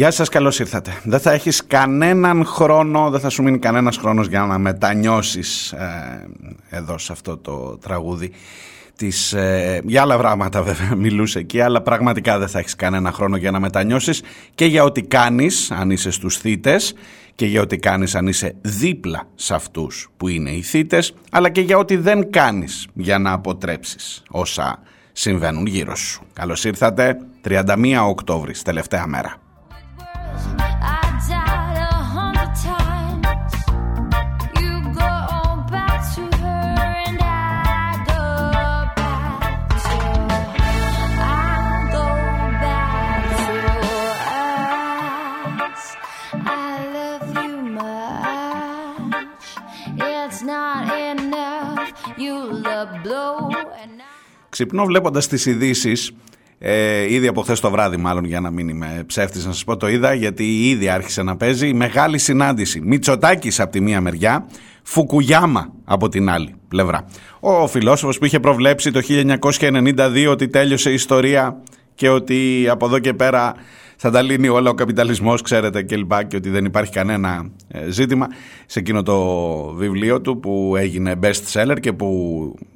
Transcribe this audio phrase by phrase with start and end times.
[0.00, 1.00] Γεια σας, καλώς ήρθατε.
[1.04, 6.28] Δεν θα έχεις κανέναν χρόνο, δεν θα σου μείνει κανένας χρόνος για να μετανιώσεις ε,
[6.68, 8.32] εδώ σε αυτό το τραγούδι.
[8.96, 13.36] Της, ε, για άλλα πράγματα βέβαια μιλούσε εκεί, αλλά πραγματικά δεν θα έχεις κανένα χρόνο
[13.36, 14.22] για να μετανιώσεις
[14.54, 16.94] και για ό,τι κάνεις αν είσαι στους θύτες
[17.34, 21.60] και για ό,τι κάνεις αν είσαι δίπλα σε αυτούς που είναι οι θύτες, αλλά και
[21.60, 24.78] για ό,τι δεν κάνεις για να αποτρέψεις όσα
[25.12, 26.22] συμβαίνουν γύρω σου.
[26.32, 29.40] Καλώς ήρθατε, 31 Οκτώβρης, τελευταία μέρα.
[54.48, 56.12] Ξυπνώ βλέποντας τις ειδήσεις.
[56.62, 59.76] Ε, ήδη από χθες το βράδυ, μάλλον για να μην είμαι ψεύτης, να σας πω
[59.76, 62.80] το είδα, γιατί ήδη άρχισε να παίζει η μεγάλη συνάντηση.
[62.80, 64.46] Μητσοτάκης από τη μία μεριά,
[64.82, 67.04] Φουκουγιάμα από την άλλη πλευρά.
[67.40, 71.62] Ο φιλόσοφος που είχε προβλέψει το 1992 ότι τέλειωσε η ιστορία
[71.94, 73.54] και ότι από εδώ και πέρα
[74.02, 77.90] θα τα λύνει όλα ο καπιταλισμός, ξέρετε και λοιπά και ότι δεν υπάρχει κανένα ε,
[77.90, 78.26] ζήτημα
[78.66, 79.16] σε εκείνο το
[79.74, 82.08] βιβλίο του που έγινε best seller και που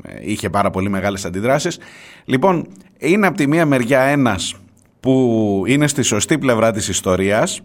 [0.03, 1.79] ε, είχε πάρα πολύ μεγάλες αντιδράσεις.
[2.25, 2.67] Λοιπόν,
[2.99, 4.55] είναι από τη μία μεριά ένας
[5.01, 7.61] που είναι στη σωστή πλευρά της ιστορίας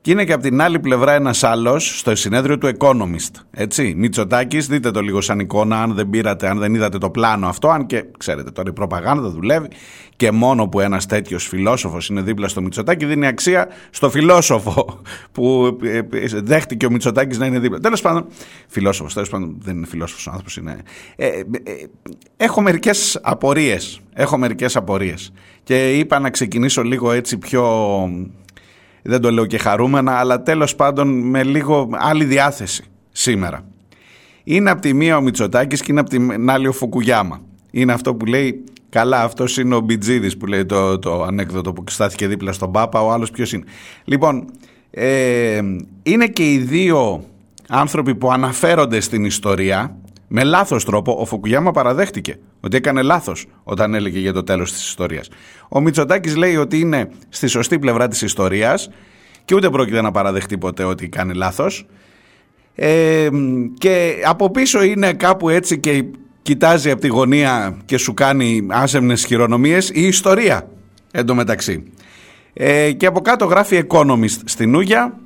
[0.00, 3.40] και είναι και από την άλλη πλευρά ένας άλλος στο συνέδριο του Economist.
[3.50, 7.48] Έτσι, Μητσοτάκης, δείτε το λίγο σαν εικόνα, αν δεν πήρατε, αν δεν είδατε το πλάνο
[7.48, 7.68] αυτό.
[7.68, 9.68] Αν και ξέρετε τώρα η προπαγάνδα δουλεύει
[10.16, 15.00] και μόνο που ένας τέτοιος φιλόσοφος είναι δίπλα στο Μητσοτάκη δίνει αξία στο φιλόσοφο
[15.32, 17.78] που ε, ε, δέχτηκε ο Μητσοτάκης να είναι δίπλα.
[17.78, 18.26] Τέλος πάντων,
[18.68, 20.76] φιλόσοφος, τέλος πάντων δεν είναι φιλόσοφος άνθρωπος, είναι.
[21.16, 21.42] Ε, ε,
[22.36, 24.00] έχω μερικές απορίες.
[24.12, 25.32] Έχω μερικές απορίες.
[25.62, 27.64] Και είπα να ξεκινήσω λίγο έτσι πιο
[29.02, 33.64] δεν το λέω και χαρούμενα, αλλά τέλος πάντων με λίγο άλλη διάθεση σήμερα.
[34.44, 37.40] Είναι από τη μία ο Μητσοτάκης και είναι από την άλλη ο Φουκουγιάμα.
[37.70, 41.84] Είναι αυτό που λέει, καλά αυτός είναι ο Μπιτζίδης που λέει το, το ανέκδοτο που
[41.88, 43.64] στάθηκε δίπλα στον Πάπα, ο άλλος ποιος είναι.
[44.04, 44.44] Λοιπόν,
[44.90, 45.60] ε,
[46.02, 47.24] είναι και οι δύο
[47.68, 49.96] άνθρωποι που αναφέρονται στην ιστορία
[50.32, 54.86] με λάθος τρόπο, ο Φουκουγιάμα παραδέχτηκε ότι έκανε λάθος όταν έλεγε για το τέλος της
[54.86, 55.28] ιστορίας.
[55.68, 58.90] Ο Μητσοτάκης λέει ότι είναι στη σωστή πλευρά της ιστορίας
[59.44, 61.86] και ούτε πρόκειται να παραδεχτεί ποτέ ότι κάνει λάθος.
[62.74, 63.28] Ε,
[63.78, 66.04] και από πίσω είναι κάπου έτσι και
[66.42, 70.68] κοιτάζει από τη γωνία και σου κάνει άσεμνες χειρονομίες η ιστορία
[71.10, 71.92] εντωμεταξύ.
[72.52, 75.18] Ε, και από κάτω γράφει Economist στην Ούγια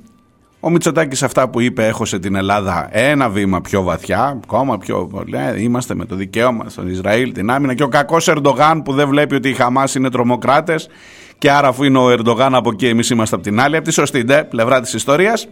[0.65, 5.63] ο Μητσοτάκης αυτά που είπε έχωσε την Ελλάδα ένα βήμα πιο βαθιά, ακόμα πιο λέει,
[5.63, 9.35] είμαστε με το δικαίωμα στον Ισραήλ, την άμυνα και ο κακός Ερντογάν που δεν βλέπει
[9.35, 10.89] ότι οι Χαμάς είναι τρομοκράτες
[11.37, 13.93] και άρα αφού είναι ο Ερντογάν από εκεί εμείς είμαστε από την άλλη, από τη
[13.93, 15.47] σωστή ντε, πλευρά της ιστορίας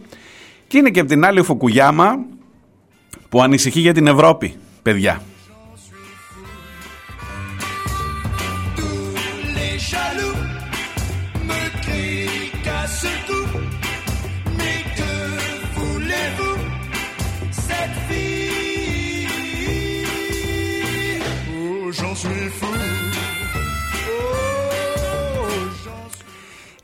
[0.68, 2.16] και είναι και από την άλλη ο Φουκουγιάμα
[3.30, 5.22] που ανησυχεί για την Ευρώπη, παιδιά.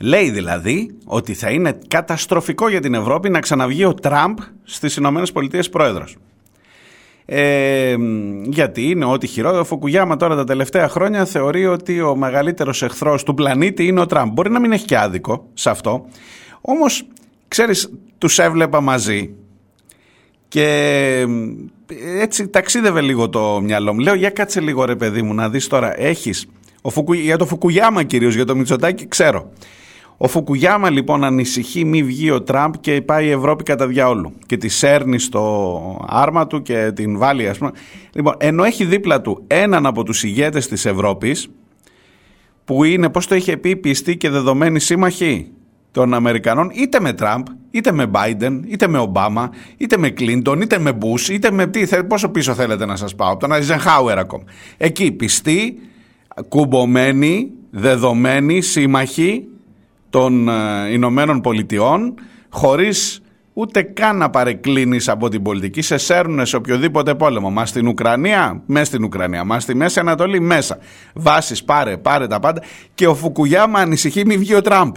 [0.02, 5.32] Λέει δηλαδή ότι θα είναι καταστροφικό για την Ευρώπη να ξαναβγεί ο Τραμπ στις Ηνωμένες
[5.32, 6.18] Πολιτείες πρόεδρος.
[7.26, 7.96] Ε,
[8.44, 9.62] γιατί είναι ό,τι χειρότερο.
[9.62, 14.06] Ο Φουκουγιάμα τώρα τα τελευταία χρόνια θεωρεί ότι ο μεγαλύτερος εχθρός του πλανήτη είναι ο
[14.06, 14.32] Τραμπ.
[14.34, 16.06] Μπορεί να μην έχει και άδικο σε αυτό.
[16.62, 17.08] Όμως,
[17.48, 19.34] ξέρεις, τους έβλεπα μαζί
[20.48, 21.26] και
[22.20, 24.00] έτσι ταξίδευε λίγο το μυαλό μου.
[24.00, 26.48] Λέω, για κάτσε λίγο ρε παιδί μου να δεις τώρα, έχεις...
[26.82, 27.14] Ο Φουκου...
[27.14, 29.52] Για το Φουκουγιάμα κυρίως, για το Μητσοτάκι ξέρω.
[30.22, 34.58] Ο Φουκουγιάμα λοιπόν ανησυχεί μη βγει ο Τραμπ και πάει η Ευρώπη κατά διαόλου και
[34.58, 37.72] τη σέρνει στο άρμα του και την βάλει ας πούμε.
[38.14, 41.50] Λοιπόν, ενώ έχει δίπλα του έναν από τους ηγέτες της Ευρώπης
[42.66, 45.52] που είναι, πώς το είχε πει, πιστή και δεδομένη σύμμαχη
[45.92, 50.80] των Αμερικανών είτε με Τραμπ, είτε με Biden, είτε με Ομπάμα, είτε με Κλίντον, είτε
[50.80, 54.44] με Μπούς, είτε με τι, πόσο πίσω θέλετε να σας πάω, από τον Αϊζενχάουερ ακόμα.
[54.78, 55.80] Εκεί πιστή,
[56.50, 59.48] κουμπωμένη, δεδομένη, σύμμαχη
[60.10, 62.14] των ε, Ηνωμένων Πολιτειών
[62.50, 63.22] χωρίς
[63.54, 65.82] ούτε καν να παρεκκλίνεις από την πολιτική.
[65.82, 67.50] Σε σέρνουν σε οποιοδήποτε πόλεμο.
[67.50, 69.44] Μα στην Ουκρανία, μέσα στην Ουκρανία.
[69.44, 70.78] Μα στη Μέση Ανατολή, μέσα.
[71.14, 72.62] Βάσεις πάρε, πάρε τα πάντα.
[72.94, 74.96] Και ο Φουκουγιάμα ανησυχεί μη βγει ο Τραμπ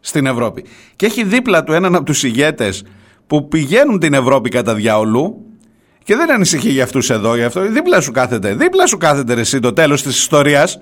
[0.00, 0.64] στην Ευρώπη.
[0.96, 2.84] Και έχει δίπλα του έναν από τους ηγέτες
[3.26, 5.44] που πηγαίνουν την Ευρώπη κατά διαολού
[6.04, 7.60] και δεν ανησυχεί για αυτούς εδώ, για αυτό.
[7.60, 10.80] Δίπλα σου κάθεται, δίπλα σου κάθεται εσύ το τέλος της ιστορίας.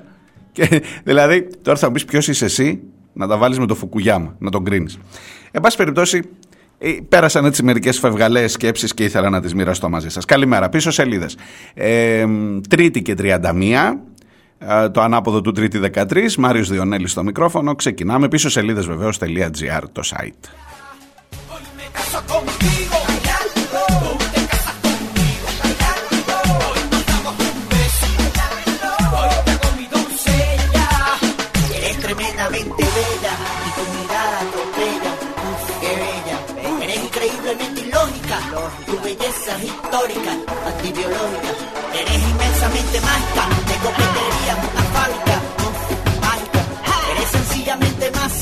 [0.53, 2.83] Και, δηλαδή, τώρα θα μου πεις ποιος είσαι εσύ,
[3.19, 4.99] να τα βάλεις με το Φουκουγιάμα, να τον κρίνεις.
[5.51, 6.23] Εν πάση περιπτώσει,
[6.79, 10.25] ε, πέρασαν έτσι μερικές φευγαλαίε σκέψεις και ήθελα να τις μοιραστώ μαζί σας.
[10.25, 10.69] Καλημέρα.
[10.69, 11.37] Πίσω σελίδες.
[11.75, 12.25] Ε,
[12.69, 14.01] τρίτη και 31.
[14.59, 16.37] Ε, το ανάποδο του Τρίτη 13.
[16.37, 17.75] Μάριος Διονέλης στο μικρόφωνο.
[17.75, 18.29] Ξεκινάμε.
[18.29, 20.49] Πίσω σελίδες βεβαίω.gr το site.
[40.09, 41.53] Antibiológica.
[41.93, 45.37] Eres inmensamente mágica, te cometería una fábrica,
[46.21, 46.61] mágica.
[47.13, 48.33] Eres sencillamente más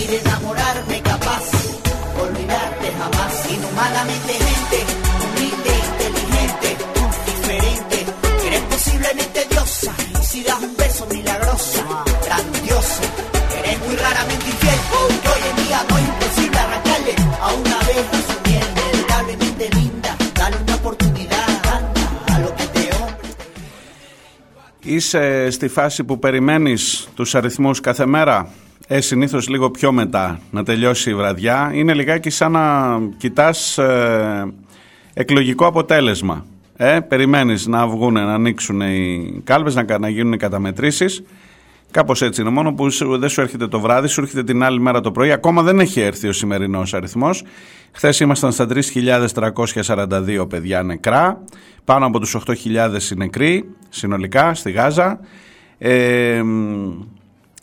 [0.00, 1.44] y de enamorarme capaz,
[2.20, 3.50] olvidarte jamás.
[3.50, 4.78] Inhumanamente gente,
[5.24, 6.76] humilde, inteligente,
[7.26, 8.06] diferente.
[8.46, 10.73] Eres posiblemente diosa y si das
[24.86, 28.48] Είσαι στη φάση που περιμένεις τους αριθμούς κάθε μέρα;
[28.86, 31.70] Ε, συνήθως λίγο πιο μετά να τελειώσει η βραδιά.
[31.74, 34.52] Είναι λιγάκι σαν να κοιτάς ε,
[35.14, 36.46] εκλογικό αποτέλεσμα.
[36.76, 41.22] Ε, περιμένεις να βγουν, να ανοίξουν οι κάλπες, να, να γίνουν οι καταμετρήσεις
[41.94, 42.50] Κάπως έτσι είναι.
[42.50, 42.88] Μόνο που
[43.18, 45.32] δεν σου έρχεται το βράδυ, σου έρχεται την άλλη μέρα το πρωί.
[45.32, 47.42] Ακόμα δεν έχει έρθει ο σημερινός αριθμός.
[47.92, 51.42] Χθες ήμασταν στα 3.342 παιδιά νεκρά.
[51.84, 55.20] Πάνω από τους 8.000 νεκροί συνολικά στη Γάζα.
[55.78, 56.42] Ε,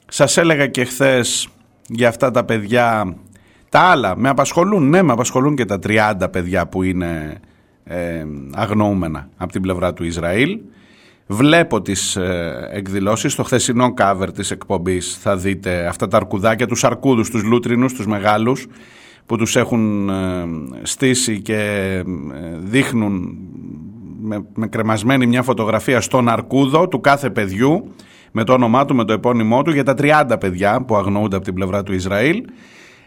[0.08, 1.48] σας έλεγα και χθες
[1.88, 3.16] για αυτά τα παιδιά
[3.70, 7.40] τα άλλα με απασχολούν, ναι με απασχολούν και τα 30 παιδιά που είναι
[7.84, 10.60] ε, αγνοούμενα από την πλευρά του Ισραήλ
[11.28, 16.84] Βλέπω τις ε, εκδηλώσεις, στο χθεσινό cover της εκπομπής θα δείτε αυτά τα αρκουδάκια, τους
[16.84, 18.68] αρκούδους, τους λούτρινους, τους μεγάλους
[19.26, 20.46] που τους έχουν ε,
[20.82, 22.04] στήσει και ε,
[22.58, 23.38] δείχνουν
[24.22, 27.94] με, με κρεμασμένη μια φωτογραφία στον αρκούδο του κάθε παιδιού
[28.32, 31.46] με το όνομά του, με το επώνυμό του για τα 30 παιδιά που αγνοούνται από
[31.46, 32.44] την πλευρά του Ισραήλ.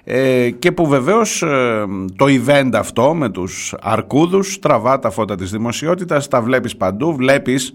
[0.05, 1.84] Ε, και που βεβαίως ε,
[2.17, 7.75] το event αυτό με τους αρκούδους τραβά τα φώτα της δημοσιότητας, τα βλέπεις παντού, βλέπεις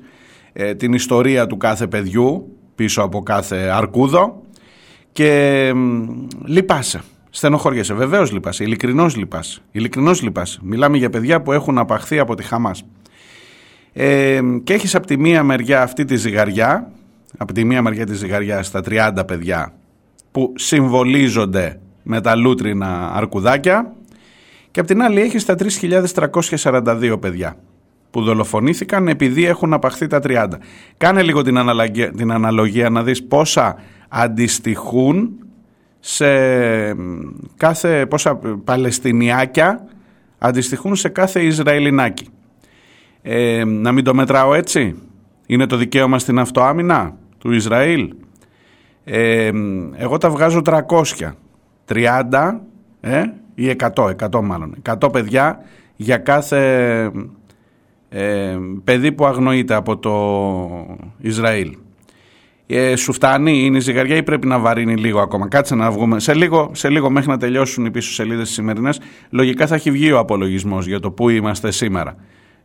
[0.54, 4.44] ε, την ιστορία του κάθε παιδιού πίσω από κάθε αρκούδο
[5.12, 5.72] και
[6.46, 7.01] λυπάσαι.
[7.30, 7.94] Στενοχωριέσαι.
[7.94, 8.63] Βεβαίως λυπάσαι.
[8.63, 9.62] Ειλικρινώς λυπάσαι.
[9.71, 10.59] Ειλικρινώς λυπάσαι.
[10.64, 12.83] Μιλάμε για παιδιά που έχουν απαχθεί από τη Χαμάς.
[13.94, 16.92] Ε, και έχεις από τη μία μεριά αυτή τη ζυγαριά,
[17.38, 19.73] από τη μία μεριά τη ζυγαριά στα 30 παιδιά
[20.31, 23.94] που συμβολίζονται με τα λούτρινα αρκουδάκια
[24.71, 27.56] και από την άλλη έχεις τα 3.342 παιδιά
[28.11, 30.47] που δολοφονήθηκαν επειδή έχουν απαχθεί τα 30.
[30.97, 33.75] Κάνε λίγο την αναλογία, την αναλογία να δεις πόσα
[34.09, 35.31] αντιστοιχούν
[35.99, 36.28] σε
[37.57, 39.87] κάθε, πόσα Παλαιστινιάκια
[40.37, 42.28] αντιστοιχούν σε κάθε Ισραηλινάκι.
[43.21, 44.95] Ε, να μην το μετράω έτσι.
[45.45, 48.13] Είναι το δικαίωμα στην αυτοάμυνα του Ισραήλ.
[49.04, 49.51] Ε,
[49.95, 50.81] εγώ τα βγάζω 300.
[51.87, 52.59] 30
[53.01, 53.23] ε,
[53.56, 54.75] ή 100, 100 μάλλον.
[55.01, 55.59] 100 παιδιά
[55.95, 57.11] για κάθε
[58.09, 60.16] ε, παιδί που αγνοείται από το
[61.21, 61.78] Ισραήλ.
[62.68, 66.19] Ε, σου φτάνει, είναι η ζυγαριά ή πρέπει να βαρύνει λίγο ακόμα; Κάτσε να βγούμε.
[66.19, 69.92] Σε λίγο, σε λίγο μέχρι να τελειώσουν οι πίσω σελίδες τις σημερινές, λογικά θα έχει
[69.92, 72.16] βγει ο απολογισμός για το πού είμαστε σήμερα.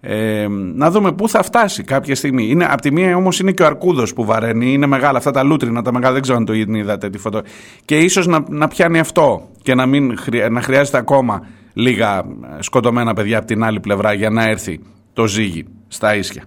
[0.01, 2.49] Ε, να δούμε πού θα φτάσει κάποια στιγμή.
[2.51, 5.43] Είναι, απ' τη μία όμως είναι και ο Αρκούδος που βαραίνει, είναι μεγάλα αυτά τα
[5.43, 7.43] λούτρινα, τα μεγάλα, δεν ξέρω αν το είδατε τη φωτο.
[7.85, 10.19] Και ίσως να, να πιάνει αυτό και να, μην,
[10.51, 12.25] να χρειάζεται ακόμα λίγα
[12.59, 14.81] σκοτωμένα παιδιά από την άλλη πλευρά για να έρθει
[15.15, 16.45] το ζύγι στα ίσια.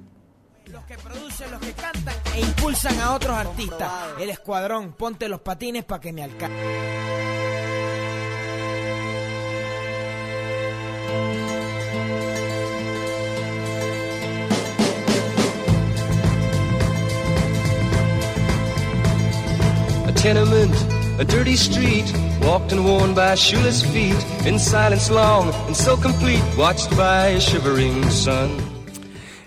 [20.14, 22.08] Το a dirty street,
[22.48, 27.42] walked and worn by shoeless feet, in silence long and so complete, watched by a
[27.50, 28.50] shivering sun.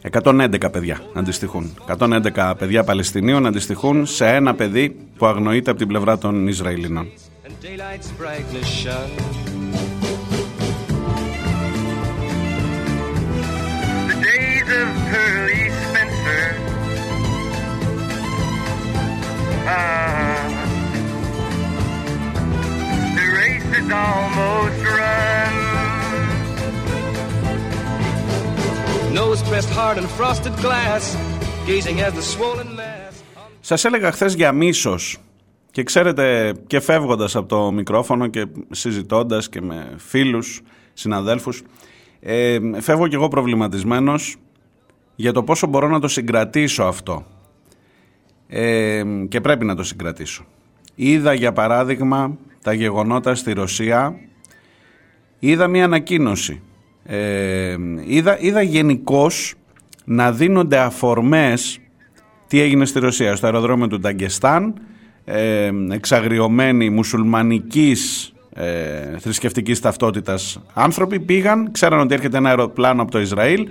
[0.02, 1.74] 111 παιδιά αντιστοιχούν.
[1.86, 7.08] 111 παιδιά Παλαιστινίων αντιστοιχούν σε ένα παιδί που αγνοείται από την πλευρά των Ισραηλινών.
[19.66, 20.09] And
[23.80, 25.52] is almost run.
[29.18, 31.04] Nose pressed hard on frosted glass,
[31.70, 33.14] gazing as the swollen mass.
[33.60, 35.18] Σας έλεγα χθες για μίσος
[35.70, 41.62] και ξέρετε και φεύγοντας από το μικρόφωνο και συζητώντας και με φίλους, συναδέλφους
[42.20, 44.36] ε, φεύγω κι εγώ προβληματισμένος
[45.14, 47.26] για το πόσο μπορώ να το συγκρατήσω αυτό
[48.48, 50.44] ε, και πρέπει να το συγκρατήσω.
[50.94, 54.14] Είδα για παράδειγμα τα γεγονότα στη Ρωσία,
[55.38, 56.60] είδα μια ανακοίνωση,
[57.04, 57.76] ε,
[58.06, 59.54] είδα, είδα γενικώς
[60.04, 61.80] να δίνονται αφορμές
[62.46, 64.74] τι έγινε στη Ρωσία, στο αεροδρόμιο του Νταγκεστάν,
[65.24, 73.20] ε, εξαγριωμένοι μουσουλμανικής ε, θρησκευτικής ταυτότητας άνθρωποι πήγαν, ξέραν ότι έρχεται ένα αεροπλάνο από το
[73.20, 73.68] Ισραήλ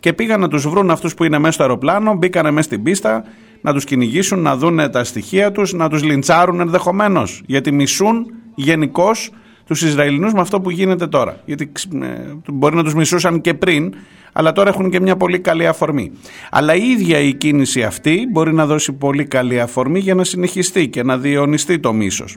[0.00, 3.24] και πήγαν να τους βρουν αυτούς που είναι μέσα στο αεροπλάνο, μπήκανε μέσα στην πίστα
[3.60, 7.42] να τους κυνηγήσουν, να δουν τα στοιχεία τους, να τους λιντσάρουν ενδεχομένως.
[7.46, 9.30] γιατί μισούν γενικώς
[9.66, 11.40] τους Ισραηλινούς με αυτό που γίνεται τώρα.
[11.44, 12.06] Γιατί ε,
[12.52, 13.94] μπορεί να τους μισούσαν και πριν,
[14.32, 16.12] αλλά τώρα έχουν και μια πολύ καλή αφορμή.
[16.50, 20.88] Αλλά η ίδια η κίνηση αυτή μπορεί να δώσει πολύ καλή αφορμή για να συνεχιστεί
[20.88, 22.36] και να διαιωνιστεί το μίσος.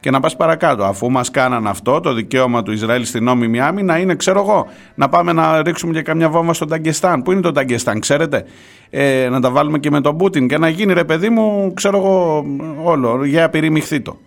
[0.00, 3.98] Και να πας παρακάτω, αφού μας κάναν αυτό, το δικαίωμα του Ισραήλ στην νόμιμη άμυνα
[3.98, 7.22] είναι, ξέρω εγώ, να πάμε να ρίξουμε και καμιά βόμβα στο Ταγκεστάν.
[7.22, 8.44] Πού είναι το Ταγκεστάν, ξέρετε,
[8.90, 11.98] ε, να τα βάλουμε και με τον Πούτιν και να γίνει ρε παιδί μου, ξέρω
[11.98, 12.44] εγώ,
[12.82, 14.18] όλο, για απειρημιχθεί το.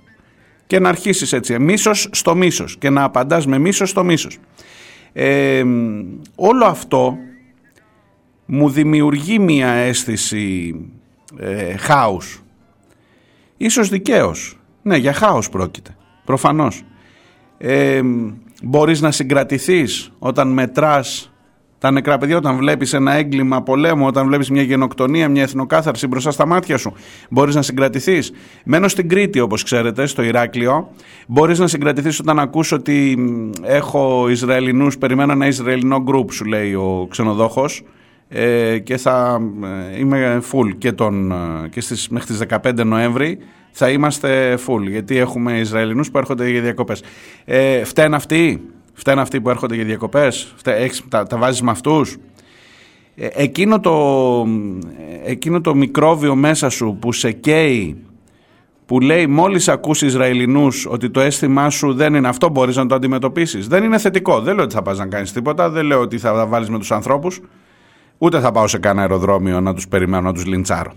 [0.68, 4.38] Και να αρχίσεις έτσι, μίσος στο μίσος και να απαντάς με μίσος στο μίσος.
[5.14, 5.64] Ε,
[6.36, 7.18] όλο αυτό
[8.46, 10.76] μου δημιουργεί μια αίσθηση
[11.40, 12.44] ε, χάους.
[13.58, 14.61] Ίσως δικαίως.
[14.82, 15.96] Ναι, για χάος πρόκειται.
[16.26, 16.84] Προφανώς.
[17.58, 18.02] Ε,
[18.64, 21.32] μπορείς να συγκρατηθείς όταν μετράς
[21.82, 26.32] τα νεκρά παιδιά, όταν βλέπεις ένα έγκλημα πολέμου, όταν βλέπεις μια γενοκτονία, μια εθνοκάθαρση μπροστά
[26.32, 26.94] στα μάτια σου,
[27.30, 28.32] μπορείς να συγκρατηθείς.
[28.66, 30.90] Μένω στην Κρήτη, όπως ξέρετε, στο Ηράκλειο.
[31.28, 33.18] Μπορείς να συγκρατηθείς όταν ακούς ότι
[33.62, 37.84] έχω Ισραηλινούς, περιμένω ένα Ισραηλινό γκρουπ, σου λέει ο ξενοδόχος,
[38.28, 39.42] ε, και θα
[39.94, 43.38] ε, είμαι full και, τον, ε, και στις, μέχρι τις 15 Νοέμβρη
[43.72, 47.04] θα είμαστε full γιατί έχουμε Ισραηλινούς που έρχονται για διακοπές.
[47.46, 48.62] Ε, φταίνουν αυτοί,
[48.94, 52.18] φταίνουν αυτοί που έρχονται για διακοπές, Φταί, έχεις, τα, τα βάζεις με αυτούς;
[53.16, 54.46] Ε, εκείνο, το,
[55.26, 57.98] εκείνο το μικρόβιο μέσα σου που σε καίει
[58.92, 62.96] που λέει μόλις ακούς Ισραηλινούς ότι το αίσθημά σου δεν είναι αυτό μπορείς να το
[62.96, 63.68] αντιμετωπίσεις.
[63.68, 64.42] Δεν είναι θετικό.
[64.42, 65.70] Δεν λέω ότι θα πας να κάνεις τίποτα.
[65.70, 67.42] Δεν λέω ότι θα βάλεις με τους ανθρώπους.
[68.18, 70.94] Ούτε θα πάω σε κανένα αεροδρόμιο να τους περιμένω να τους λιντσάρω.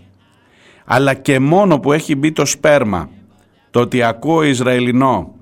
[0.85, 3.09] Αλλά και μόνο που έχει μπει το σπέρμα
[3.71, 5.35] το ότι ακούω Ισραηλινό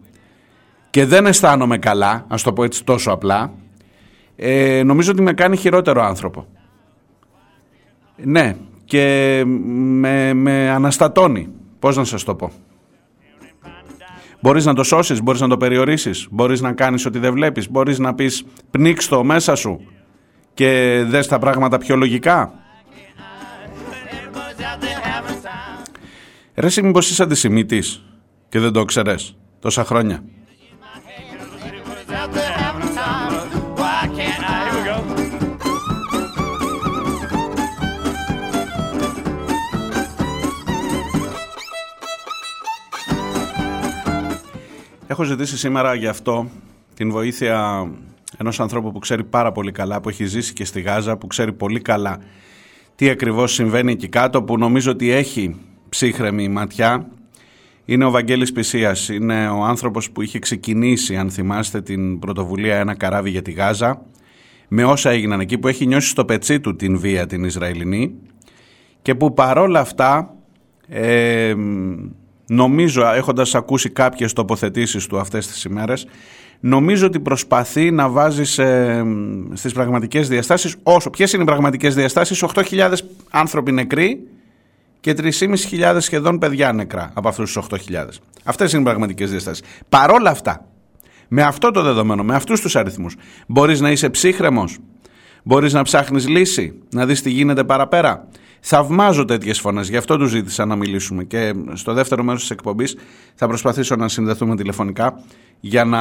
[0.91, 3.53] και δεν αισθάνομαι καλά, ας το πω έτσι τόσο απλά,
[4.37, 6.47] ε, νομίζω ότι με κάνει χειρότερο άνθρωπο.
[8.17, 11.49] Ναι, και με, με αναστατώνει.
[11.79, 12.51] Πώς να σας το πω;
[14.41, 17.99] Μπορείς να το σώσεις, μπορείς να το περιορίσεις, μπορείς να κάνεις ότι δεν βλέπεις, μπορείς
[17.99, 19.81] να πεις πνίξ το μέσα σου
[20.55, 22.53] και δες τα πράγματα πιο λογικά.
[26.55, 28.03] Ρε εσύ μήπως είσαι αντισημίτης
[28.49, 30.25] και δεν το ξέρες τόσα χρόνια;
[45.07, 46.51] Έχω ζητήσει σήμερα γι' αυτό
[46.95, 47.87] την βοήθεια
[48.39, 51.53] ενός ανθρώπου που ξέρει πάρα πολύ καλά, που έχει ζήσει και στη Γάζα, που ξέρει
[51.53, 52.19] πολύ καλά
[52.95, 55.57] τι ακριβώς συμβαίνει εκεί κάτω, που νομίζω ότι έχει
[55.93, 57.07] ψύχρεμη ματιά.
[57.85, 62.95] Είναι ο Βαγγέλης Πισίας, είναι ο άνθρωπος που είχε ξεκινήσει, αν θυμάστε, την πρωτοβουλία «Ένα
[62.95, 64.03] καράβι για τη Γάζα»,
[64.69, 68.15] με όσα έγιναν εκεί, που έχει νιώσει στο πετσί του την βία την Ισραηλινή.
[69.03, 70.35] Και που παρόλα αυτά
[70.89, 71.55] ε,
[72.47, 76.07] νομίζω έχοντας ακούσει κάποιες τοποθετήσεις του αυτές τις ημέρες
[76.61, 78.65] νομίζω ότι προσπαθεί να βάζει σε,
[79.53, 82.93] στις πραγματικές διαστάσεις όσο, ποιες είναι οι πραγματικές διαστάσεις 8.000
[83.31, 84.27] άνθρωποι νεκροί
[85.03, 88.07] και 3.500 σχεδόν παιδιά νεκρά από αυτούς τους 8.000.
[88.45, 89.65] Αυτές είναι οι πραγματικές διαστάσεις.
[89.89, 90.67] Παρόλα αυτά,
[91.29, 93.17] με αυτό το δεδομένο, με αυτούς τους αριθμούς,
[93.47, 94.79] μπορείς να είσαι ψύχρεμος,
[95.43, 98.29] μπορείς να ψάχνεις λύση, να δεις τι γίνεται παραπέρα.
[98.61, 101.25] Θαυμάζω τέτοιες φωνές, γι' αυτό τους ζήτησα να μιλήσουμε.
[101.25, 102.97] Και στο δεύτερο μέρος της εκπομπής
[103.35, 105.23] θα προσπαθήσω να συνδεθούμε τηλεφωνικά
[105.61, 106.01] για να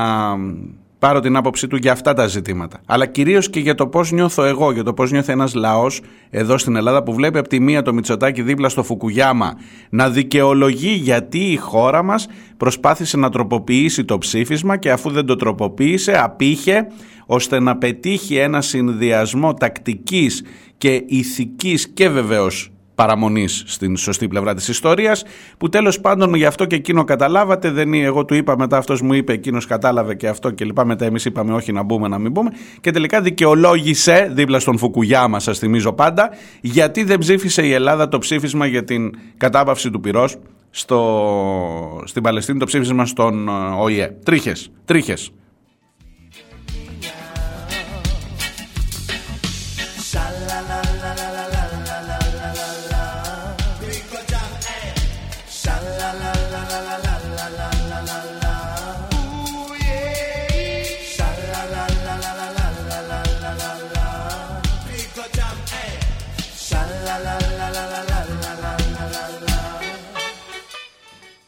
[1.02, 2.82] πάρω την άποψή του για αυτά τα ζητήματα.
[2.86, 6.58] Αλλά κυρίως και για το πώς νιώθω εγώ, για το πώς νιώθει ένας λαός εδώ
[6.58, 9.54] στην Ελλάδα που βλέπει από τη μία το Μητσοτάκι δίπλα στο Φουκουγιάμα
[9.90, 12.28] να δικαιολογεί γιατί η χώρα μας
[12.58, 16.88] προσπάθησε να τροποποιήσει το ψήφισμα και αφού δεν το τροποποίησε απήχε
[17.26, 20.44] ώστε να πετύχει ένα συνδυασμό τακτικής
[20.78, 25.24] και ηθικής και βεβαίως παραμονής στην σωστή πλευρά της ιστορίας.
[25.58, 27.72] Που τέλος πάντων γι' αυτό και εκείνο καταλάβατε.
[27.72, 30.86] Δεν είναι εγώ του είπα, μετά αυτός μου είπε, εκείνος κατάλαβε και αυτό και λοιπά.
[30.86, 32.50] Μετά εμείς είπαμε όχι να μπούμε, να μην μπούμε.
[32.82, 36.30] Και τελικά δικαιολόγησε δίπλα στον Φουκουγιάμα, σας θυμίζω πάντα,
[36.62, 40.38] γιατί δεν ψήφισε η Ελλάδα το ψήφισμα για την κατάπαυση του πυρός
[40.70, 44.16] στο, στην Παλαιστίνη, το ψήφισμα στον ε, ΟΗΕ.
[44.24, 44.72] Τρίχες.
[44.86, 45.32] Τρίχες.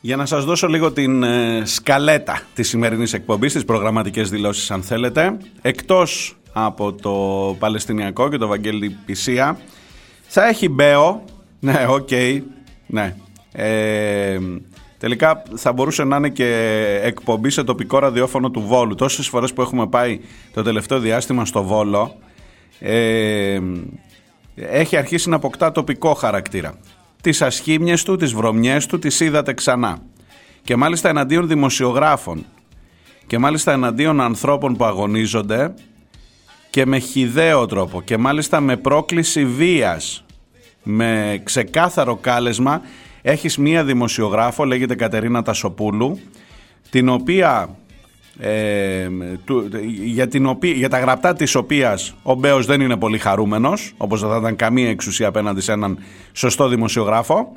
[0.05, 4.83] Για να σας δώσω λίγο την ε, σκαλέτα της σημερινής εκπομπής, τις προγραμματικές δηλώσεις αν
[4.83, 7.11] θέλετε, εκτός από το
[7.59, 9.59] Παλαιστινιακό και το Βαγγέλη Πισσία,
[10.27, 11.23] θα έχει Μπέο,
[11.59, 12.09] ναι, οκ,
[12.85, 13.15] ναι,
[13.51, 14.39] ε,
[14.97, 18.95] τελικά θα μπορούσε να είναι και εκπομπή σε τοπικό ραδιόφωνο του Βόλου.
[18.95, 20.19] Τόσες φορές που έχουμε πάει
[20.53, 22.15] το τελευταίο διάστημα στο Βόλο,
[22.79, 23.59] ε,
[24.55, 26.73] έχει αρχίσει να αποκτά τοπικό χαρακτήρα
[27.23, 30.01] τις ασχήμιες του, τις βρωμιές του, τις είδατε ξανά.
[30.63, 32.45] Και μάλιστα εναντίον δημοσιογράφων.
[33.27, 35.73] Και μάλιστα εναντίον ανθρώπων που αγωνίζονται
[36.69, 38.01] και με χιδαίο τρόπο.
[38.01, 40.25] Και μάλιστα με πρόκληση βίας,
[40.83, 42.81] με ξεκάθαρο κάλεσμα
[43.21, 46.19] έχεις μία δημοσιογράφο, λέγεται Κατερίνα Τασοπούλου,
[46.89, 47.75] την οποία
[48.39, 49.07] ε,
[50.03, 54.21] για, την οποία, για τα γραπτά της οποίας ο Μπέος δεν είναι πολύ χαρούμενος όπως
[54.21, 55.97] δεν θα ήταν καμία εξουσία απέναντι σε έναν
[56.31, 57.51] σωστό δημοσιογράφο.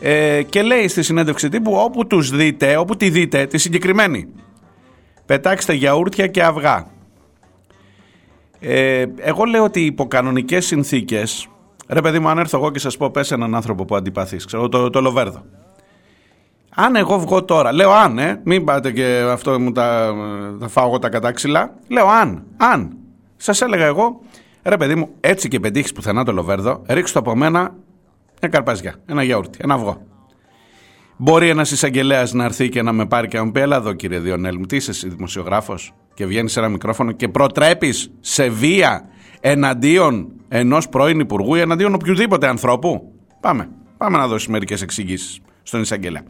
[0.00, 4.28] Ε, και λέει στη συνέντευξη τύπου όπου τους δείτε, όπου τη δείτε τη συγκεκριμένη.
[5.26, 6.86] Πετάξτε γιαούρτια και αυγά
[8.60, 11.48] ε, εγώ λέω ότι υπό κανονικές συνθήκες
[11.88, 14.68] ρε παιδί μου αν έρθω εγώ και σας πω πες έναν άνθρωπο που αντιπαθείς ξέρω
[14.68, 15.44] το, το Λοβέρδο
[16.74, 20.14] αν εγώ βγω τώρα, λέω αν, ε, μην πάτε και αυτό μου τα,
[20.60, 21.74] θα φάω εγώ τα κατάξυλα.
[21.88, 22.96] Λέω αν, αν.
[23.36, 24.20] Σας έλεγα εγώ,
[24.62, 27.74] ρε παιδί μου, έτσι και πετύχεις πουθενά το λοβέρδο, ρίξτε το από μένα
[28.40, 30.06] μια καρπαζιά, ένα γιαούρτι, ένα αυγό.
[31.16, 33.92] Μπορεί ένας εισαγγελέας να έρθει και να με πάρει και να μου πει: Ελά εδώ,
[33.92, 39.08] κύριε Διονέλ, μου τι είσαι δημοσιογράφος, και βγαίνεις σε ένα μικρόφωνο και προτρέπεις σε βία
[39.40, 43.12] εναντίον ενός πρώην υπουργού ή εναντίον οποιοδήποτε ανθρώπου.
[43.40, 43.68] Πάμε.
[43.96, 46.22] Πάμε να δώσεις μερικές εξηγήσεις στον εισαγγελέα.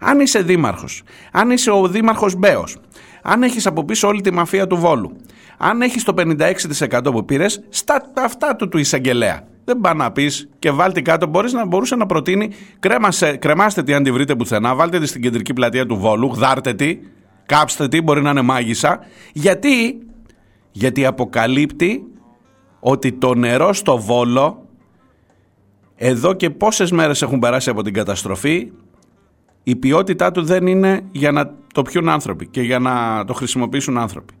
[0.00, 1.02] Αν είσαι δήμαρχος,
[1.32, 2.76] αν είσαι ο δήμαρχος Μπέος,
[3.22, 5.16] αν έχεις από πίσω όλη τη μαφία του Βόλου,
[5.58, 9.46] αν έχεις το 56% που πήρες, στα αυτά του του εισαγγελέα.
[9.64, 11.26] Δεν πάει να πεις και βάλτε κάτω.
[11.26, 15.22] Μπορείς να μπορούσε να προτείνει, κρέμασε, κρεμάστε τι αν τη βρείτε πουθενά, βάλτε τη στην
[15.22, 16.98] κεντρική πλατεία του Βόλου, γδάρτε τη,
[17.46, 19.00] κάψτε τη, μπορεί να είναι μάγισσα.
[19.32, 19.98] Γιατί,
[20.70, 22.02] γιατί αποκαλύπτει
[22.80, 24.68] ότι το νερό στο Βόλο
[25.96, 28.70] εδώ και πόσες μέρες έχουν περάσει από την καταστροφή
[29.64, 33.98] η ποιότητά του δεν είναι για να το πιούν άνθρωποι και για να το χρησιμοποιήσουν
[33.98, 34.34] άνθρωποι.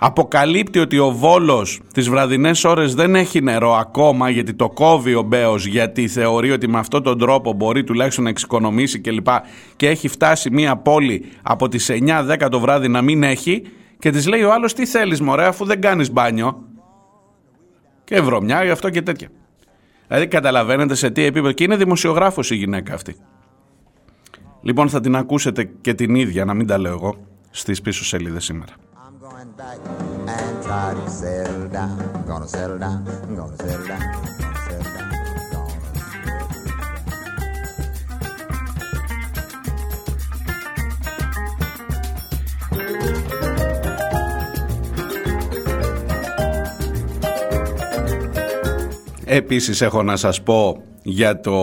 [0.00, 5.22] Αποκαλύπτει ότι ο Βόλος τις βραδινές ώρες δεν έχει νερό ακόμα γιατί το κόβει ο
[5.22, 9.24] Μπέος γιατί θεωρεί ότι με αυτόν τον τρόπο μπορεί τουλάχιστον να εξοικονομήσει κλπ.
[9.24, 9.40] Και,
[9.76, 13.62] και έχει φτάσει μια πόλη από τις 9-10 το βράδυ να μην έχει
[13.98, 16.62] και της λέει ο άλλος τι θέλεις μωρέ αφού δεν κάνεις μπάνιο
[18.04, 19.28] και βρωμιά γι' αυτό και τέτοια.
[20.06, 21.52] Δηλαδή καταλαβαίνετε σε τι επίπεδο.
[21.52, 23.16] Και είναι δημοσιογράφος η γυναίκα αυτή.
[24.68, 27.16] Λοιπόν θα την ακούσετε και την ίδια, να μην τα λέω εγώ,
[27.50, 28.72] στις πίσω σελίδες σήμερα.
[49.24, 51.56] Επίσης έχω να σας πω για το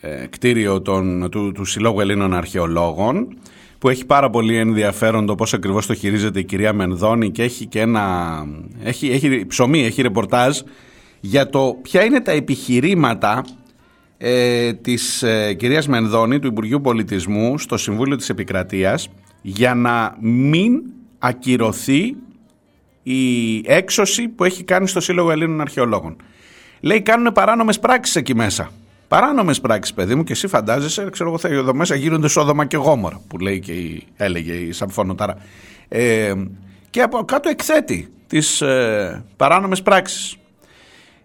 [0.00, 3.38] ε, κτίριο των, του, του Συλλόγου Ελλήνων Αρχαιολόγων
[3.78, 7.66] που έχει πάρα πολύ ενδιαφέρον το πώς ακριβώς το χειρίζεται η κυρία Μενδώνη και έχει
[7.66, 8.46] και ένα
[8.82, 10.60] έχει, έχει ψωμί, έχει ρεπορτάζ
[11.20, 13.44] για το ποια είναι τα επιχειρήματα
[14.18, 19.08] ε, της ε, κυρίας Μενδώνη του Υπουργείου Πολιτισμού στο Συμβούλιο της Επικρατείας
[19.42, 20.82] για να μην
[21.18, 22.16] ακυρωθεί
[23.02, 26.16] η έξωση που έχει κάνει στο Σύλλογο Ελλήνων Αρχαιολόγων.
[26.80, 28.70] Λέει κάνουν παράνομες πράξεις εκεί μέσα.
[29.08, 32.76] Παράνομες πράξεις, παιδί μου, και εσύ φαντάζεσαι, ξέρω εγώ, θα, εδώ μέσα γίνονται σόδομα και
[32.76, 35.36] γόμορα, που λέει και η, έλεγε η Σαμφωνοτάρα.
[35.88, 36.32] Ε,
[36.90, 40.36] και από κάτω εκθέτει τις ε, παράνομες πράξεις.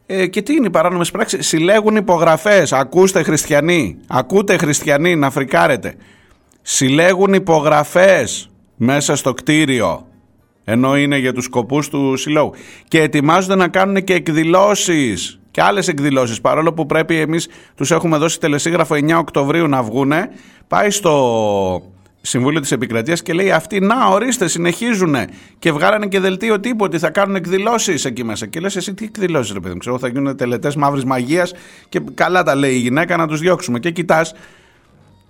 [0.06, 2.74] Ε, και τι είναι οι παράνομες πράξεις, συλλέγουν υπογραφές.
[2.74, 5.96] Ακούστε, χριστιανοί, ακούτε, χριστιανοί, να φρικάρετε.
[6.62, 10.08] Συλλέγουν υπογραφές μέσα στο κτίριο
[10.64, 12.54] ενώ είναι για τους σκοπούς του συλλόγου
[12.88, 16.42] και ετοιμάζονται να κάνουν και εκδηλώσεις και άλλες εκδηλώσεις.
[16.42, 20.30] Παρόλο που πρέπει εμείς τους έχουμε δώσει τελεσίγραφο 9 Οκτωβρίου να βγούνε
[20.68, 21.14] πάει στο
[22.22, 25.16] Συμβούλιο της Επικρατείας και λέει αυτοί να ορίστε συνεχίζουν
[25.60, 28.46] και βγάλανε και δελτίο τύπου ότι θα κάνουν εκδηλώσεις εκεί μέσα.
[28.46, 31.54] Και λες εσύ τι εκδηλώσεις ρε παιδί μου ξέρω θα γίνουν τελετές μαύρης μαγείας
[31.90, 34.34] και καλά τα λέει η γυναίκα να τους διώξουμε και κοιτάς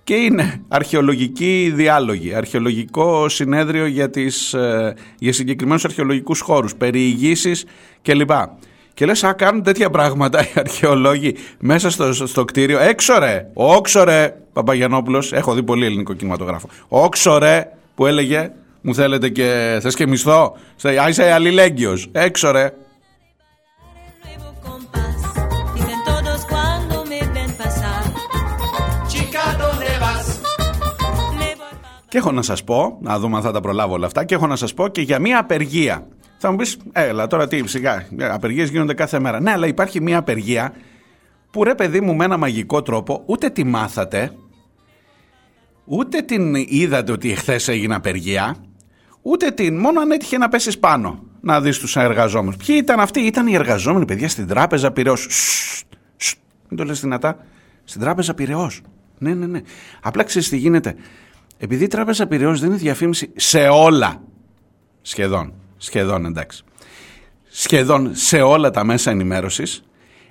[0.04, 7.64] και είναι αρχαιολογική διάλογη, αρχαιολογικό συνέδριο για, τις, ε, για συγκεκριμένους αρχαιολογικούς χώρους, περιηγήσεις
[8.02, 8.30] κλπ.
[8.94, 12.78] Και λες, α, κάνουν τέτοια πράγματα οι αρχαιολόγοι μέσα στο, στο, κτίριο.
[12.80, 16.68] Έξω ρε, όξο ρε, Παπαγιανόπουλος, έχω δει πολύ ελληνικό κινηματογράφο.
[16.88, 20.56] Όξο ρε, που έλεγε, μου θέλετε και, θες και μισθό,
[21.08, 22.72] είσαι αλληλέγγυος, έξω ρε.
[24.24, 25.18] nuevo compás.
[25.76, 28.02] Dicen todos cuando me ven pasar.
[29.12, 30.26] Chica, ¿dónde vas?
[31.38, 34.06] Me voy pa- Και έχω να σας πω, να δούμε αν θα τα προλάβω όλα
[34.06, 36.06] αυτά, και έχω να σας πω και για μια απεργία.
[36.44, 39.40] Θα μου πεις, έλα τώρα τι, σιγά, απεργίες γίνονται κάθε μέρα.
[39.40, 40.74] Ναι, αλλά υπάρχει μια απεργία
[41.50, 44.32] που ρε παιδί μου με ένα μαγικό τρόπο ούτε τη μάθατε,
[45.84, 48.56] ούτε την είδατε ότι εχθές έγινε απεργία,
[49.22, 52.56] ούτε την, μόνο αν έτυχε να πέσεις πάνω να δεις τους εργαζόμενους.
[52.56, 55.26] Ποιοι ήταν αυτοί, ήταν οι εργαζόμενοι παιδιά στην τράπεζα Πυραιός.
[55.30, 57.38] Σστ, σστ, Μην το λες δυνατά.
[57.84, 58.80] Στην τράπεζα Πυραιός.
[59.18, 59.60] Ναι, ναι, ναι.
[60.02, 60.94] Απλά ξέρεις τι γίνεται.
[61.58, 64.22] Επειδή η τράπεζα Πυραιός δίνει διαφήμιση σε όλα,
[65.02, 66.64] σχεδόν, σχεδόν εντάξει,
[67.48, 69.84] σχεδόν σε όλα τα μέσα ενημέρωσης,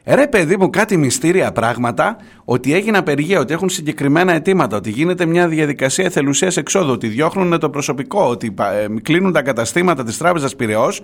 [0.05, 5.25] Ρε παιδί μου κάτι μυστήρια πράγματα ότι έγινε απεργία, ότι έχουν συγκεκριμένα αιτήματα, ότι γίνεται
[5.25, 10.55] μια διαδικασία εθελουσίας εξόδου, ότι διώχνουν το προσωπικό, ότι ε, κλείνουν τα καταστήματα της τράπεζας
[10.55, 11.01] Πυραιός.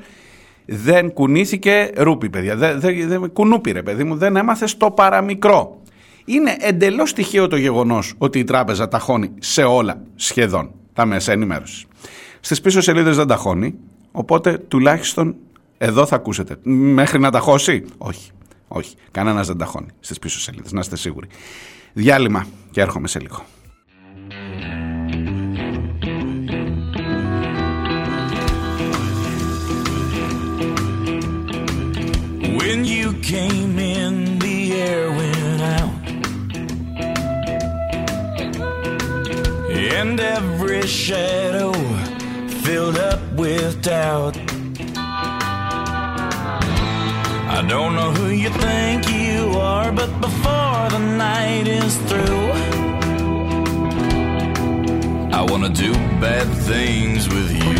[0.65, 5.81] Δεν κουνήθηκε ρούπι παιδιά, δεν, δεν, δεν, κουνούπι ρε παιδί μου, δεν έμαθε το παραμικρό.
[6.25, 11.85] Είναι εντελώς τυχαίο το γεγονός ότι η τράπεζα ταχώνει σε όλα σχεδόν τα μέσα ενημέρωσης.
[12.39, 13.75] Στις πίσω σελίδες δεν ταχώνει,
[14.11, 15.35] οπότε τουλάχιστον
[15.77, 16.57] εδώ θα ακούσετε.
[16.63, 18.31] Μέχρι να ταχώσει, όχι.
[18.71, 21.27] Όχι, κανένας δεν ταχώνει στις πίσω σελίδες, να είστε σίγουροι.
[21.93, 23.45] Διάλειμμα και έρχομαι σε λίγο.
[32.57, 35.99] When you came in, the air went out.
[39.97, 41.71] And every shadow
[42.69, 44.37] filled up with doubt.
[47.57, 52.49] I don't know who you think you are, but before the night is through,
[55.39, 55.91] I wanna do
[56.25, 57.75] bad things with you.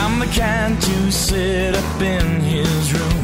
[0.00, 3.19] I'm the kind to sit up in his room.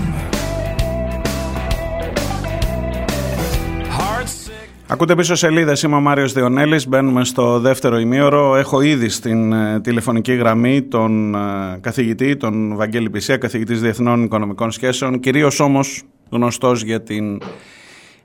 [4.88, 5.82] Ακούτε πίσω σελίδες.
[5.82, 6.88] Είμαι ο Μάριος Διονέλης.
[6.88, 8.56] Μπαίνουμε στο δεύτερο ημίωρο.
[8.56, 11.38] Έχω ήδη στην ε, τηλεφωνική γραμμή τον ε,
[11.80, 15.20] καθηγητή, τον Βαγγέλη Πισία, καθηγητής Διεθνών Οικονομικών Σχέσεων.
[15.20, 17.40] Κυρίως όμως γνωστός για την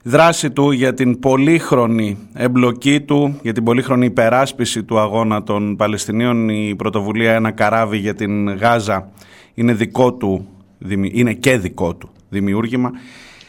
[0.03, 6.49] δράση του, για την πολύχρονη εμπλοκή του, για την πολύχρονη υπεράσπιση του αγώνα των Παλαιστινίων.
[6.49, 9.11] Η πρωτοβουλία Ένα καράβι για την Γάζα
[9.53, 10.47] είναι δικό του,
[10.77, 12.91] δημι- είναι και δικό του δημιούργημα.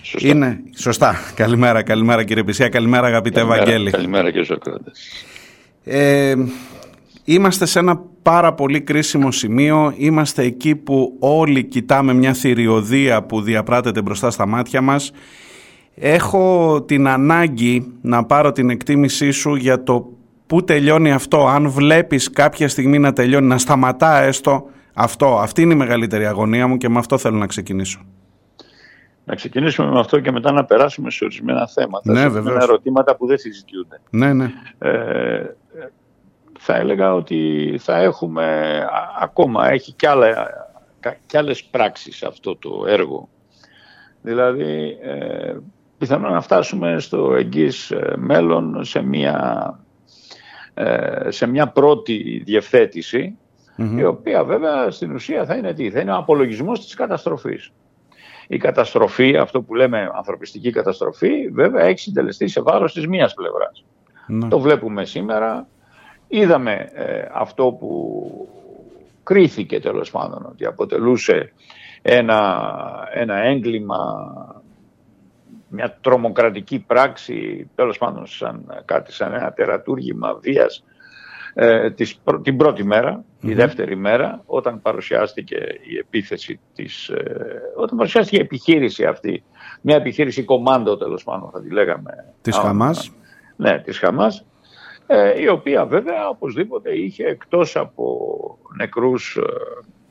[0.02, 0.28] Σωστά.
[0.28, 1.16] Είναι, σωστά.
[1.34, 3.90] Καλημέρα, καλημέρα κύριε Πισία, καλημέρα αγαπητέ Καλημέρα, Βαγγέλη.
[3.90, 5.00] Καλημέρα και Σοκράτες.
[5.84, 6.34] Ε,
[7.24, 9.94] είμαστε σε ένα πάρα πολύ κρίσιμο σημείο.
[9.96, 15.12] Είμαστε εκεί που όλοι κοιτάμε μια θηριωδία που διαπράτεται μπροστά στα μάτια μας.
[15.94, 20.12] Έχω την ανάγκη να πάρω την εκτίμησή σου για το
[20.46, 21.46] πού τελειώνει αυτό.
[21.46, 25.38] Αν βλέπεις κάποια στιγμή να τελειώνει, να σταματά έστω αυτό.
[25.38, 28.00] Αυτή είναι η μεγαλύτερη αγωνία μου και με αυτό θέλω να ξεκινήσω.
[29.24, 32.12] Να ξεκινήσουμε με αυτό και μετά να περάσουμε σε ορισμένα θέματα.
[32.12, 32.44] Ναι, σε βεβαίως.
[32.44, 34.00] ορισμένα ερωτήματα που δεν συζητιούνται.
[34.10, 34.52] Ναι, ναι.
[34.78, 35.44] Ε,
[36.58, 40.50] θα έλεγα ότι θα έχουμε α- ακόμα, έχει κι, άλλα,
[41.00, 43.28] κα- κι άλλες πράξεις αυτό το έργο.
[44.22, 45.56] Δηλαδή, ε,
[45.98, 49.78] πιθανόν να φτάσουμε στο εγγύς ε, μέλλον σε μια,
[50.74, 53.36] ε, σε μια πρώτη διευθέτηση,
[53.96, 57.72] η οποία βέβαια στην ουσία θα είναι τι, θα είναι ο απολογισμός της καταστροφής.
[58.52, 63.84] Η καταστροφή, αυτό που λέμε ανθρωπιστική καταστροφή, βέβαια έχει συντελεστεί σε βάρος της μίας πλευράς.
[64.26, 64.48] Ναι.
[64.48, 65.68] Το βλέπουμε σήμερα.
[66.28, 68.48] Είδαμε ε, αυτό που
[69.22, 71.52] κρίθηκε τέλος πάντων ότι αποτελούσε
[72.02, 72.70] ένα,
[73.12, 74.28] ένα έγκλημα,
[75.68, 80.84] μια τρομοκρατική πράξη, τέλος πάντων σαν, κάτι σαν ένα τερατούργημα βίας
[81.54, 85.56] ε, της, πρω- την πρώτη μέρα, η δεύτερη μέρα, όταν παρουσιάστηκε
[85.92, 89.42] η επίθεση της, ε, όταν παρουσιάστηκε η επιχείρηση αυτή,
[89.80, 92.32] μια επιχείρηση κομμάντο τέλος πάντων θα τη λέγαμε.
[92.42, 93.12] Της Α, Χαμάς.
[93.56, 94.44] ναι, της Χαμάς,
[95.06, 98.18] ε, η οποία βέβαια οπωσδήποτε είχε εκτός από
[98.76, 99.38] νεκρούς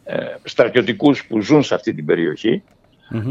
[0.04, 2.64] ε, ε, στρατιωτικούς που ζουν σε αυτή την περιοχη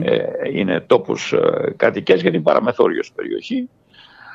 [0.03, 3.69] ε, είναι τόπους ε, κατοικές γιατί είναι παραμεθόριος περιοχή,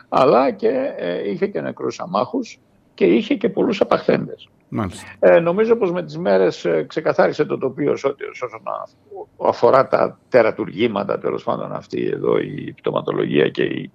[0.09, 2.59] αλλά και ε, είχε και νεκρούς αμάχους
[2.95, 4.49] και είχε και πολλούς απαχθέντες.
[4.69, 5.07] Μάλιστα.
[5.19, 9.87] Ε, νομίζω πως με τις μέρες ε, ξεκαθάρισε το τοπίο σε ό,τι- όσον α- αφορά
[9.87, 13.91] τα τερατουργήματα, τέλος πάντων αυτή εδώ η πτωματολογία και η,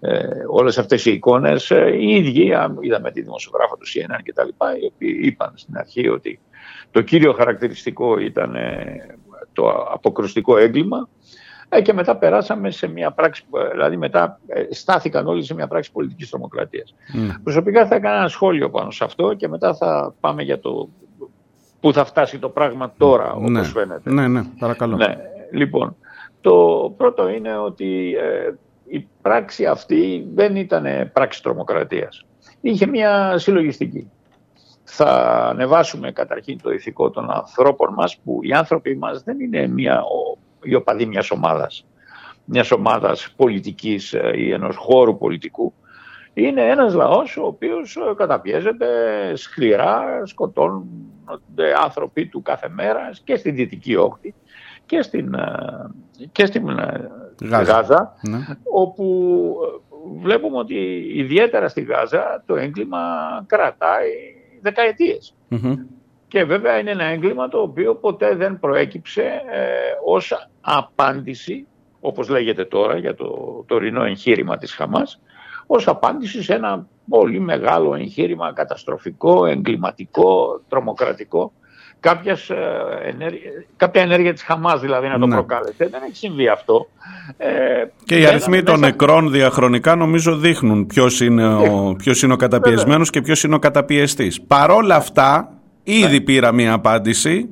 [0.00, 0.18] ε,
[0.50, 1.70] όλες αυτές οι εικόνες.
[1.70, 5.52] Ε, οι ίδιοι, α, είδαμε τη δημοσιογράφα του CNN και τα λοιπά, οι οποίοι είπαν
[5.56, 6.40] στην αρχή ότι
[6.90, 9.18] το κύριο χαρακτηριστικό ήταν ε,
[9.52, 11.08] το αποκρουστικό έγκλημα
[11.74, 15.66] ε, και μετά περάσαμε σε μια πράξη, ε, δηλαδή μετά ε, στάθηκαν όλοι σε μια
[15.66, 16.94] πράξη πολιτικής τρομοκρατίας.
[17.12, 17.34] Ναι.
[17.42, 20.88] Προσωπικά θα έκανα ένα σχόλιο πάνω σε αυτό και μετά θα πάμε για το
[21.80, 23.62] πού θα φτάσει το πράγμα τώρα, όπως ναι.
[23.62, 24.10] φαίνεται.
[24.12, 24.96] ναι, ναι, παρακαλώ.
[24.96, 25.16] Ναι,
[25.52, 25.96] λοιπόν,
[26.40, 28.54] το πρώτο είναι ότι ε,
[28.86, 32.24] η πράξη αυτή δεν ήταν πράξη τρομοκρατίας.
[32.60, 34.10] Είχε μια συλλογιστική.
[34.84, 35.10] Θα
[35.48, 40.38] ανεβάσουμε καταρχήν το ηθικό των ανθρώπων μας που οι άνθρωποι μας δεν είναι μια, ο,
[40.64, 41.86] οι οπαδοί μιας ομάδας,
[42.44, 45.72] μιας ομάδας πολιτικής ε, ή ενός χώρου πολιτικού.
[46.34, 48.86] Είναι ένας λαός ο οποίος ε, καταπιέζεται
[49.36, 54.34] σκληρά, σκοτώνονται άνθρωποι του κάθε μέρα και στη Δυτική Όχθη
[54.86, 55.90] και στην, ε,
[56.32, 57.10] και στην ε,
[57.42, 57.72] Γάζα.
[57.72, 58.38] Γάζα, Ναι.
[58.72, 62.98] όπου ε, βλέπουμε ότι ιδιαίτερα στη Γάζα το έγκλημα
[63.46, 64.10] κρατάει
[64.60, 65.34] δεκαετίες.
[65.48, 65.74] Μμμ.
[66.34, 69.62] Και βέβαια είναι ένα έγκλημα το οποίο ποτέ δεν προέκυψε ε,
[70.04, 71.66] ως απάντηση,
[72.00, 73.26] όπως λέγεται τώρα για το
[73.66, 75.20] τωρινό εγχείρημα της Χαμάς,
[75.66, 81.52] ως απάντηση σε ένα πολύ μεγάλο εγχείρημα καταστροφικό, εγκληματικό, τρομοκρατικό.
[82.00, 82.56] Κάποιας, ε,
[83.02, 85.34] ενέργεια, κάποια ενέργεια της Χαμάς δηλαδή να το Ναι.
[85.34, 85.88] προκάλεσε.
[85.90, 86.86] Δεν έχει συμβεί αυτό.
[87.36, 87.46] Ε,
[88.04, 92.32] Και οι μπαίναμε αριθμοί των μέσα- νεκρών διαχρονικά νομίζω δείχνουν ποιος είναι ο, ποιος είναι
[92.32, 94.40] ο καταπιεσμένος και ποιος είναι ο καταπιεστής.
[94.42, 95.48] Παρόλα αυτά,
[95.84, 97.48] ήδη πήρα μία απάντηση,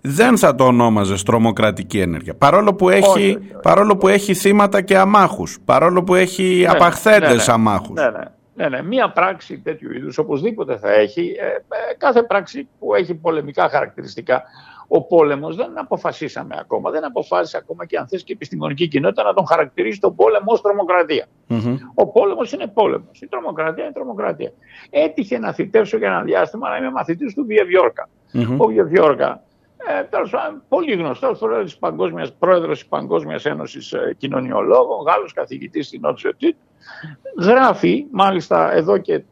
[0.00, 2.34] δεν θα το ονόμαζε τρομοκρατική ενέργεια.
[2.34, 3.60] Παρόλο που έχει, Όχι, όχι, όχι.
[3.62, 5.58] παρόλο που έχει θύματα και αμάχους.
[5.64, 7.42] Παρόλο που έχει Ναι, απαχθέντες ναι, ναι.
[7.52, 8.00] αμάχους.
[8.00, 8.24] Ναι, ναι.
[8.54, 8.82] Ναι, ναι.
[8.82, 11.34] Μία πράξη τέτοιου είδους οπωσδήποτε θα έχει.
[11.40, 14.42] Ε, ε, κάθε πράξη που έχει πολεμικά χαρακτηριστικά.
[14.92, 16.90] Ο πόλεμος δεν αποφασίσαμε ακόμα.
[16.90, 20.44] Δεν αποφάσισε ακόμα και αν θες και η επιστημονική κοινότητα να τον χαρακτηρίσει τον πόλεμο
[20.46, 21.26] ως τρομοκρατία.
[21.46, 21.76] Μμμ.
[21.94, 23.20] Ο πόλεμος είναι πόλεμος.
[23.20, 24.52] Η τρομοκρατία είναι τρομοκρατία.
[24.90, 28.08] Έτυχε να θητεύσω για ένα διάστημα να είμαι μαθητής του Βιεβιόρκα.
[28.32, 28.60] Μμμ.
[28.60, 29.42] Ο Βιεβιόρκα,
[29.76, 35.32] ε, τέλος πάντων, πολύ γνωστός πρόεδρος της Παγκόσμιας, πρόεδρος της Παγκόσμιας Ένωσης ε, Κοινωνιολόγων, Γάλλος
[35.32, 36.56] καθηγητής στην Νότιο Τίτ,
[37.38, 39.22] γράφει, μάλιστα εδώ και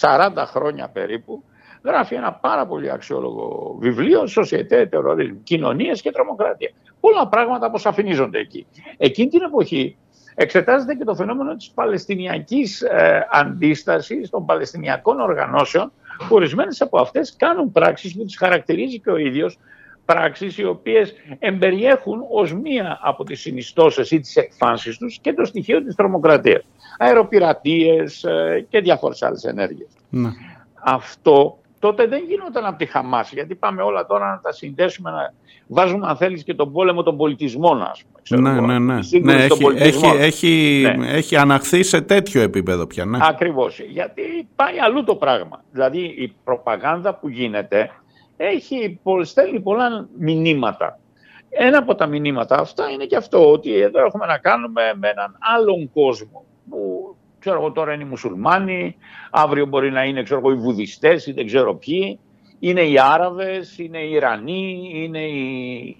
[0.00, 1.44] 40 χρόνια περίπου,
[1.84, 6.70] γράφει ένα πάρα πολύ αξιόλογο βιβλίο, Société Terrorisme, Κοινωνίες και Τρομοκρατία.
[7.00, 8.66] Πολλά πράγματα αποσαφηνίζονται εκεί.
[8.96, 9.96] Εκείνη την εποχή
[10.34, 15.92] εξετάζεται και το φαινόμενο της παλαιστινιακής ε, αντίστασης των παλαιστινιακών οργανώσεων
[16.28, 19.58] που ορισμένες από αυτές κάνουν πράξεις που τις χαρακτηρίζει και ο ίδιος
[20.04, 25.44] πράξεις οι οποίες εμπεριέχουν ως μία από τις συνιστώσεις ή τις εκφάνσεις τους και το
[25.44, 26.62] στοιχείο της τρομοκρατίας.
[26.98, 29.88] Αεροπειρατείες ε, και διάφορες άλλες ενέργειες.
[30.10, 30.28] Ναι.
[30.84, 35.32] Αυτό τότε δεν γινόταν από τη Χαμάς, γιατί πάμε όλα τώρα να τα συνδέσουμε, να
[35.66, 38.18] βάζουμε αν θέλεις και τον πόλεμο των πολιτισμών, ας πούμε.
[38.22, 38.98] ξέρω Ναι, εγώ, ναι, ναι.
[39.00, 40.20] τη σύγκρουση ναι των έχει, έχει, πολιτισμών.
[40.20, 41.10] έχει, Ναι.
[41.10, 43.04] έχει αναχθεί σε τέτοιο επίπεδο πια.
[43.04, 43.18] Ναι.
[43.22, 43.78] Ακριβώς.
[43.80, 44.22] Γιατί
[44.56, 45.64] πάει αλλού το πράγμα.
[45.72, 47.90] Δηλαδή η προπαγάνδα που γίνεται
[48.36, 50.98] έχει, πο- στέλνει πολλά μηνύματα.
[51.48, 55.36] Ένα από τα μηνύματα αυτά είναι και αυτό, ότι εδώ έχουμε να κάνουμε με έναν
[55.56, 57.03] άλλον κόσμο που
[57.44, 58.96] ξέρω εγώ τώρα είναι οι μουσουλμάνοι,
[59.30, 62.18] αύριο μπορεί να είναι ξέρω εγώ, οι βουδιστές ή δεν ξέρω ποιοι,
[62.58, 65.42] είναι οι Άραβες, είναι οι Ιρανοί, είναι οι,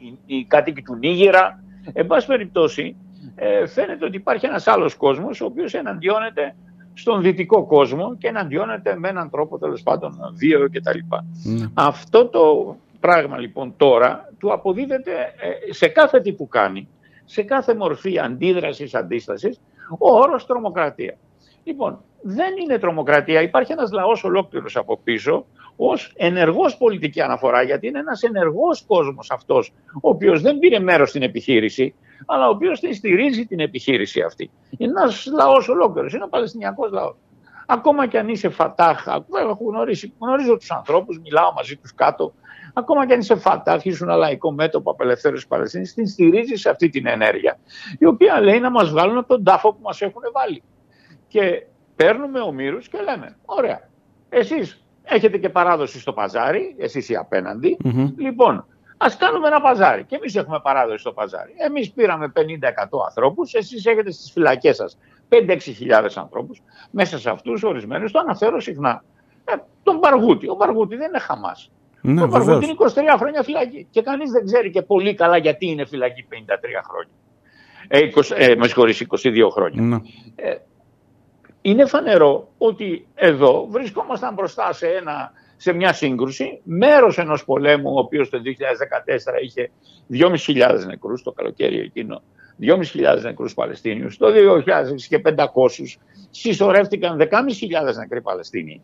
[0.00, 1.64] οι, οι κάτοικοι του Νίγηρα.
[1.92, 2.96] Εν πάση περιπτώσει,
[3.34, 6.54] ε, φαίνεται ότι υπάρχει ένας άλλος κόσμος ο οποίος εναντιώνεται
[6.94, 10.98] στον δυτικό κόσμο και εναντιώνεται με έναν τρόπο τέλος πάντων βίαιο κτλ.
[11.44, 11.66] Ναι.
[11.74, 16.88] Αυτό το πράγμα λοιπόν τώρα του αποδίδεται ε, σε κάθε τι που κάνει,
[17.24, 19.60] σε κάθε μορφή αντίδρασης, αντίστασης,
[19.98, 21.16] ο όρος τρομοκρατία.
[21.64, 25.46] Λοιπόν, δεν είναι τρομοκρατία, υπάρχει ένας λαός ολόκληρος από πίσω
[25.76, 31.08] ως ενεργός πολιτική αναφορά, γιατί είναι ένας ενεργός κόσμος αυτός, ο οποίος δεν πήρε μέρος
[31.08, 31.94] στην επιχείρηση,
[32.26, 34.50] αλλά ο οποίος την στηρίζει την επιχείρηση αυτή.
[34.78, 37.16] Είναι ένας λαός ολόκληρος, είναι ο Παλαιστινιακός λαός.
[37.66, 39.06] Ακόμα και αν είσαι Φατάχ,
[39.40, 42.32] έχω γνωρίσει, γνωρίζω τους ανθρώπους, μιλάω μαζί τους κάτω,
[42.74, 46.88] ακόμα και αν είσαι Φατάχ, ήσουν ένα λαϊκό μέτωπο απελευθέρωσης Παλαιστίνης, την στηρίζεις σε αυτή
[46.88, 47.58] την ενέργεια,
[47.98, 50.62] η οποία λέει να μας βγάλουν από τον τάφο που μας έχουν βάλει.
[51.34, 51.66] Και
[51.96, 53.88] παίρνουμε ομήρους και λέμε, ωραία,
[54.28, 57.76] εσείς έχετε και παράδοση στο παζάρι, εσείς οι απέναντι,
[58.16, 58.66] λοιπόν,
[58.96, 60.04] Α κάνουμε ένα παζάρι.
[60.04, 61.52] Και εμείς έχουμε παράδοση στο παζάρι.
[61.56, 66.62] Εμείς πήραμε 50-100 ανθρώπους, εσείς έχετε στις φυλακές σας 5-6 χιλιάδες ανθρώπους.
[66.90, 69.04] Μέσα σε αυτούς, ορισμένους, το αναφέρω συχνά.
[69.44, 70.48] Ε, τον Μπαργούτη.
[70.48, 71.70] Ο Μπαργούτη δεν είναι Χαμάς.
[72.00, 72.44] Ναι, ο βεβαίως.
[72.44, 73.86] Μπαργούτη είναι 23 χρόνια φυλακή.
[73.90, 77.14] Και κανείς δεν ξέρει και πολύ καλά γιατί είναι φυλακή 53 χρόνια.
[77.88, 79.82] Ε, 20, ε, με συγχωρείς, 22 χρόνια.
[79.82, 79.98] Ναι.
[81.66, 87.98] Είναι φανερό ότι εδώ βρισκόμασταν μπροστά σε, ένα, σε μια σύγκρουση, μέρος ενός πολέμου, ο
[87.98, 89.70] οποίος το 2014 είχε
[90.10, 92.22] 2.500 νεκρούς το καλοκαίρι εκείνο,
[92.60, 94.62] 2.500 νεκρούς Παλαιστίνιους, το 2000
[95.08, 95.44] και 500
[96.30, 97.28] συσσωρεύτηκαν 10.500
[97.96, 98.82] νεκροί Παλαιστίνοι.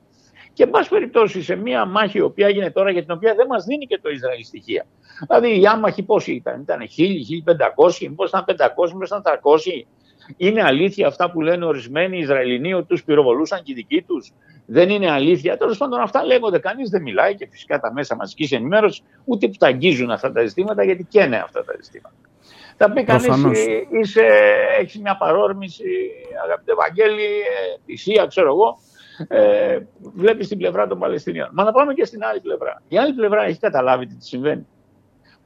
[0.53, 3.47] Και εν πάση περιπτώσει σε μια μάχη η οποία έγινε τώρα για την οποία δεν
[3.47, 4.87] μας δίνει και το Ισραήλ στοιχεία.
[5.27, 6.85] Δηλαδή οι άμαχοι πόσοι ήταν, ήταν 1.000,
[7.97, 9.87] 1.500, μήπως ήταν 500, μήπως ήταν 300.
[10.37, 14.33] Είναι αλήθεια αυτά που λένε ορισμένοι Ισραηλινοί ότι τους πυροβολούσαν και οι δικοί τους;
[14.67, 15.57] Δεν είναι αλήθεια.
[15.57, 16.59] Τέλος πάντων, αυτά λέγονται.
[16.59, 20.47] Κανείς δεν μιλάει και φυσικά τα μέσα μαζικής ενημέρωσης ούτε που τα αγγίζουν αυτά τα
[20.47, 22.15] ζητήματα γιατί καίνε αυτά τα ζητήματα.
[22.77, 23.59] Θα πει κανείς, Προφανώς.
[24.81, 25.85] έχεις μια παρόρμηση,
[26.45, 28.79] αγαπητέ Βαγγέλη, ε, θυσία, ξέρω εγώ.
[29.29, 29.79] Ε,
[30.15, 31.49] Βλέπεις την πλευρά των Παλαιστινίων.
[31.53, 32.83] Μα να πάμε και στην άλλη πλευρά.
[32.89, 34.67] Η άλλη πλευρά έχει καταλάβει τι της συμβαίνει.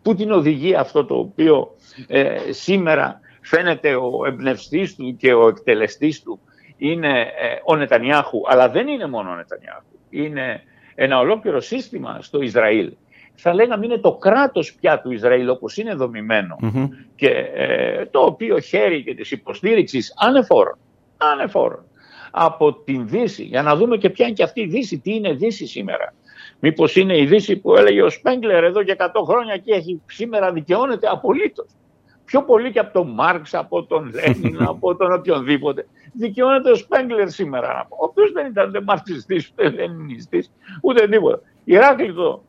[0.02, 1.74] Πού την οδηγεί αυτό το οποίο
[2.06, 6.40] ε, σήμερα φαίνεται ο εμπνευστής του και ο εκτελεστής του
[6.76, 9.98] είναι ε, ο Νετανιάχου, αλλά δεν είναι μόνο ο Νετανιάχου.
[10.10, 10.62] Είναι
[10.94, 12.92] ένα ολόκληρο σύστημα στο Ισραήλ.
[13.34, 16.56] Θα λέγαμε είναι το κράτος πια του Ισραήλ όπως είναι δομημένο
[17.16, 20.78] και ε, το οποίο χέρι και της υποστήριξης ανεφόρων,
[21.16, 21.84] ανεφόρων
[22.30, 25.32] από την Δύση για να δούμε και ποια είναι και αυτή η Δύση, τι είναι
[25.32, 26.14] Δύση σήμερα.
[26.60, 30.52] Μήπως είναι η Δύση που έλεγε ο Σπέγκλερ εδώ και 100 χρόνια και έχει, σήμερα
[30.52, 31.66] δικαιώνεται απολύτως.
[32.24, 35.86] Πιο πολύ και από τον Μάρξ, από τον Λένιν, από τον οποιονδήποτε.
[36.12, 37.86] Δικαιώνεται ο Σπέγκλερ σήμερα.
[37.88, 41.40] Ο οποίος δεν ήταν ούτε μαρξιστής, ούτε λενινιστής, ούτε τίποτα.
[41.64, 42.42] Ηράκλειτο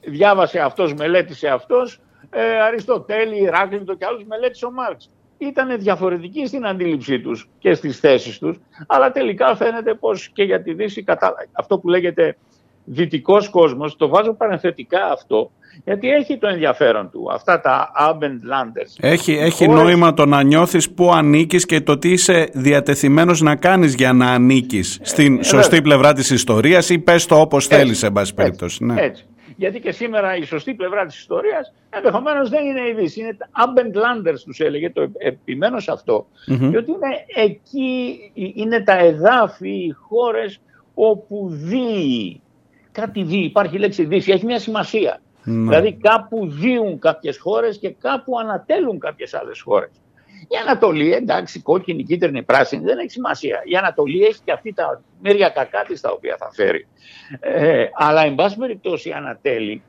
[0.00, 2.00] διάβασε αυτός, μελέτησε αυτός,
[2.30, 5.10] ε, Αριστοτέλη, Ηράκλειτο και άλλους μελέτησε ο Μάρξ.
[5.38, 10.62] Ήταν διαφορετικοί στην αντίληψή τους και στις θέσεις τους, αλλά τελικά φαίνεται πως και για
[10.62, 11.34] τη Δύση, κατά...
[11.52, 12.36] αυτό που λέγεται
[12.86, 15.50] δυτικός κόσμος, το βάζω παρενθετικά αυτό,
[15.84, 18.94] γιατί έχει το ενδιαφέρον του, αυτά τα Abendlanders.
[19.00, 23.56] Έχει, έχει Χώρες- νόημα το να νιώθεις που ανήκεις και το τι είσαι διατεθειμένος να
[23.56, 25.82] κάνεις για να ανήκεις στην σωστή βέβαια.
[25.82, 28.84] πλευρά της ιστορίας ή πες το όπως Έτσι, θέλεις, σε πάση έτσι, περιπτώσει.
[28.84, 28.94] Ναι.
[29.02, 29.24] Έτσι.
[29.56, 33.20] Γιατί και σήμερα η σωστή πλευρά της ιστορίας ενδεχομένως δεν είναι η Δύση.
[33.20, 36.26] Είναι τα Abendlanders τους έλεγε, το επιμένω σε αυτό.
[36.46, 37.08] Διότι είναι
[37.50, 38.18] εκεί,
[38.54, 40.60] είναι τα εδάφη, οι χώρες
[40.94, 42.40] όπου δει.
[43.00, 45.20] Κάτι δει, υπάρχει η λέξη Δύση, έχει μια σημασία.
[45.68, 49.90] Δηλαδή κάπου δίουν κάποιες χώρες και κάπου ανατέλουν κάποιες άλλες χώρες.
[50.48, 53.60] Η Ανατολή, εντάξει, κόκκινη, κίτρινη, πράσινη, δεν έχει σημασία.
[53.64, 56.86] Η Ανατολή έχει και αυτή τα μέρια κακά της τα οποία θα φέρει.
[57.40, 59.82] Ε, αλλά, εν πάση περιπτώσει, η Ανατέλη,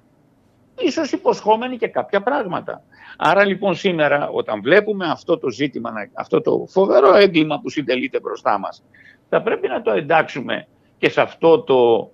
[0.79, 2.81] ίσως υποσχόμενη και κάποια πράγματα.
[3.17, 8.19] Άρα λοιπόν σήμερα όταν βλέπουμε αυτό το ζήτημα, να- αυτό το φοβερό έγκλημα που συντελείται
[8.19, 8.83] μπροστά μας,
[9.29, 10.67] θα πρέπει να το εντάξουμε
[10.97, 12.09] και σε αυτό το, ο,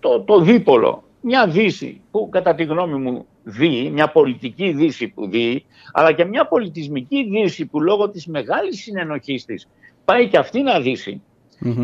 [0.00, 1.02] το, το δίπολο.
[1.20, 6.24] Μια δύση που κατά τη γνώμη μου δει, μια πολιτική δύση που δει, αλλά και
[6.24, 9.68] μια πολιτισμική δύση που λόγω της μεγάλης συνενοχής της
[10.04, 11.22] πάει και αυτή να δύσει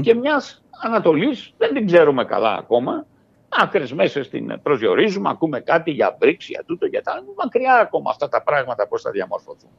[0.01, 3.07] και μιας Ανατολής, δεν την ξέρουμε καλά ακόμα,
[3.49, 7.25] άκρες μέσα στην προσδιορίζουμε, ακούμε κάτι για BRICS, για τούτο, για τα άλλα.
[7.37, 9.71] Μακριά ακόμα αυτά τα πράγματα πώς θα διαμορφωθούν.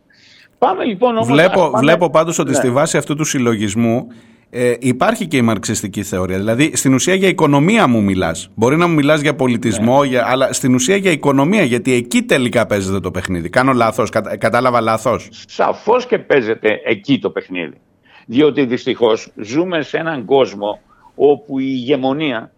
[0.57, 1.27] Πάμε λοιπόν όμως...
[1.27, 2.55] Βλέπω, ας πάμε- βλέπω πάντως ότι Ναι.
[2.55, 4.07] στη βάση αυτού του συλλογισμού
[4.53, 6.37] ε, υπάρχει και η μαρξιστική θεωρία.
[6.37, 8.49] Δηλαδή, στην ουσία για οικονομία μου μιλάς.
[8.55, 10.07] Μπορεί να μου μιλάς για πολιτισμό, Ναι.
[10.07, 13.49] για, αλλά στην ουσία για οικονομία, γιατί εκεί τελικά παίζεται το παιχνίδι.
[13.49, 15.29] Κάνω λάθος, κατα- κατάλαβα λάθος.
[15.47, 17.77] Σαφώς και παίζεται εκεί το παιχνίδι.
[18.25, 20.79] Διότι δυστυχώς ζούμε σε έναν κόσμο
[21.15, 22.51] όπου η ηγεμονία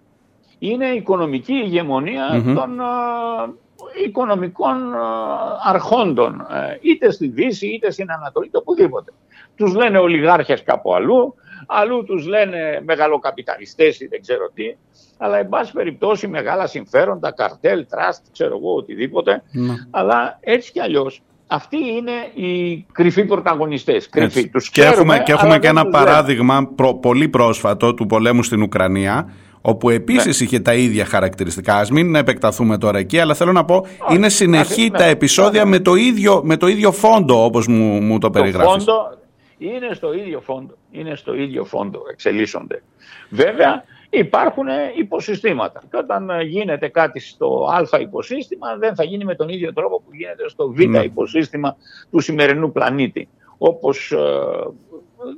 [0.59, 2.85] είναι η οικονομική ηγεμονία των α,
[4.05, 4.99] οικονομικών α,
[5.63, 9.11] αρχόντων, ε, είτε στη Δύση είτε στην Ανατολή, είτε οπουδήποτε.
[9.55, 11.35] Τους λένε ολιγάρχες κάπου αλλού,
[11.67, 14.63] αλλού τους λένε μεγαλοκαπιταλιστές ή δεν ξέρω τι,
[15.17, 19.43] αλλά εν πάση περιπτώσει μεγάλα συμφέροντα, καρτέλ, τραστ, ξέρω εγώ, οτιδήποτε,
[19.91, 24.09] αλλά έτσι κι αλλιώς αυτοί είναι οι κρυφοί πρωταγωνιστές.
[24.09, 24.25] Κρυφοί.
[24.39, 24.49] Έτσι.
[24.49, 26.05] Τους και ξέρουμε, έχουμε, και, έχουμε αλλά και δεν ένα τους λέμε.
[26.05, 31.75] παράδειγμα προ- πολύ πρόσφατο του πολέμου στην Ουκρανία, όπου επίσης είχε τα ίδια χαρακτηριστικά.
[31.75, 35.63] Ας μην επεκταθούμε τώρα εκεί, αλλά θέλω να πω, είναι συνεχή ναι, τα ναι, επεισόδια
[35.63, 35.69] ναι.
[35.69, 38.83] με το ίδιο, με το ίδιο φόντο, όπως μου, μου το Το περιγράφεις.
[38.83, 39.17] φόντο
[39.67, 40.73] είναι στο ίδιο φόντο.
[40.91, 42.83] Είναι στο ίδιο φόντο, εξελίσσονται.
[43.29, 44.65] Βέβαια, υπάρχουν
[44.97, 45.81] υποσυστήματα.
[45.91, 50.01] Και όταν ε, γίνεται κάτι στο α υποσύστημα, δεν θα γίνει με τον ίδιο τρόπο
[50.01, 50.99] που γίνεται στο β Ναι.
[50.99, 51.75] υποσύστημα
[52.11, 53.29] του σημερινού πλανήτη.
[53.57, 54.17] Όπως ε,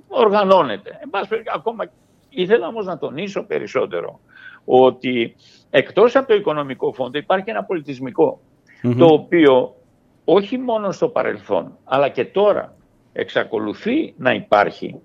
[0.08, 1.00] οργανώνεται.
[1.04, 1.92] Εν πάση περιπτώσει, ακόμα
[2.30, 4.20] ήθελα όμως να τονίσω περισσότερο
[4.66, 5.36] ότι
[5.70, 8.40] εκτός από το οικονομικό φόντο υπάρχει ένα πολιτισμικό
[8.98, 9.76] το οποίο
[10.26, 12.75] όχι μόνο στο παρελθόν αλλά και τώρα
[13.16, 15.01] εξακολουθεί να υπάρχει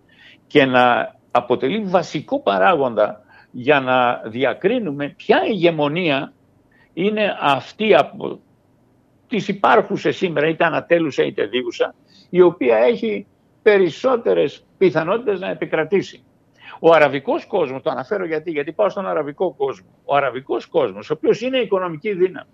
[0.47, 6.33] και να αποτελεί βασικό παράγοντα για να διακρίνουμε ποια ηγεμονία
[6.93, 8.41] είναι αυτή από
[9.29, 11.95] τις υπάρχουσες σήμερα είτε ανατέλουσα είτε δίουσα
[12.31, 13.27] η οποία έχει
[13.63, 16.25] περισσότερες πιθανότητες να επικρατήσει.
[16.81, 19.89] Ο αραβικός κόσμος, το αναφέρω γιατί, γιατί πάω στον αραβικό κόσμο.
[20.05, 22.51] Ο αραβικός κόσμος, ο οποίος είναι οικονομική δύναμη,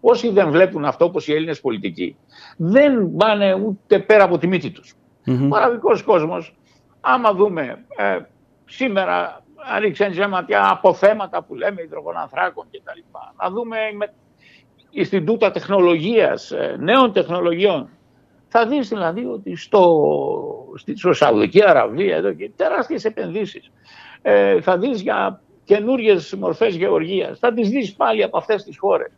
[0.00, 2.16] όσοι δεν βλέπουν αυτό όπως οι Έλληνες πολιτικοί,
[2.56, 4.94] δεν πάνε ούτε πέρα από τη μύτη τους.
[5.26, 6.54] Ο αραβικός κόσμος,
[7.00, 8.18] άμα δούμε ε,
[8.64, 9.42] σήμερα,
[9.78, 13.00] ρίξει ένα ματιά από θέματα που λέμε υδρογονανθράκων κτλ.
[13.42, 14.12] Να δούμε με,
[14.90, 17.88] Ινστιτούτα τεχνολογίας, ε, νέων τεχνολογιών.
[18.48, 20.10] Θα δεις δηλαδή ότι στο,
[20.76, 23.70] στη στο Σαουδική Αραβία εδώ και τεράστιες επενδύσεις.
[24.22, 27.38] Ε, θα δεις για καινούριε μορφές γεωργίας.
[27.38, 29.10] Θα τις δεις πάλι από αυτές τις χώρες.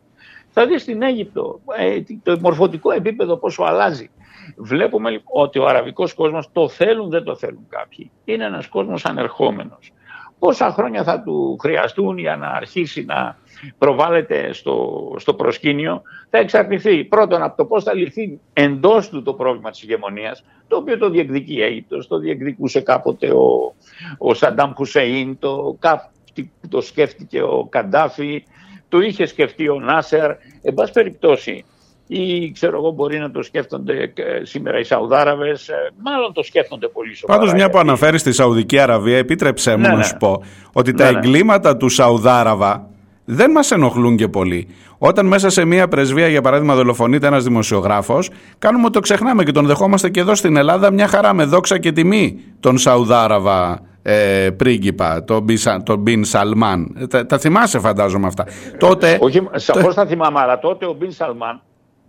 [0.49, 4.09] Θα δεις στην Αίγυπτο ε, το μορφωτικό επίπεδο πόσο αλλάζει.
[4.57, 8.11] Βλέπουμε λοιπόν ότι ο αραβικός κόσμος το θέλουν δεν το θέλουν κάποιοι.
[8.25, 9.91] Είναι ένας κόσμος ανερχόμενος.
[10.39, 13.37] Πόσα χρόνια θα του χρειαστούν για να αρχίσει να
[13.77, 19.33] προβάλλεται στο, στο προσκήνιο θα εξαρτηθεί πρώτον από το πώς θα λυθεί εντός του το
[19.33, 23.73] πρόβλημα της ηγεμονίας το οποίο το διεκδικεί η Αίγυπτος, το διεκδικούσε κάποτε ο,
[24.17, 28.43] ο Σαντάμ Χουσέιν, το, κάτι που το σκέφτηκε ο Καντάφη,
[28.89, 30.31] το είχε σκεφτεί ο Νάσερ,
[30.61, 31.65] εν πάση περιπτώσει
[32.07, 35.73] ή ξέρω εγώ μπορεί να το σκέφτονται ε, σήμερα οι Σαουδάραβες, ε,
[36.03, 37.39] μάλλον το σκέφτονται πολύ σοβαρά.
[37.39, 40.03] Πάντως μια που γιατί- αναφέρεις στη Σαουδική Αραβία, επίτρεψέ μου Ναι, να ναι.
[40.03, 40.43] σου πω
[40.73, 41.17] ότι τα Ναι, ναι.
[41.17, 42.87] εγκλήματα του Σαουδάραβα
[43.25, 44.67] δεν μας ενοχλούν και πολύ.
[44.97, 48.29] Όταν μέσα σε μια πρεσβεία, για παράδειγμα, δολοφονείται ένας δημοσιογράφος,
[48.59, 51.79] κάνουμε ότι το ξεχνάμε και τον δεχόμαστε και εδώ στην Ελλάδα μια χαρά με δόξα
[51.79, 56.95] και τιμή τον Σαουδάραβα ε, πρίγκιπα, τον Μπιν, Σα- τον Μπιν Σαλμάν.
[56.99, 58.45] Ε, Τα, τα θυμάσαι φαντάζομαι αυτά.
[58.79, 61.61] Τότε, Όχι, σαφώς θα θυμάμαι, αλλά τότε ο Μπιν Σαλμάν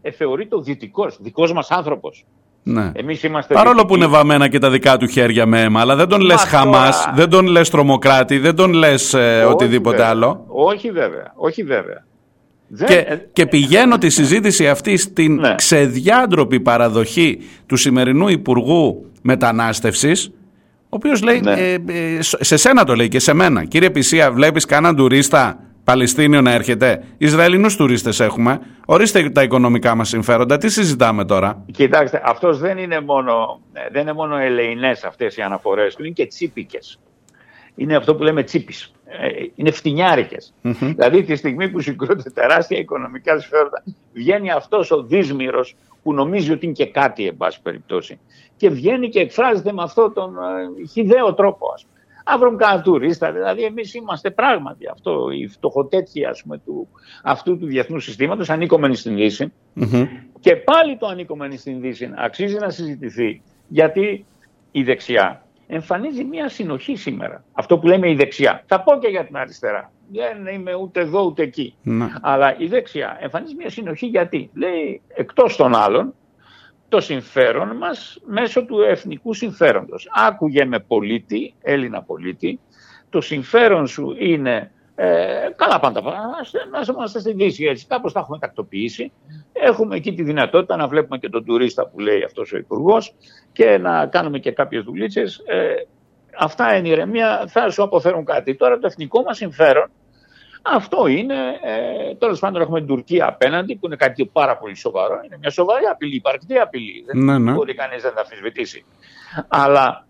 [0.07, 2.25] ε, θεωρείται ο δυτικός, δικός μας άνθρωπος.
[2.63, 2.91] ναι.
[2.95, 3.55] Εμείς είμαστε.
[3.55, 3.89] Παρόλο δυτικοί.
[3.93, 6.49] που είναι βαμμένα και τα δικά του χέρια με αίμα, αλλά δεν τον λες τώρα-
[6.49, 10.11] Χαμάς, δεν τον λες τρομοκράτη, δεν τον λες ε, Όχι, οτιδήποτε βέβαια.
[10.11, 10.45] άλλο.
[10.49, 11.33] Όχι βέβαια.
[11.37, 12.05] Όχι βέβαια.
[12.69, 15.55] Δεν- Και, ε, και πηγαίνω τη συζήτηση αυτή στην Ναι.
[15.55, 20.27] ξεδιάντροπη παραδοχή του σημερινού Υπουργού Μετανάστευσης,
[20.83, 21.53] ο οποίος λέει, Ναι.
[21.53, 23.65] ε, ε, σε σένα το λέει και σε μένα.
[23.65, 27.05] Κύριε Πισία, βλέπεις κανέναν τουρίστα Παλαιστίνιο να έρχεται.
[27.19, 28.61] Ισραηλινούς τουρίστες έχουμε.
[28.87, 30.57] Ορίστε τα οικονομικά μας συμφέροντα.
[30.57, 35.43] Τι συζητάμε τώρα; Κοιτάξτε, αυτός δεν είναι μόνο, ε, δεν είναι μόνο ελεηνές αυτές οι
[35.43, 36.99] αναφορές του, είναι και τσίπικες.
[37.75, 38.93] Είναι αυτό που λέμε τσίπης.
[39.55, 40.55] Είναι φτηνιάρικες.
[40.79, 45.65] Δηλαδή τη στιγμή που συγκρούνται τεράστια οικονομικά συμφέροντα, βγαίνει αυτός ο δύσμηρο
[46.03, 48.19] που νομίζει ότι είναι και κάτι, εν πάση περιπτώσει.
[48.57, 51.94] Και βγαίνει και εκφράζεται με αυτόν τον ε, χιδαίο τρόπο, ας πούμε.
[52.25, 56.89] Αν βρούμε κανένα τουρίστα, δηλαδή εμείς είμαστε πράγματι αυτό, οι φτωχοτέτοιοι ας πούμε, του,
[57.23, 59.53] αυτού του διεθνούς συστήματος, ανήκομενοι στην Δύση.
[60.41, 64.25] Και πάλι το ανήκομενοι στην Δύση αξίζει να συζητηθεί, γιατί
[64.71, 67.45] η δεξιά εμφανίζει μια συνοχή σήμερα.
[67.53, 68.63] Αυτό που λέμε η δεξιά.
[68.67, 69.93] Θα πω και για την αριστερά.
[70.13, 71.75] Δεν είμαι ούτε εδώ ούτε εκεί.
[71.83, 72.09] Ναι.
[72.21, 76.15] Αλλά η δεξιά εμφανίζει μια συνοχή γιατί λέει εκτός των άλλων
[76.89, 80.09] το συμφέρον μας μέσω του εθνικού συμφέροντος.
[80.29, 82.61] Άκουγε με πολίτη, Έλληνα πολίτη,
[83.11, 86.03] το συμφέρον σου είναι ε, καλά πάντα,
[86.71, 89.13] να είμαστε στη Δύση έτσι, κάπως τα έχουμε τακτοποιήσει.
[89.53, 93.15] Έχουμε εκεί τη δυνατότητα να βλέπουμε και τον τουρίστα που λέει αυτός ο υπουργός
[93.53, 95.43] και να κάνουμε και κάποιες δουλίτσες.
[95.47, 95.75] Ε,
[96.39, 98.57] αυτά εν ηρεμία θα σου αποφέρουν κάτι.
[98.57, 99.91] Τώρα το εθνικό μας συμφέρον
[100.67, 105.21] αυτό είναι, ε, τέλος πάντων έχουμε την Τουρκία απέναντι που είναι κάτι πάρα πολύ σοβαρό.
[105.25, 107.05] Είναι μια σοβαρή απειλή, υπαρκτή απειλή.
[107.07, 107.53] Δεν Ναι, ναι.
[107.53, 108.85] μπορεί κανείς να τα αμφισβητήσει.
[109.49, 110.07] Αλλά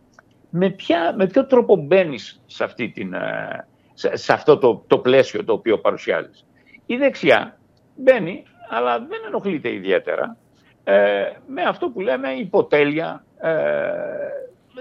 [0.51, 4.99] με, ποια, με ποιο τρόπο μπαίνεις σε, αυτή την, ε, σε, σε αυτό το, το
[4.99, 6.47] πλαίσιο το οποίο παρουσιάζεις.
[6.87, 7.59] Η δεξιά
[7.97, 10.37] μπαίνει, αλλά δεν ενοχλείται ιδιαίτερα,
[10.85, 13.25] ε, με αυτό που λέμε υποτέλεια.
[13.41, 13.53] Ε,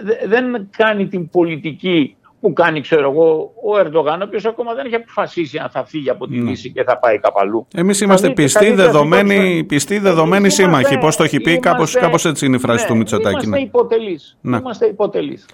[0.01, 4.85] δε- δεν κάνει την πολιτική που κάνει, ξέρω εγώ, ο Ερντογάν, ο οποίος ακόμα δεν
[4.85, 7.67] έχει αποφασίσει αν θα φύγει από τη Δύση και θα πάει κάπου αλλού.
[7.75, 10.79] Εμείς Θα είμαστε δει- πιστοί, θα δει δεδομένοι, εθνικός- πιστοί, δεδομένοι Εμείς σύμμαχοι.
[10.81, 13.45] είμαστε- Πώς το έχει πει, κάπως, είμαστε- κάπως έτσι είναι η φράση ναι, του Μητσοτάκη.
[13.45, 13.61] Είμαστε ναι.
[13.65, 14.37] υποτελείς.
[14.41, 14.57] Ναι.
[14.57, 15.45] Είμαστε υποτελείς.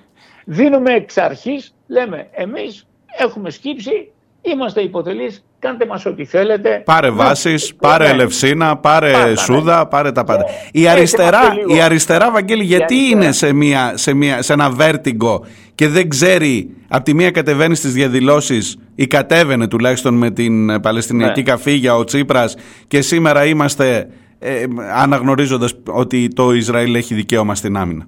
[0.45, 2.87] Δίνουμε εξ αρχής, λέμε, εμείς
[3.19, 4.11] έχουμε σκύψει
[4.41, 6.81] είμαστε υποτελείς, κάντε μας ό,τι θέλετε.
[6.85, 8.09] Πάρε Ναι, βάσεις, ναι, πάρε ναι.
[8.13, 9.35] Ελευσίνα, πάρε Πάντα, ναι.
[9.35, 10.45] Σούδα, πάρε τα πάντα.
[10.71, 11.75] Η Ε, αριστερά, θυμάστε λίγο.
[11.75, 13.21] η αριστερά Βαγγέλη, γιατί αριστερά.
[13.23, 17.75] είναι σε, μια, σε, μια, σε ένα βέρτιγκο και δεν ξέρει, από τη μία κατεβαίνει
[17.75, 21.45] στις διαδηλώσεις ή κατέβαινε τουλάχιστον με την ε, Παλαιστινιακή Ναι.
[21.51, 22.55] καφίγια ο Τσίπρας
[22.87, 24.07] και σήμερα είμαστε
[24.39, 24.63] ε,
[24.95, 28.07] αναγνωρίζοντας ότι το Ισραήλ έχει δικαίωμα στην άμυνα.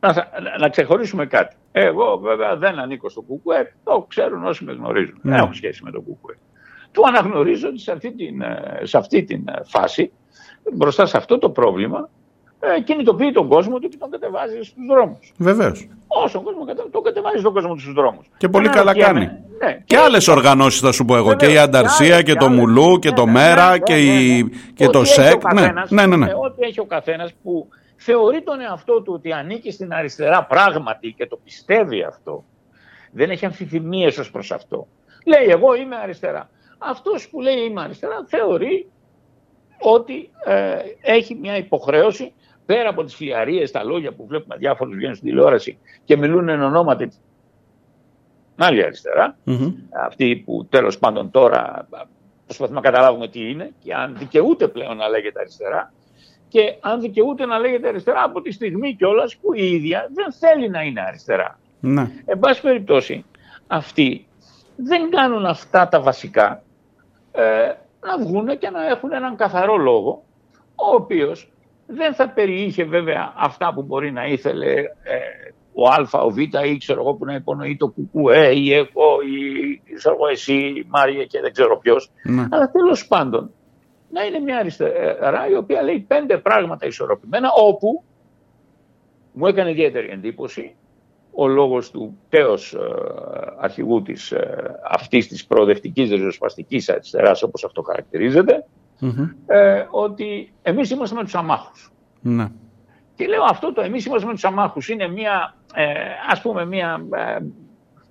[0.00, 0.28] Να, θα-
[0.60, 1.56] να ξεχωρίσουμε κάτι.
[1.72, 5.18] Εγώ βέβαια δεν ανήκω στο ΚΚΕ, το ξέρουν όσοι με γνωρίζουν.
[5.22, 5.30] Ναι.
[5.30, 6.38] Δεν έχω σχέση με το ΚΚΕ.
[6.92, 10.12] Του αναγνωρίζω ότι σε αυτή την, ε, σε αυτή την ε, φάση,
[10.74, 12.08] μπροστά σε αυτό το πρόβλημα,
[12.60, 15.32] ε, κινητοποιεί τον κόσμο του και τον κατεβάζει στους δρόμους.
[15.38, 15.88] Βεβαίως.
[16.06, 18.26] Όσο κόσμο κατε, το κατεβάζει τον κόσμο του στους δρόμους.
[18.36, 19.30] Και πολύ Ε, καλά και- κάνει.
[19.64, 21.24] Ναι, Και άλλες οργανώσεις θα σου πω εγώ.
[21.28, 22.58] Βεβαίως, Και η Ανταρσία άλλες, και το άλλες.
[22.58, 24.48] Μουλού και Ναι, το ναι, Μέρα ναι, και, ναι, η, ναι.
[24.74, 25.34] και το Ό,τι έχει ΣΕΚ.
[25.44, 26.16] ο Ναι, καθένας, ναι, ναι.
[26.16, 26.30] ναι.
[26.30, 27.68] ε, Ό,τι έχει ο καθένας που
[28.02, 32.44] θεωρεί τον εαυτό του ότι ανήκει στην αριστερά πράγματι και το πιστεύει αυτό.
[33.12, 34.86] Δεν έχει αμφιθυμίες ως προς αυτό.
[35.26, 36.50] Λέει εγώ είμαι αριστερά.
[36.78, 38.90] Αυτός που λέει είμαι αριστερά θεωρεί
[39.80, 42.32] ότι ε, έχει μια υποχρέωση
[42.66, 46.62] πέρα από τις φλιαρίες, τα λόγια που βλέπουμε διάφορους βγαίνουν στην τηλεόραση και μιλούν εν
[46.62, 47.18] ονόματι την
[48.56, 49.74] άλλη αριστερά, Μμμ.
[50.06, 51.88] αυτή που τέλος πάντων τώρα
[52.44, 55.92] προσπαθούμε να καταλάβουμε τι είναι και αν δικαιούται πλέον να λέγεται αριστερά
[56.50, 60.68] και αν δικαιούται να λέγεται αριστερά από τη στιγμή κιόλας που η ίδια δεν θέλει
[60.68, 61.58] να είναι αριστερά.
[61.80, 62.10] Ναι.
[62.24, 63.24] Εν πάση περιπτώσει,
[63.66, 64.26] αυτοί
[64.76, 66.62] δεν κάνουν αυτά τα βασικά
[67.32, 70.22] ε, να βγουν και να έχουν έναν καθαρό λόγο,
[70.74, 71.52] ο οποίος
[71.86, 74.72] δεν θα περιείχε βέβαια αυτά που μπορεί να ήθελε
[75.02, 75.18] ε,
[75.74, 79.94] ο Α, ο Β ή ξέρω εγώ που να υπονοεί το κουκουέ ή εγώ ή
[79.94, 82.10] ξέρω εγώ εσύ η Μάρια και δεν ξέρω ποιος.
[82.22, 82.46] Ναι.
[82.50, 83.50] Αλλά τέλος πάντων
[84.10, 88.04] να είναι μια αριστερά η οποία λέει πέντε πράγματα ισορροπημένα όπου
[89.32, 90.74] μου έκανε ιδιαίτερη εντύπωση
[91.32, 92.78] ο λόγος του τέος ε,
[93.58, 98.64] αρχηγού της, ε, αυτής της προοδευτικής ριζοσπαστικής αριστεράς όπως αυτό χαρακτηρίζεται
[98.98, 99.28] Μμμ.
[99.46, 101.92] ε, ότι εμείς είμαστε με τους αμάχους.
[102.20, 102.48] Ναι.
[103.14, 105.84] Και λέω αυτό το εμείς είμαστε με τους αμάχους είναι μια, ε,
[106.30, 107.38] ας πούμε μια, ε,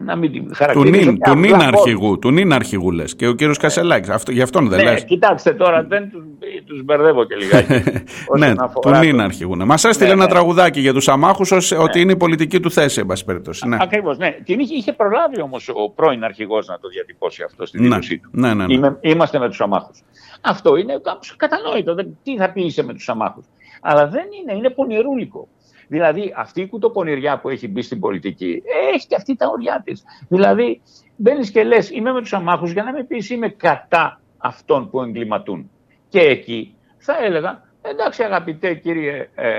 [0.02, 0.92] να μην την Του χαρακτηρίζω.
[0.92, 3.16] νυν, μια του νυν απλά αρχηγού, του νυν αρχηγού λες.
[3.16, 5.06] Και ο κύριος Κασελάκης, αυτό, γι' αυτόν δεν Ναι, λες.
[5.06, 6.24] κοιτάξτε τώρα, δεν τους,
[6.66, 7.74] τους μπερδεύω και λιγάκι.
[8.28, 9.56] όσον ναι, του αφορά νυν το- αρχηγού.
[9.56, 9.66] Ναι.
[9.66, 10.30] Μας έστειλε Ναι, ένα ναι.
[10.30, 13.68] τραγουδάκι για τους αμάχους ως ότι είναι η πολιτική του θέση, εν πάση περιπτώσει.
[13.68, 13.78] Ναι.
[13.80, 14.36] Ακριβώς, ναι.
[14.44, 17.84] Την είχε, είχε προλάβει όμως ο πρώην αρχηγός να το διατυπώσει αυτό στη Ναι.
[17.88, 18.30] δήλωσή του.
[18.34, 18.74] Ναι, ναι, ναι.
[18.74, 20.04] Είμαι- είμαστε με τους αμάχους.
[20.42, 21.96] Αυτό είναι κάπως κατανόητο.
[21.96, 23.46] Δεν, τι θα πει είσαι με τους αμάχους.
[23.82, 25.48] Αλλά δεν είναι, είναι πονηρούλικο.
[25.90, 28.62] Δηλαδή αυτή η κουτοπονηριά που έχει μπει στην πολιτική
[28.94, 30.04] έχει και αυτή τα ωριά της.
[30.28, 30.82] Δηλαδή
[31.16, 35.02] μπαίνεις και λες: Είμαι με τους αμάχους για να μην πεις είμαι κατά αυτών που
[35.02, 35.72] εγκληματούν.
[36.10, 39.50] Και εκεί θα έλεγα: Εντάξει, αγαπητέ κύριε ε,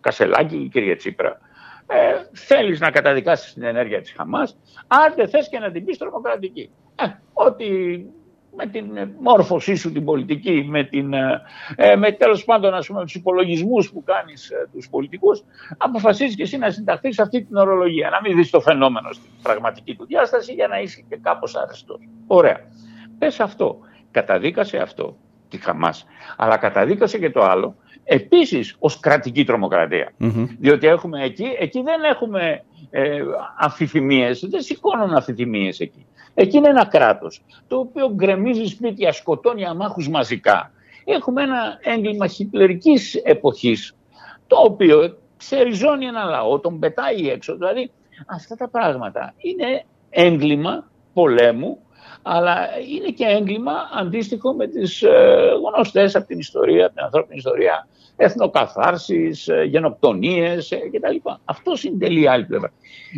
[0.00, 1.40] Κασελάκη, κύριε Τσίπρα,
[1.86, 1.96] ε,
[2.32, 6.70] θέλεις να καταδικάσεις την ενέργεια της Χαμάς, άντε θες και να την πεις τρομοκρατική.
[6.96, 7.66] Ε, ότι
[8.56, 11.42] με την ε, μόρφωσή σου την πολιτική, με, την, ε,
[11.76, 15.44] ε, με τέλος πάντων ας πούμε, τους υπολογισμούς που κάνεις ε, τους πολιτικούς,
[15.76, 19.30] αποφασίζεις και εσύ να συνταχθείς σε αυτή την ορολογία, να μην δεις το φαινόμενο στην
[19.42, 22.00] πραγματική του διάσταση για να είσαι και κάπως αρεστός.
[22.26, 22.60] Ωραία.
[23.18, 23.78] Πες αυτό.
[24.10, 25.16] Καταδίκασε αυτό
[25.48, 30.12] τη Χαμάς, αλλά καταδίκασε και το άλλο, επίσης ως κρατική τρομοκρατία.
[30.16, 30.46] Μμμ.
[30.58, 33.20] Διότι έχουμε εκεί, εκεί δεν έχουμε ε,
[33.58, 36.06] αμφιθυμίες, δεν σηκώνουν αμφιθυμίες εκεί.
[36.34, 40.70] Εκεί είναι ένα κράτος, το οποίο γκρεμίζει σπίτια, σκοτώνει αμάχους μαζικά.
[41.04, 43.96] Έχουμε ένα έγκλημα χιτλερικής εποχής,
[44.46, 47.56] το οποίο ξεριζώνει ένα λαό, τον πετάει έξω.
[47.56, 47.90] Δηλαδή
[48.26, 51.78] αυτά τα πράγματα είναι έγκλημα πολέμου,
[52.22, 57.36] αλλά είναι και έγκλημα αντίστοιχο με τις ε, γνωστές από την ιστορία, από την ανθρώπινη
[57.36, 61.30] ιστορία, εθνοκαθάρσεις, ε, γενοκτονίες ε, κτλ.
[61.44, 62.72] Αυτός συντελεί άλλη πλευρά.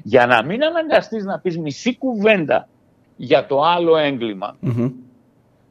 [0.04, 2.68] Για να μην αναγκαστείς να πεις μισή κουβέντα
[3.24, 4.90] για το άλλο έγκλημα, Μμμ.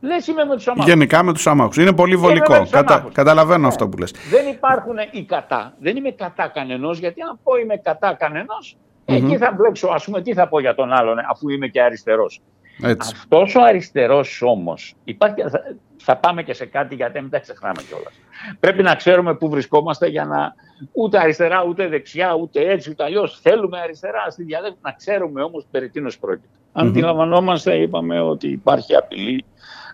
[0.02, 0.86] λες είμαι με τους αμάχους.
[0.92, 1.78] Γενικά με τους αμάχους.
[1.78, 2.54] Είναι πολύ βολικό.
[2.54, 3.14] με τους Κατα- αμάχους.
[3.14, 3.68] καταλαβαίνω Ναι.
[3.68, 4.12] αυτό που λες.
[4.30, 5.74] Δεν υπάρχουν οι κατά.
[5.80, 10.22] Δεν είμαι κατά κανενός, γιατί αν πω είμαι κατά κανενός, εκεί θα μπλέξω, ας πούμε,
[10.22, 12.42] τι θα πω για τον άλλον, αφού είμαι και αριστερός.
[12.84, 13.12] Έτσι.
[13.16, 15.62] Αυτός ο αριστερός όμως, υπάρχει, θα,
[15.98, 18.14] θα πάμε και σε κάτι γιατί μην τα ξεχνάμε κιόλας.
[18.60, 20.54] Πρέπει να ξέρουμε πού βρισκόμαστε για να
[20.92, 23.40] ούτε αριστερά, ούτε δεξιά, ούτε έτσι, ούτε αλλιώς.
[23.42, 26.48] Θέλουμε αριστερά στη διαδέκτη, να ξέρουμε όμως περί τίνος πρόκειται.
[26.72, 29.46] Αντιλαμβανόμαστε, είπαμε, ότι υπάρχει απειλή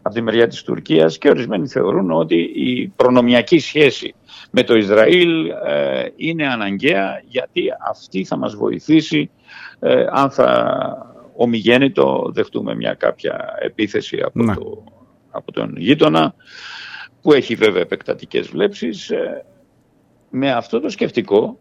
[0.01, 4.15] από τη μεριά της Τουρκίας και ορισμένοι θεωρούν ότι η προνομιακή σχέση
[4.51, 9.29] με το Ισραήλ ε, είναι αναγκαία γιατί αυτή θα μας βοηθήσει
[9.79, 14.55] ε, αν θα ομιγέννητο δεχτούμε μια κάποια επίθεση από, Ναι.
[14.55, 14.83] το,
[15.31, 16.35] από τον γείτονα
[17.21, 19.09] που έχει βέβαια επεκτατικές βλέψεις.
[19.09, 19.45] Ε,
[20.29, 21.59] με αυτό το σκεφτικό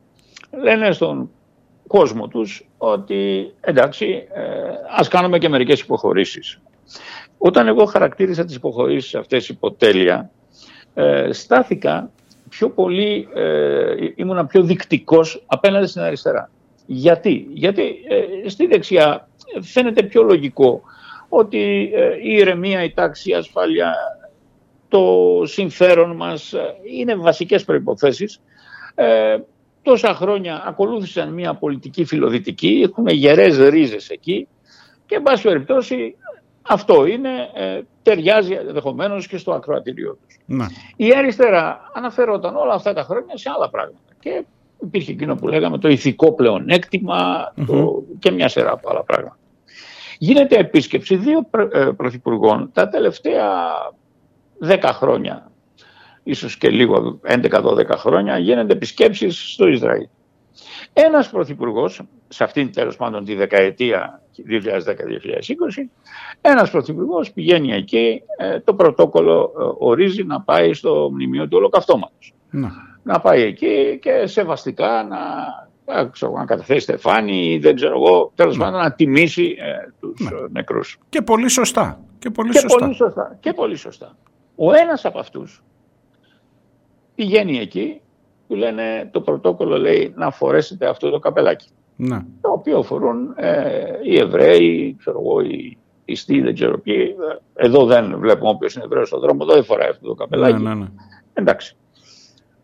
[0.62, 1.30] λένε στον
[1.86, 4.42] κόσμο τους ότι εντάξει ε,
[4.96, 6.60] ας κάνουμε και μερικές υποχωρήσεις.
[7.38, 10.30] Όταν εγώ χαρακτήρισα τις υποχωρήσεις αυτές υποτέλεια
[10.94, 12.10] ε, στάθηκα
[12.48, 16.50] πιο πολύ, ε, ήμουνα πιο δεικτικός απέναντι στην αριστερά.
[16.86, 19.28] Γιατί, Γιατί ε, στη δεξιά
[19.60, 20.82] φαίνεται πιο λογικό
[21.28, 23.94] ότι ε, η ηρεμία, η τάξη, η ασφάλεια,
[24.88, 28.40] το συμφέρον μας ε, είναι βασικές προϋποθέσεις.
[29.86, 34.48] Ε, τόσα χρόνια ακολούθησαν μια πολιτική φιλοδυτική, έχουμε γερές ρίζες εκεί
[35.06, 36.16] και εν πάση περιπτώσει
[36.62, 40.38] αυτό είναι, ε, ταιριάζει ενδεχομένως και στο ακροατήριό τους.
[40.46, 40.66] Ναι.
[40.96, 44.12] Η αριστερά αναφερόταν όλα αυτά τα χρόνια σε άλλα πράγματα.
[44.20, 44.44] Και
[44.82, 49.38] υπήρχε εκείνο που λέγαμε το ηθικό πλεονέκτημα το, και μια σειρά από άλλα πράγματα.
[50.18, 53.44] Γίνεται επίσκεψη δύο πρω- ε, πρωθυπουργών τα τελευταία
[54.60, 55.50] 10 χρόνια,
[56.26, 60.06] ίσως και λίγο 11-12 χρόνια, γίνονται επισκέψεις στο Ισραήλ.
[60.92, 65.88] Ένας πρωθυπουργός, σε αυτήν τέλος πάντων τη δεκαετία 2010-2020,
[66.40, 72.34] ένας πρωθυπουργός πηγαίνει εκεί, ε, το πρωτόκολλο ε, ορίζει να πάει στο μνημείο του Ολοκαυτώματος.
[72.50, 72.68] Ναι.
[73.02, 75.18] Να πάει εκεί και σεβαστικά να,
[76.00, 80.20] ε, ξέρω, να καταθέσει στεφάνι ή δεν ξέρω εγώ, τέλος πάντων να τιμήσει ε, τους
[80.20, 80.36] Ναι.
[80.36, 80.98] ε, νεκρούς.
[81.08, 82.00] Και πολύ σωστά.
[82.18, 82.78] Και πολύ Και σωστά.
[82.78, 83.36] πολύ σωστά.
[83.40, 84.16] Και πολύ σωστά.
[84.56, 85.62] Ο ένας από αυτούς
[87.16, 88.00] πηγαίνει εκεί,
[88.48, 91.68] του λένε το πρωτόκολλο λέει να φορέσετε αυτό το καπελάκι.
[91.96, 92.18] Ναι.
[92.40, 97.14] Το οποίο φορούν ε, οι Εβραίοι, ξέρω εγώ, οι πιστοί, δεν ξέρω ποιοι.
[97.54, 100.62] Εδώ δεν βλέπουμε όποιος είναι Εβραίος στον δρόμο, εδώ δεν φοράει αυτό το καπελάκι.
[100.62, 100.86] Ναι, ναι, ναι.
[101.32, 101.76] Εντάξει.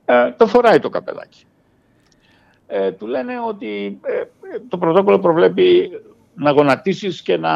[0.05, 1.45] Ε, το φοράει το καπελάκι.
[2.67, 4.27] Ε, του λένε ότι ε, ε,
[4.69, 5.91] το πρωτόκολλο προβλέπει
[6.35, 7.51] να γονατίσεις και να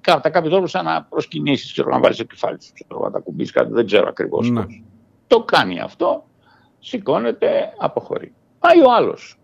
[0.00, 3.18] κατά κάποιο τρόπο σαν να προσκυνήσεις, ξέρω, να βάλεις το κεφάλι σου, ξέρω, να τα
[3.18, 4.62] κουμπίσεις κάτι, δεν ξέρω ακριβώς Ναι.
[4.62, 4.82] πώς.
[5.26, 6.24] Το κάνει αυτό,
[6.78, 8.32] σηκώνεται, αποχωρεί.
[8.58, 9.38] Πάει ο άλλος.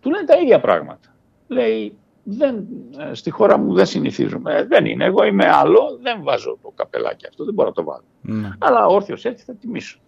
[0.00, 1.14] Του λένε τα ίδια πράγματα.
[1.46, 2.66] Λέει, δεν,
[2.98, 4.54] ε, στη χώρα μου δεν συνηθίζουμε.
[4.54, 5.04] Ε, δεν είναι.
[5.04, 8.04] Εγώ είμαι άλλο, δεν βάζω το καπελάκι αυτό, δεν μπορώ να το βάλω.
[8.20, 8.50] ναι.
[8.58, 9.98] Αλλά όρθιος έτσι θα τιμήσω.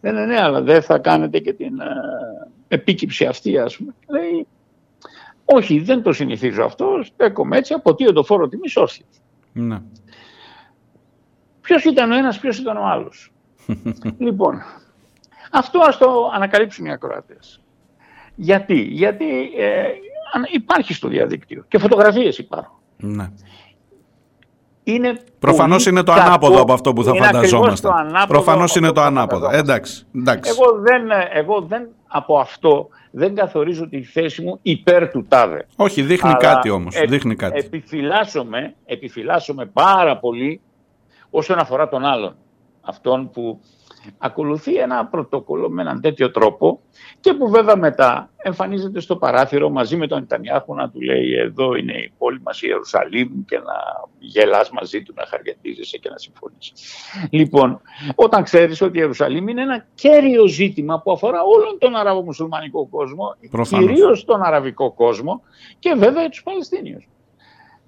[0.00, 1.86] Λένε ναι, αλλά δεν θα κάνετε και την ε,
[2.68, 3.94] επίκυψη αυτή, ας πούμε.
[4.08, 4.46] Λέει,
[5.44, 9.08] όχι, δεν το συνηθίζω αυτό, στέκομαι έτσι, αποτείω το φόρο τιμής όρθιος.
[9.52, 9.82] ναι.
[11.60, 13.32] Ποιος ήταν ο ένας, ποιος ήταν ο άλλος.
[14.18, 14.62] Λοιπόν,
[15.52, 17.60] αυτό ας το ανακαλύψουν οι ακροατές.
[18.34, 19.24] Γιατί, γιατί
[19.58, 19.82] ε,
[20.34, 22.74] αν- υπάρχει στο διαδίκτυο και φωτογραφίες υπάρχουν.
[22.96, 23.30] ναι.
[24.86, 26.26] Είναι Προφανώς πολύ είναι το κακό.
[26.26, 27.90] ανάποδο από αυτό που θα Είναι ακριβώς φανταζόμασταν.
[27.90, 29.44] το ανάποδο Προφανώς από είναι αυτό το που ανάποδο.
[29.46, 29.76] φανταζόμασταν.
[29.76, 30.06] Εντάξει.
[30.16, 30.50] εντάξει.
[30.50, 35.66] Εγώ δεν, εγώ δεν από αυτό δεν καθορίζω τη θέση μου υπέρ του τάδε.
[35.76, 36.94] Όχι, δείχνει Αλλά κάτι όμως.
[36.96, 37.58] επ- Δείχνει κάτι.
[37.58, 40.60] Επιφυλάσσομαι, επιφυλάσσομαι πάρα πολύ
[41.30, 42.36] όσον αφορά τον άλλον.
[42.84, 43.60] Αυτόν που
[44.18, 46.80] ακολουθεί ένα πρωτόκολλο με έναν τέτοιο τρόπο
[47.20, 51.74] και που βέβαια μετά εμφανίζεται στο παράθυρο μαζί με τον Νετανιάχου να του λέει εδώ
[51.74, 53.74] είναι η πόλη μας η Ιερουσαλήμ και να
[54.18, 56.72] γελάς μαζί του, να χαριατίζεσαι και να συμφωνείς.
[57.30, 57.80] Λοιπόν,
[58.14, 63.36] όταν ξέρεις ότι η Ιερουσαλήμ είναι ένα κέριο ζήτημα που αφορά όλον τον αραβο-μουσουλμανικό κόσμο,
[63.50, 63.86] Προφανώς.
[63.86, 65.42] κυρίως τον αραβικό κόσμο
[65.78, 67.08] και βέβαια τους Παλαιστίνιους.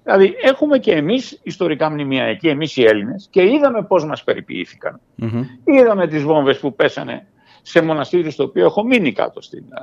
[0.07, 4.99] Δηλαδή έχουμε και εμείς ιστορικά μνημεία εκεί, εμείς οι Έλληνες και είδαμε πώς μας περιποιήθηκαν.
[5.15, 5.43] Μμμ.
[5.65, 7.25] Είδαμε τις βόμβες που πέσανε
[7.61, 9.59] σε μοναστήριο στο οποίο έχω μείνει κάτω στην...
[9.59, 9.81] ε,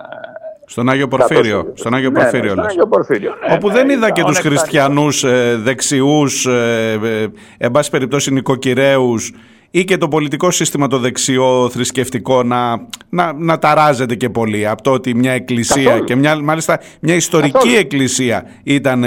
[0.66, 1.60] Στον Άγιο κάτω Πορφύριο.
[1.60, 2.72] στη- Στον Άγιο Ναι, ναι, Πορφύριο, στον λες.
[2.72, 4.60] Άγιο Πορφύριο, ναι, Όπου ναι, δεν είδα ήταν και ο τους Νεκτάριος.
[4.62, 7.26] χριστιανούς ε, δεξιούς, ε, ε,
[7.58, 9.32] εν πάση περιπτώσει νοικοκυρέους
[9.70, 14.82] ή και το πολιτικό σύστημα το δεξιό θρησκευτικό να, να, να ταράζεται και πολύ από
[14.82, 16.04] το ότι μια εκκλησία Καθόλου.
[16.04, 17.74] και μια, μάλιστα μια ιστορική Καθόλου.
[17.76, 19.04] εκκλησία ήταν...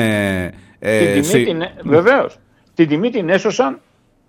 [0.80, 2.38] ε, ε, Την τιμή στη- την, βεβαίως,
[2.74, 3.82] την τιμή την έσωσαν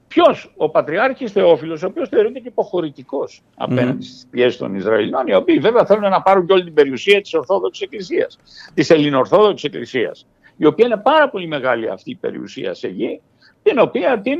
[0.09, 5.34] ποιος, ο Πατριάρχης Θεόφιλος, ο οποίος θεωρείται και υποχωρητικός απέναντι στις πιέσεις των Ισραηλινών, οι
[5.34, 8.38] οποίοι βέβαια θέλουν να πάρουν και όλη την περιουσία της Ορθόδοξης Εκκλησίας,
[8.74, 10.26] της Ελληνοορθόδοξης Εκκλησίας,
[10.57, 13.20] η οποία είναι πάρα πολύ μεγάλη αυτή η περιουσία σε γη,
[13.62, 14.38] την οποία την,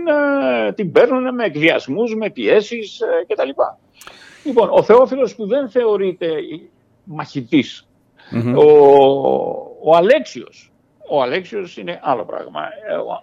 [0.69, 3.49] ε, την παίρνουν με εκβιασμούς, με πιέσεις ε, κτλ.
[4.45, 6.31] Λοιπόν, ο Θεόφιλος που δεν θεωρείται
[7.05, 7.87] μαχητής,
[8.31, 8.57] Μμμ.
[8.57, 8.65] ο,
[9.83, 10.73] ο Αλέξιος.
[11.09, 12.61] Ο Αλέξιος είναι άλλο πράγμα.
[12.91, 13.23] Ε, ο-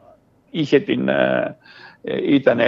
[0.50, 1.58] Είχε την, ε,
[2.04, 2.60] ε, ήταν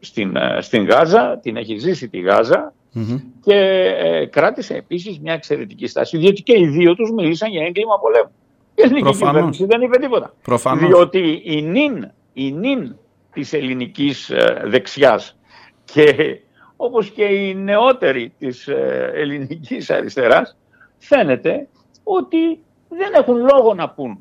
[0.00, 3.16] στην, ε, στην Γάζα, την έχει ζήσει τη Γάζα Μμμ.
[3.42, 3.54] και
[3.98, 8.30] ε, κράτησε επίσης μια εξαιρετική στάση, διότι και οι δύο τους μιλήσαν για έγκλημα πολέμου.
[8.74, 9.32] Η ελληνική Προφανώς.
[9.32, 10.34] κυβέρνηση δεν είπε τίποτα.
[10.42, 10.86] Προφανώς.
[10.88, 12.96] Διότι η νυν, η νυν
[13.32, 15.38] της ελληνικής ε, δεξιάς
[15.84, 16.38] και
[16.76, 20.56] όπως και οι νεότεροι της ε, ελληνικής αριστεράς
[20.98, 21.68] φαίνεται
[22.04, 22.58] ότι
[22.88, 24.18] δεν έχουν λόγο να πούν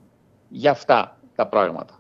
[0.55, 1.99] για αυτά τα πράγματα.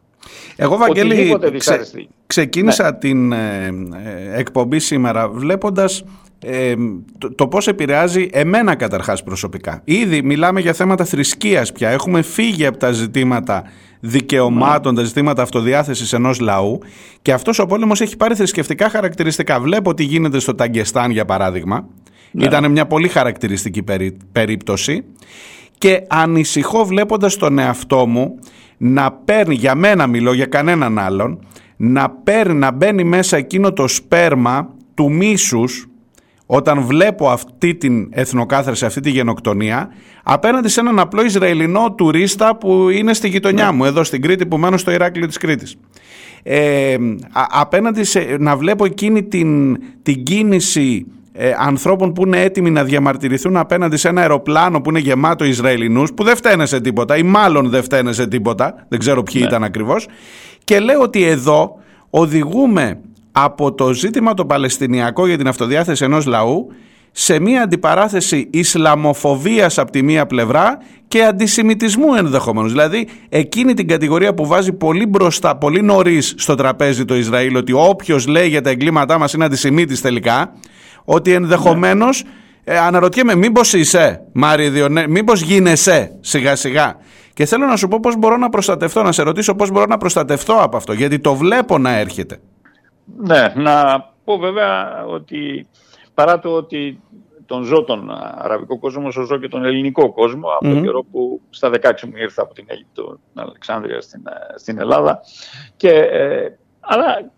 [0.55, 2.07] Εγώ, Βαγγέλη, Οτιδήποτε ξε- δυσαρεστεί.
[2.27, 6.03] ξεκίνησα την ε, ε, εκπομπή σήμερα βλέποντας
[6.45, 6.73] ε,
[7.17, 9.81] το, το πώς επηρεάζει εμένα καταρχάς προσωπικά.
[9.83, 11.89] Ήδη μιλάμε για θέματα θρησκείας πια.
[11.89, 13.63] Έχουμε φύγει από τα ζητήματα
[13.99, 16.79] δικαιωμάτων, τα ζητήματα αυτοδιάθεσης ενός λαού
[17.21, 19.59] και αυτός ο πόλεμος έχει πάρει θρησκευτικά χαρακτηριστικά.
[19.59, 21.87] Βλέπω τι γίνεται στο Ταγκεστάν για παράδειγμα.
[22.31, 25.03] Ήταν μια πολύ χαρακτηριστική περί- περίπτωση
[25.83, 28.39] και ανησυχώ βλέποντας τον εαυτό μου
[28.77, 31.45] να παίρνει, για μένα μιλώ, για κανέναν άλλον,
[31.77, 35.87] να παίρνει, να μπαίνει μέσα εκείνο το σπέρμα του μίσους
[36.45, 39.89] όταν βλέπω αυτή την εθνοκάθαρση, αυτή τη γενοκτονία,
[40.23, 44.57] απέναντι σε έναν απλό Ισραηλινό τουρίστα που είναι στη γειτονιά μου, εδώ στην Κρήτη, που
[44.57, 45.75] μένω στο Ηράκλειο της Κρήτης.
[46.43, 46.93] Ε,
[47.31, 51.05] α- απέναντι σε, να βλέπω εκείνη την, την κίνηση
[51.35, 56.13] ε, ανθρώπων που είναι έτοιμοι να διαμαρτυρηθούν απέναντι σε ένα αεροπλάνο που είναι γεμάτο Ισραηλινούς
[56.13, 59.63] που δεν φταίνε σε τίποτα ή μάλλον δεν φταίνε σε τίποτα, δεν ξέρω ποιοι ήταν
[59.63, 60.07] ακριβώς
[60.63, 61.75] και λέω ότι εδώ
[62.09, 62.99] οδηγούμε
[63.31, 66.67] από το ζήτημα το Παλαιστινιακό για την αυτοδιάθεση ενός λαού
[67.15, 70.77] σε μια αντιπαράθεση Ισλαμοφοβίας από τη μία πλευρά
[71.07, 72.71] και αντισημιτισμού ενδεχομένως.
[72.71, 77.71] Δηλαδή εκείνη την κατηγορία που βάζει πολύ μπροστά, πολύ νωρίς στο τραπέζι το Ισραήλ ότι
[77.73, 80.53] όποιος λέει για τα εγκλήματά μας είναι αντισημίτης τελικά,
[81.05, 82.23] ότι ενδεχομένως
[82.63, 86.95] ε, αναρωτιέμαι μήπως είσαι Μάρι Διονέ, μήπως γίνεσαι σιγά σιγά.
[87.33, 89.97] Και θέλω να σου πω πώς μπορώ να προστατευτώ, να σε ρωτήσω πώς μπορώ να
[89.97, 92.39] προστατευτώ από αυτό, γιατί το βλέπω να έρχεται.
[93.17, 95.67] Ναι, να πω βέβαια ότι
[96.13, 96.99] παρά το ότι
[97.45, 101.41] τον ζω τον αραβικό κόσμο, όσο ζω και τον ελληνικό κόσμο, από τον καιρό που
[101.49, 105.19] στα 16 μου ήρθα από την Αίγυπτο, την Αλεξάνδρεια στην, ε, στην Ελλάδα.
[105.77, 107.31] Και, ε, αλλά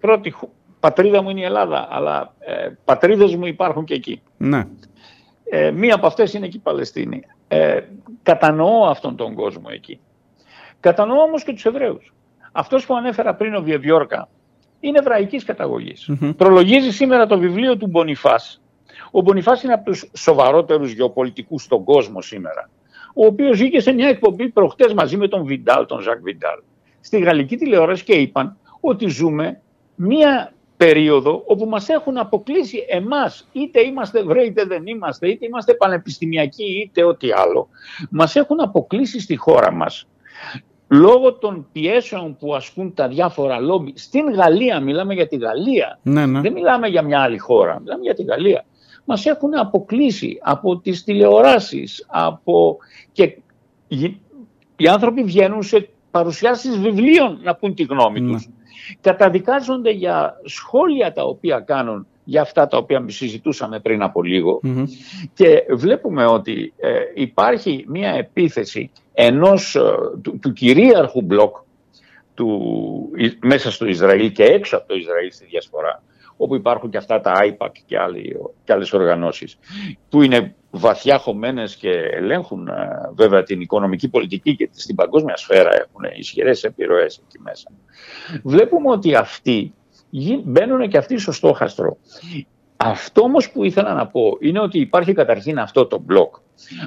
[0.00, 0.50] πρώτη χου-
[0.80, 4.22] πατρίδα μου είναι η Ελλάδα, αλλά ε, πατρίδες μου υπάρχουν και εκεί.
[4.36, 4.66] Ναι.
[5.50, 7.22] Ε, μία από αυτές είναι και η Παλαιστίνη.
[7.48, 7.80] Ε,
[8.22, 10.00] κατανοώ αυτόν τον κόσμο εκεί.
[10.80, 12.14] Κατανοώ όμως και τους Εβραίους.
[12.52, 14.28] Αυτός που ανέφερα πριν ο Βιεβιόρκα
[14.80, 16.10] είναι εβραϊκής καταγωγής.
[16.36, 18.60] Προλογίζει σήμερα το βιβλίο του Μπονιφάς.
[19.10, 22.70] Ο Μπονιφάς είναι από τους σοβαρότερους γεωπολιτικούς στον κόσμο σήμερα.
[23.14, 26.58] Ο οποίος βγήκε σε μια εκπομπή προχτές μαζί με τον Βιντάλ, τον Ζακ Βιντάλ,
[27.00, 29.60] στη γαλλική τηλεόραση και είπαν ότι ζούμε
[29.94, 35.74] μια περίοδο όπου μας έχουν αποκλείσει εμάς, είτε είμαστε Εβραίοι είτε δεν είμαστε, είτε είμαστε
[35.74, 37.68] πανεπιστημιακοί είτε ό,τι άλλο,
[38.10, 40.08] μας έχουν αποκλείσει στη χώρα μας
[40.88, 43.92] λόγω των πιέσεων που ασκούν τα διάφορα λόμπι.
[43.96, 46.40] Στην Γαλλία, μιλάμε για τη Γαλλία, Ναι, ναι.
[46.40, 48.64] δεν μιλάμε για μια άλλη χώρα, μιλάμε για τη Γαλλία.
[49.04, 52.76] Μας έχουν αποκλείσει από τις τηλεοράσεις, από...
[53.12, 53.38] και
[53.88, 54.16] γυ-
[54.76, 58.32] οι άνθρωποι βγαίνουν σε παρουσιάσεις βιβλίων να πούν τη γνώμη Ναι.
[58.32, 58.48] τους.
[59.00, 64.84] Καταδικάζονται για σχόλια τα οποία κάνουν για αυτά τα οποία συζητούσαμε πριν από λίγο Μμμ.
[65.34, 69.80] και βλέπουμε ότι ε, υπάρχει μια επίθεση ενός ε,
[70.22, 71.56] του, του κυρίαρχου μπλοκ
[72.34, 72.48] του,
[73.16, 76.02] Ι- μέσα στο Ισραήλ και έξω από το Ισραήλ στη διασπορά
[76.36, 79.58] όπου υπάρχουν και αυτά τα IPAC και, άλλοι, και άλλες οργανώσεις
[80.08, 85.70] που είναι βαθιά χωμένες και ελέγχουν ε, βέβαια την οικονομική πολιτική και στην παγκόσμια σφαίρα
[85.74, 87.70] έχουν ισχυρές επιρροές εκεί μέσα.
[88.42, 89.74] Βλέπουμε ότι αυτοί
[90.10, 91.96] γι- μπαίνουν και αυτοί στο στόχαστρο.
[92.76, 96.34] Αυτό όμως που ήθελα να πω είναι ότι υπάρχει καταρχήν αυτό το μπλοκ.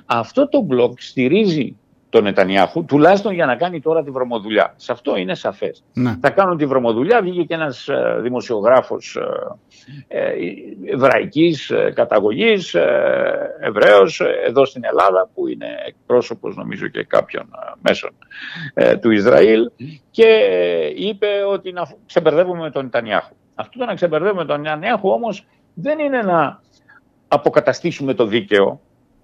[0.05, 1.75] Αυτό το μπλοκ στηρίζει
[2.11, 4.73] τον Νετανιάχου, τουλάχιστον για να κάνει τώρα τη βρωμοδουλειά.
[4.75, 5.83] Σε αυτό είναι σαφές.
[5.93, 6.17] Ναι.
[6.21, 9.17] Θα κάνουν τη βρωμοδουλειά, βγήκε και ένας ε, δημοσιογράφος
[10.07, 10.31] ε, ε,
[10.85, 17.43] εβραϊκής ε, καταγωγής, ε, Εβραίος, ε, εδώ στην Ελλάδα, που είναι εκπρόσωπος νομίζω και κάποιων
[17.43, 18.11] ε, μέσων
[18.73, 19.71] ε, του Ισραήλ
[20.11, 23.35] και ε, είπε ότι να ξεμπερδεύουμε με τον Νετανιάχου.
[23.55, 26.61] Αυτό το να ξεμπερδεύουμε τον Νετανιάχου όμως δεν είναι να
[27.27, 28.81] αποκαταστήσουμε το δίκαιο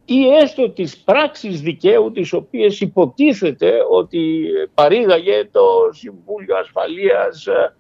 [0.10, 7.76] ή έστω τις πράξεις δικαίου τις οποίες υποτίθεται ότι παρήγαγε το Συμβούλιο Ασφαλείας ε,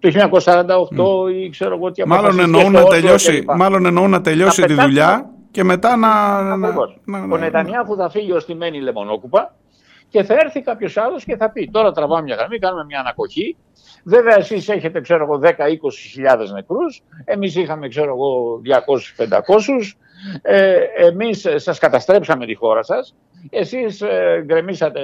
[0.00, 0.28] το
[1.28, 3.50] 1948 ή ξέρω εγώ τι Μάλλον αποφασίστηκε εννοούν, στο να Όσλο τελειώσει, κλπ.
[3.56, 6.42] μάλλον εννοούν να τελειώσει Να τη πετάξουμε- δουλειά και μετά να...
[6.56, 7.00] να- Ακριβώς.
[7.04, 9.54] να- Ο να- Νετανιάχου θα φύγει ως τη μένη λεμονόκουπα
[10.08, 13.56] και θα έρθει κάποιος άλλος και θα πει: Τώρα τραβάμε μια γραμμή, κάνουμε μια ανακοχή.
[14.04, 15.50] Βέβαια, εσείς έχετε, ξέρω εγώ, 10-20
[16.12, 17.02] χιλιάδες νεκρούς.
[17.24, 18.60] Εμείς είχαμε, ξέρω εγώ,
[19.16, 19.96] 200-500.
[20.42, 23.14] Ε, Εμείς σας καταστρέψαμε τη χώρα σας.
[23.50, 25.00] Εσείς ε, γκρεμίσατε,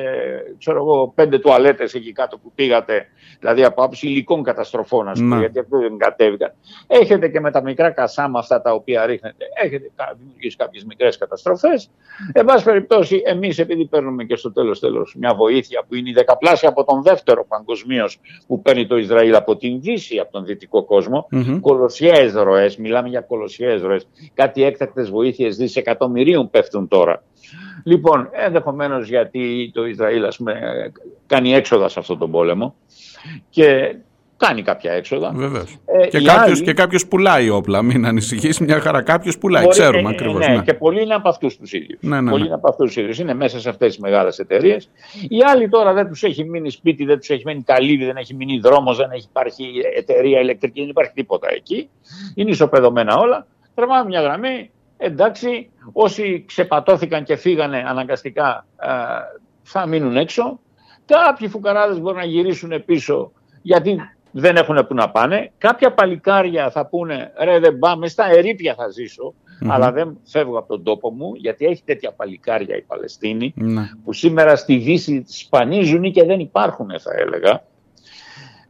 [0.58, 3.06] ξέρω εγώ, πέντε τουαλέτες εκεί κάτω που πήγατε,
[3.40, 5.40] δηλαδή από άψη υλικών καταστροφών, ας πούμε, Ναι.
[5.40, 6.52] γιατί αυτό δεν κατέβηκαν.
[6.86, 11.18] Έχετε και με τα μικρά κασάμα αυτά τα οποία ρίχνετε, έχετε κα- δημιουργήσει κάποιες μικρές
[11.18, 11.90] καταστροφές.
[12.32, 16.12] Εν πάση περιπτώσει, εμείς επειδή παίρνουμε και στο τέλος τέλος μια βοήθεια που είναι η
[16.12, 20.84] δεκαπλάσια από τον δεύτερο παγκοσμίως που παίρνει το Ισραήλ από την Δύση, από τον δυτικό
[20.84, 21.60] κόσμο, Μμμ.
[21.60, 27.22] κολοσιαίες ροές, μιλάμε για κολοσιαίες ροές, κάτι έκτακτες βοήθειες δισεκατομμυρίων πέφτουν τώρα.
[27.84, 30.54] Λοιπόν, ενδεχομένως γιατί το Ισραήλ ας πούμε,
[31.26, 32.74] κάνει έξοδα σε αυτόν τον πόλεμο
[33.50, 33.96] και
[34.38, 35.32] κάνει κάποια έξοδα.
[35.34, 35.76] Βεβαίως.
[35.86, 37.82] Ε, και οι κάποιο άλλοι- και κάποιος πουλάει όπλα.
[37.82, 39.02] Μην ανησυχείς, μια χαρά.
[39.02, 39.62] Κάποιος πουλάει.
[39.62, 40.46] Μπορεί- Ξέρουμε ε, ακριβώς.
[40.46, 40.62] Ναι, Ναι.
[40.62, 41.98] και πολλοί είναι από αυτούς τους ίδιους.
[42.02, 42.46] Ναι, ναι, πολλοί ναι.
[42.46, 43.18] είναι από αυτούς τους ίδιους.
[43.18, 44.90] Είναι μέσα σε αυτές τις μεγάλες εταιρείες.
[45.28, 48.34] Οι άλλοι τώρα δεν τους έχει μείνει σπίτι, δεν τους έχει μείνει καλύβι, δεν έχει
[48.34, 49.64] μείνει δρόμος, δεν έχει υπάρχει
[49.96, 51.88] εταιρεία ηλεκτρική, δεν υπάρχει τίποτα εκεί.
[52.34, 53.46] Είναι ισοπεδωμένα όλα.
[53.74, 54.70] Τρεμάμε μια γραμμή.
[54.96, 58.88] Εντάξει, όσοι ξεπατώθηκαν και φύγανε αναγκαστικά ε,
[59.62, 60.58] θα μείνουν έξω.
[61.06, 63.32] Κάποιοι φουκαράδες μπορούν να γυρίσουν πίσω
[63.62, 63.96] γιατί
[64.30, 65.50] δεν έχουν που να πάνε.
[65.58, 69.34] Κάποια παλικάρια θα πούνε ρε δεν πάμε, στα ερήπια θα ζησω
[69.68, 73.82] αλλά δεν φεύγω από τον τόπο μου γιατί έχει τέτοια παλικάρια η Παλαιστίνη Ναι.
[74.04, 77.62] που σήμερα στη Δύση σπανίζουν και δεν υπάρχουν θα έλεγα.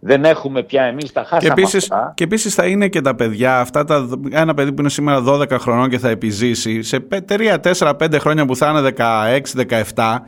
[0.00, 2.12] Δεν έχουμε πια εμείς τα Και χάσαμε επίσης, αυτά.
[2.16, 5.22] και επίσης θα είναι και τα παιδιά, αυτά τα, δ- ένα παιδί που είναι σήμερα
[5.26, 10.18] 12 χρονών και θα επιζήσει, σε 3-4-5 χρόνια που θα είναι 16-17,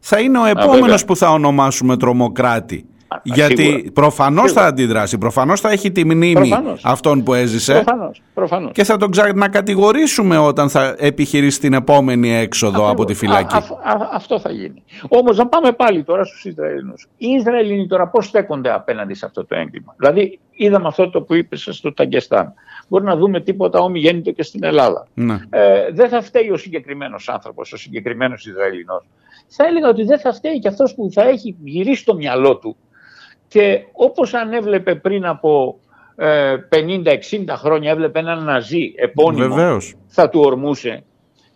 [0.00, 1.04] θα είναι ο επόμενος βέβαια.
[1.06, 2.86] που θα ονομάσουμε τρομοκράτη.
[3.12, 3.90] Α, Γιατί σίγουρα.
[3.92, 4.62] προφανώς Σίγουρα.
[4.62, 6.80] θα αντιδράσει, προφανώς θα έχει τη μνήμη Προφανώς.
[6.84, 8.72] αυτών που έζησε Προφανώς, προφανώς.
[8.72, 13.36] και θα τον ξανακατηγορήσουμε όταν θα επιχειρήσει την επόμενη έξοδο από τη Ακριβώς.
[13.36, 13.54] φυλακή.
[13.54, 14.82] Α, α, α, αυτό θα γίνει.
[15.08, 17.06] Όμως να πάμε πάλι τώρα στους Ισραηλινούς.
[17.16, 21.34] Οι Ισραηλινοί τώρα πώς στέκονται απέναντι σε αυτό το έγκλημα; Δηλαδή είδαμε αυτό το που
[21.34, 22.52] είπες στο Ταγκεστάν.
[22.88, 25.06] Μπορεί να δούμε τίποτα ομοιογέννητο και στην Ελλάδα.
[25.14, 25.38] Ναι.
[25.50, 29.04] Ε, δεν θα φταίει ο συγκεκριμένος άνθρωπος, ο συγκεκριμένος Ισραηλινός.
[29.48, 32.76] Θα έλεγα ότι δεν θα φταίει και αυτός που θα έχει γυρίσει το μυαλό του
[33.50, 35.78] και όπως αν έβλεπε πριν από
[36.16, 36.78] ε, 50-60
[37.56, 39.94] χρόνια έβλεπε έναν ναζί επώνυμο Βεβαίως.
[40.06, 41.04] θα του ορμούσε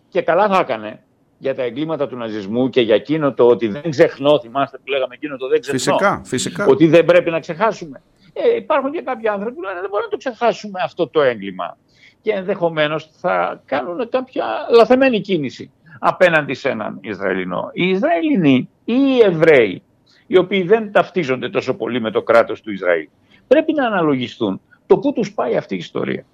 [0.09, 0.99] και καλά θα έκανε
[1.37, 5.13] για τα εγκλήματα του ναζισμού και για εκείνο το ότι δεν ξεχνώ, θυμάστε που λέγαμε
[5.15, 6.65] εκείνο το δεν ξεχνώ, Φυσικά, φυσικά.
[6.65, 8.01] ότι δεν πρέπει να ξεχάσουμε.
[8.33, 11.77] Ε, υπάρχουν και κάποιοι άνθρωποι που λένε δεν μπορούμε να το ξεχάσουμε αυτό το έγκλημα
[12.21, 14.45] και ενδεχομένως θα κάνουν κάποια
[14.77, 17.69] λαθεμένη κίνηση απέναντι σε έναν Ισραηλινό.
[17.73, 19.83] Οι Ισραηλινοί ή οι Εβραίοι,
[20.27, 23.07] οι οποίοι δεν ταυτίζονται τόσο πολύ με το κράτος του Ισραήλ,
[23.47, 26.25] πρέπει να αναλογιστούν το πού τους πάει αυτή η ιστορία.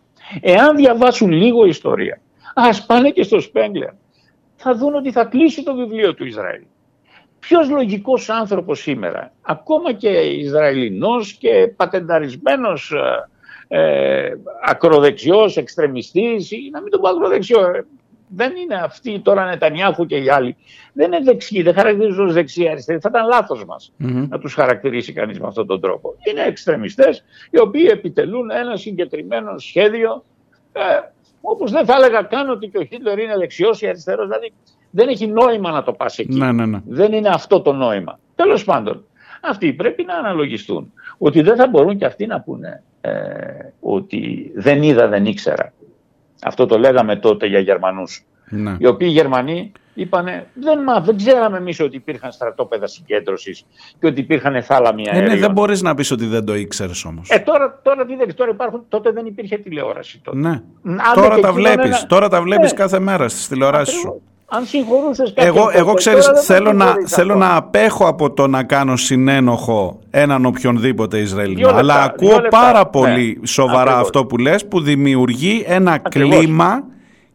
[0.42, 2.22] Εάν διαβάσουν λίγο ιστορία,
[2.54, 3.90] ας πάνε και στο Σπέγγλερ,
[4.56, 6.62] θα δουν ότι θα κλείσει το βιβλίο του Ισραήλ.
[7.40, 13.30] Ποιος λογικός άνθρωπος σήμερα, ακόμα και Ισραηλινός και πατενταρισμένος ε,
[13.68, 14.32] ε,
[14.66, 17.86] ακροδεξιός, εξτρεμιστής ή να μην τον πω ακροδεξιό, ε,
[18.36, 20.56] δεν είναι αυτοί τώρα Νετανιάχου και οι άλλοι.
[20.94, 23.00] Δεν είναι δεξιοί, δεν χαρακτηρίζουν ως δεξιοί αριστεροί.
[23.00, 24.28] Θα ήταν λάθος μας Μμμ.
[24.30, 26.16] να τους χαρακτηρίσει κανείς με αυτόν τον τρόπο.
[26.30, 30.24] Είναι εξτρεμιστές οι οποίοι επιτελούν ένα συγκεκριμένο σχέδιο
[30.74, 30.82] ε,
[31.42, 34.28] όπως δεν θα έλεγα καν ότι και ο Χίτλερ είναι δεξιός ή αριστερός.
[34.28, 34.54] Δηλαδή
[34.92, 36.38] δεν έχει νόημα να το πας εκεί.
[36.38, 36.82] Ναι, ναι, ναι.
[36.86, 38.20] Δεν είναι αυτό το νόημα.
[38.36, 39.06] Τέλος πάντων,
[39.42, 43.12] αυτοί πρέπει να αναλογιστούν ότι δεν θα μπορούν και αυτοί να πούνε ε,
[43.80, 45.74] ότι δεν είδα, δεν ήξερα.
[46.44, 48.24] Αυτό το λέγαμε τότε για Γερμανούς.
[48.50, 48.76] ναι.
[48.80, 53.66] Οι οποίοι Γερμανοί είπανε δεν, μα, δεν ξέραμε εμείς ότι υπήρχαν στρατόπεδα συγκέντρωσης
[54.00, 55.40] και ότι υπήρχαν θάλαμοι Ε, ναι, αέριων.
[55.40, 57.30] δεν μπορείς να πεις ότι δεν το ήξερες όμως.
[57.30, 60.22] Ε, τώρα, τώρα τι δεν τώρα υπάρχουν, τότε δεν υπήρχε τηλεόραση.
[60.24, 60.38] Τότε.
[60.38, 60.50] ναι.
[60.50, 64.00] Άντε Τώρα και τα εκείνον βλέπεις, ένα- τώρα τα βλέπεις Ε, κάθε μέρα στις τηλεοράσεις
[64.00, 64.22] σου.
[64.52, 64.58] Ακριβώς.
[64.58, 67.46] Αν συγχωρούσες κάποιον Εγώ, τότε, εγώ ξέρεις, τώρα δεν θέλω, θα να, συγχωρείς θέλω αυτό.
[67.46, 71.58] να απέχω από το να κάνω συνένοχο έναν οποιονδήποτε Ισραηλινό.
[71.58, 72.60] Δύο λεπτά, αλλά δύο ακούω λεπτά.
[72.60, 74.02] πάρα Ναι, πολύ σοβαρά ακριβώς.
[74.02, 76.36] αυτό που λες που δημιουργεί ένα Ακριβώς.
[76.38, 76.84] κλίμα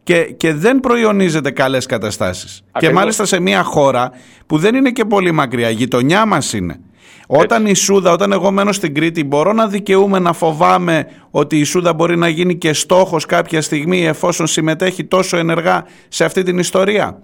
[0.03, 2.59] και, και δεν προϊονίζεται καλές καταστάσεις.
[2.63, 2.97] Και Ακριβώς.
[2.99, 4.11] μάλιστα σε μια χώρα
[4.45, 6.79] που δεν είναι και πολύ μακριά, γειτονιά μας είναι.
[7.27, 11.63] Όταν η Σούδα, όταν εγώ μένω στην Κρήτη, μπορώ να δικαιούμαι να φοβάμαι ότι η
[11.63, 16.57] Σούδα μπορεί να γίνει και στόχος κάποια στιγμή εφόσον συμμετέχει τόσο ενεργά σε αυτή την
[16.57, 17.21] ιστορία;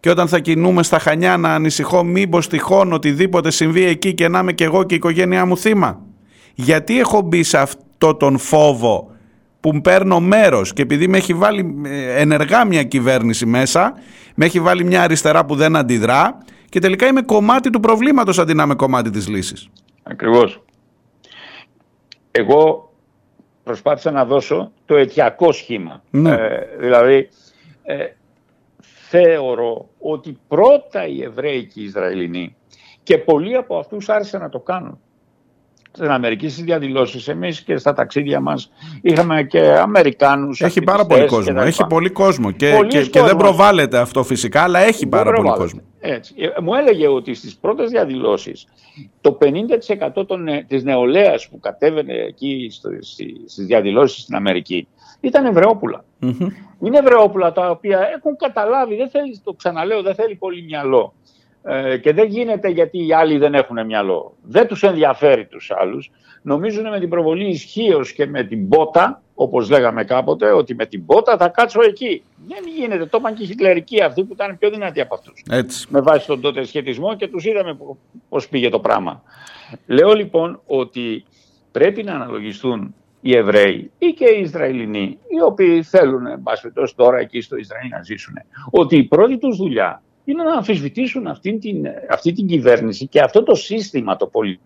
[0.00, 4.38] Και όταν θα κινούμε στα Χανιά να ανησυχώ μήπως τυχόν οτιδήποτε συμβεί εκεί και να
[4.38, 6.00] είμαι και εγώ και η οικογένειά μου θύμα;
[6.54, 9.10] Γιατί έχω μπει σε αυτό τον φόβο
[9.60, 13.92] που παίρνω μέρος και επειδή με έχει βάλει ε, ενεργά μια κυβέρνηση μέσα,
[14.34, 16.38] με έχει βάλει μια αριστερά που δεν αντιδρά
[16.68, 19.68] και τελικά είμαι κομμάτι του προβλήματος αντί να είμαι κομμάτι της λύσης.
[20.02, 20.62] Ακριβώς.
[22.30, 22.92] Εγώ
[23.64, 26.02] προσπάθησα να δώσω το αιτιακό σχήμα.
[26.10, 26.30] Ναι.
[26.32, 27.28] Ε, δηλαδή,
[27.82, 28.04] ε,
[29.08, 32.56] θεωρώ ότι πρώτα οι Εβραίοι και οι Ισραηλινοί
[33.02, 34.98] και πολλοί από αυτούς άρχισαν να το κάνουν.
[35.92, 38.70] Στην Αμερική στις διαδηλώσεις εμείς και στα ταξίδια μας
[39.02, 41.52] είχαμε και Αμερικάνους Έχει πάρα πολύ ακτιβιστές κόσμο.
[41.52, 41.86] και τα Έχει λοιπά.
[41.94, 42.50] πολύ κόσμο.
[42.50, 43.42] Και, Πολύς και, και δεν κόσμος.
[43.42, 45.62] προβάλλεται αυτό φυσικά, αλλά έχει Δεν πάρα πολύ προβάλλεται.
[45.62, 45.80] κόσμο.
[46.12, 46.34] Έτσι.
[46.38, 48.66] Ε, Μου έλεγε ότι στις πρώτες διαδηλώσεις
[49.20, 54.88] το 50% των, νε- της νεολαίας που κατέβαινε εκεί στο, στη- στις διαδηλώσεις στην Αμερική
[55.20, 56.04] ήταν Εβραιόπουλα.
[56.18, 56.48] Μμμ.
[56.82, 61.14] Είναι Εβραιόπουλα τα οποία έχουν καταλάβει, δεν θέλει, το ξαναλέω, δεν θέλει πολύ μυαλό.
[61.62, 64.36] Ε, και δεν γίνεται γιατί οι άλλοι δεν έχουν μυαλό.
[64.42, 66.10] Δεν τους ενδιαφέρει τους άλλους.
[66.42, 71.06] Νομίζουν με την προβολή ισχύως και με την πότα, όπως λέγαμε κάποτε, ότι με την
[71.06, 72.22] πότα θα κάτσω εκεί.
[72.48, 73.06] Δεν γίνεται.
[73.06, 75.86] Το είπαν και οι χιτλερικοί αυτοί που ήταν πιο δυνατοί από αυτούς Έτσι.
[75.90, 79.22] με βάση τον τότε σχετισμό και τους είδαμε πο- πώς πήγε το πράγμα.
[79.86, 81.24] Λέω λοιπόν ότι
[81.72, 86.94] πρέπει να αναλογιστούν οι Εβραίοι ή και οι Ισραηλινοί, οι οποίοι θέλουν, εν πάση περιπτώσει,
[86.96, 88.34] τώρα εκεί στο Ισραήλ να ζήσουν,
[88.70, 93.42] ότι η πρώτη τους δουλειά είναι να αμφισβητήσουν αυτή την, αυτή την κυβέρνηση και αυτό
[93.42, 94.64] το σύστημα το πολιτικό.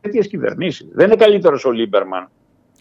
[0.00, 0.88] Τέτοιες κυβερνήσεις.
[0.92, 2.28] Δεν είναι καλύτερος ο Λίμπερμαν.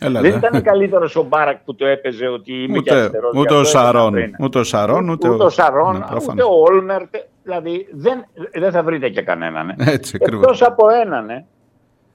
[0.01, 0.37] Έλα, Δεν δε.
[0.47, 3.59] ήταν καλύτερος ο Μπάρακ που το έπαιζε ότι είμαι και Ούτε, αριστερός, ούτε γι' ο
[3.59, 4.11] αυτό έκανα Σαρών.
[4.11, 4.35] πριν.
[4.39, 6.25] Ούτε ο Σαρόν, ούτε, Ούτε ο Σαρόν, Ναι, προφανώς.
[6.33, 7.15] ούτε ο Όλμερτ.
[7.43, 8.25] Δηλαδή δεν,
[8.59, 9.69] δεν θα βρείτε και κανέναν.
[9.69, 9.75] ε.
[9.77, 10.43] Έτσι, ακριβώς.
[10.43, 11.45] Εκτός από έναν, ε,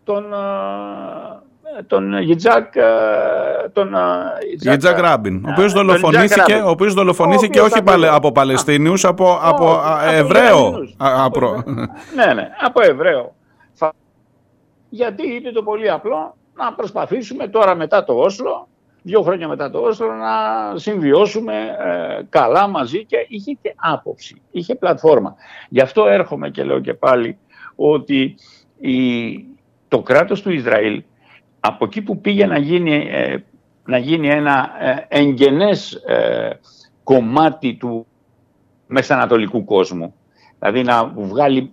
[0.04, 0.24] τον,
[1.78, 2.82] ε, τον Γιτζάκ, ε,
[3.72, 3.98] τον ε,
[4.58, 7.84] Γιτζάκ Ράμπιν, ο οποίος ε, τον δολοφονήθηκε, Γιτζάκ ο οποίος δολοφονήθηκε Ο οποίος όχι ήταν
[7.84, 8.16] παλαι- εδώ.
[8.16, 10.44] από Παλαιστίνιους, από, από Όχι, α, από Εβραίο.
[10.44, 10.94] Ισραηλινούς.
[10.98, 11.62] Α, Από απρο-
[12.16, 13.34] Ναι, ναι, από Εβραίο.
[13.74, 13.92] Θα-
[14.88, 18.68] Γιατί είπε το πολύ απλό να προσπαθήσουμε τώρα μετά το Όσλο,
[19.02, 20.32] δύο χρόνια μετά το Όσλο, να
[20.78, 25.34] συμβιώσουμε ε, καλά μαζί και είχε και άποψη, είχε πλατφόρμα.
[25.68, 27.38] Γι' αυτό έρχομαι και λέω και πάλι
[27.76, 28.34] ότι
[28.80, 28.94] η,
[29.88, 31.02] το κράτος του Ισραήλ
[31.60, 33.36] από εκεί που πήγε να γίνει, ε,
[33.84, 36.58] να γίνει ένα ε, εγγενές ε,
[37.02, 38.06] κομμάτι του
[38.86, 40.14] μεσανατολικού κόσμου.
[40.58, 41.72] Δηλαδή να βγάλει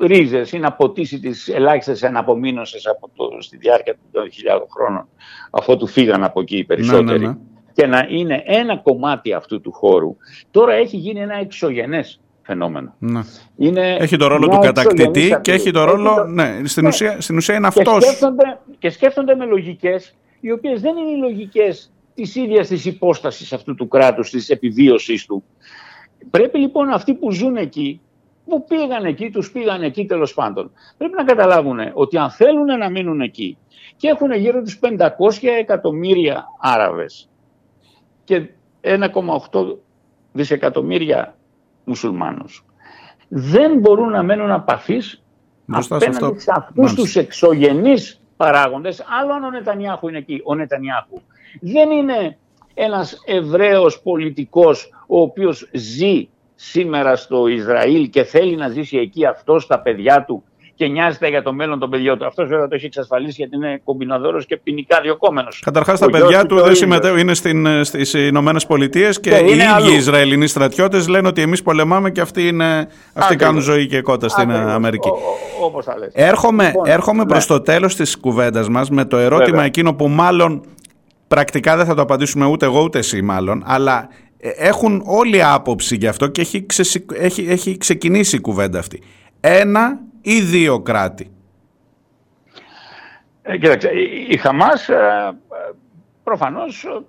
[0.00, 5.08] ρίζες ή να ποτίσει τις ελάχιστες αναπομείνωσες από το, στη διάρκεια των χιλιάδων χρόνων
[5.50, 7.36] αφού του φύγαν από εκεί οι περισσότεροι ναι, ναι.
[7.72, 10.16] και να είναι ένα κομμάτι αυτού του χώρου
[10.50, 12.94] τώρα έχει γίνει ένα εξωγενές φαινόμενο.
[12.98, 13.20] Ναι.
[13.56, 15.96] Είναι Έχει το ρόλο μια του κατακτητή εξωγενής και έχει το απειλή.
[15.96, 16.14] ρόλο.
[16.14, 16.88] το- Ναι, στην, Ναι.
[16.88, 18.04] ουσία, στην ουσία είναι και αυτός.
[18.04, 23.52] σκέφτονται, και σκέφτονται με λογικές οι οποίες δεν είναι οι λογικές της ίδιας της υπόστασης
[23.52, 25.44] αυτού του κράτους, της επιβίωσης του.
[26.30, 28.00] Πρέπει λοιπόν αυτοί που ζουν εκεί,
[28.50, 32.90] που πήγαν εκεί, τους πήγαν εκεί τέλος πάντων, πρέπει να καταλάβουν ότι αν θέλουν να
[32.90, 33.58] μείνουν εκεί
[33.96, 35.08] και έχουν γύρω τους 500
[35.58, 37.28] εκατομμύρια Άραβες
[38.24, 38.48] και
[38.80, 39.76] 1,8
[40.32, 41.34] δισεκατομμύρια
[41.84, 42.64] μουσουλμάνους,
[43.28, 45.22] δεν μπορούν να μένουν απαθείς
[45.66, 46.40] Μπροστά σε απέναντι αυτό.
[46.40, 47.02] σε αυτούς Μάλιστα.
[47.02, 50.40] τους εξωγενείς παράγοντες, άλλο αν ο Νετανιάχου είναι εκεί.
[50.44, 51.20] Ο Νετανιάχου
[51.60, 52.38] δεν είναι
[52.74, 56.28] ένας Εβραίος πολιτικός ο οποίος ζει
[56.62, 60.44] σήμερα στο Ισραήλ και θέλει να ζήσει εκεί αυτός τα παιδιά του
[60.74, 62.26] και νοιάζεται για το μέλλον των παιδιών του.
[62.26, 65.60] Αυτός βέβαια το έχει εξασφαλίσει γιατί είναι κομπιναδόρος και ποινικά διωκόμενος.
[65.64, 66.76] Καταρχάς, Ο τα γιος παιδιά του του το δεν ίδιο.
[66.86, 67.34] συμμετέχουν, είναι
[67.84, 69.90] στις Ηνωμένες Πολιτείες και, Και οι είναι ίδιοι αλλού.
[69.92, 73.44] Ισραηλινοί στρατιώτες λένε ότι εμείς πολεμάμε και αυτοί, είναι, αυτοί Ακριβώς.
[73.46, 75.08] κάνουν ζωή και κότα στην Ακριβώς, Αμερική.
[75.08, 75.12] ο-
[75.60, 76.12] ο- όπως θα λες.
[76.14, 77.28] Έρχομαι, Λοιπόν, έρχομαι ναι.
[77.28, 79.64] προς το τέλος της κουβέντας μας με το ερώτημα Βέβαια.
[79.64, 80.62] εκείνο που μάλλον
[81.28, 84.08] πρακτικά δεν θα το απαντήσουμε ούτε εγώ ούτε εσύ μάλλον, αλλά ε,
[84.40, 89.02] έχουν όλη άποψη γι' αυτό και έχει, ξεσυ- έχει, έχει ξεκινήσει η κουβέντα αυτή.
[89.40, 91.30] Ένα ή δύο κράτη.
[93.42, 95.72] Ε, κοίταξε, η- η Χαμάς ε, ε,
[96.24, 97.00] προφανώς ε,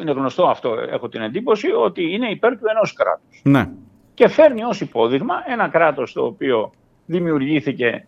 [0.00, 3.40] είναι γνωστό αυτό, έχω την εντύπωση, ότι είναι υπέρ του ενός κράτους.
[3.44, 3.68] Ναι.
[4.14, 6.72] Και φέρνει ως υπόδειγμα ένα κράτος το οποίο
[7.06, 8.06] δημιουργήθηκε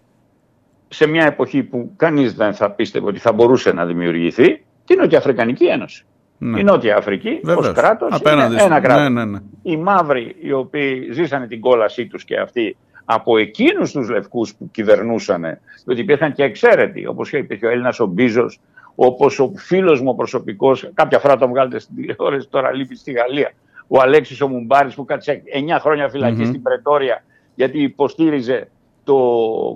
[0.89, 5.65] σε μια εποχή που κανείς δεν θα πίστευε ότι θα μπορούσε να δημιουργηθεί, την Νοτιοαφρικανική
[5.65, 6.05] Ένωση.
[6.45, 6.61] Ναι.
[6.61, 7.67] Η Νότια Αφρική Βεβαίως.
[7.67, 9.03] ως κράτος Απέναντι είναι ένα στην- κράτος.
[9.03, 9.39] Ναι, ναι, ναι.
[9.63, 14.71] Οι μαύροι οι οποίοι ζήσανε την κόλασή τους και αυτοί από εκείνους τους λευκούς που
[14.71, 15.43] κυβερνούσαν,
[15.85, 18.61] διότι υπήρχαν και εξαίρετοι, όπως και υπήρχε ο Έλληνας ο Μπίζος,
[18.95, 23.13] όπως ο φίλος μου ο προσωπικός, κάποια φορά το βγάλετε στην τηλεόραση, τώρα λείπει στη
[23.13, 23.51] Γαλλία,
[23.89, 26.47] ο Αλέξης ο Μουμπάρης που κάτσε 9 χρόνια φυλακή Μμμ.
[26.47, 27.25] στην Πρετόρια
[27.55, 28.69] γιατί υποστήριζε
[29.05, 29.15] το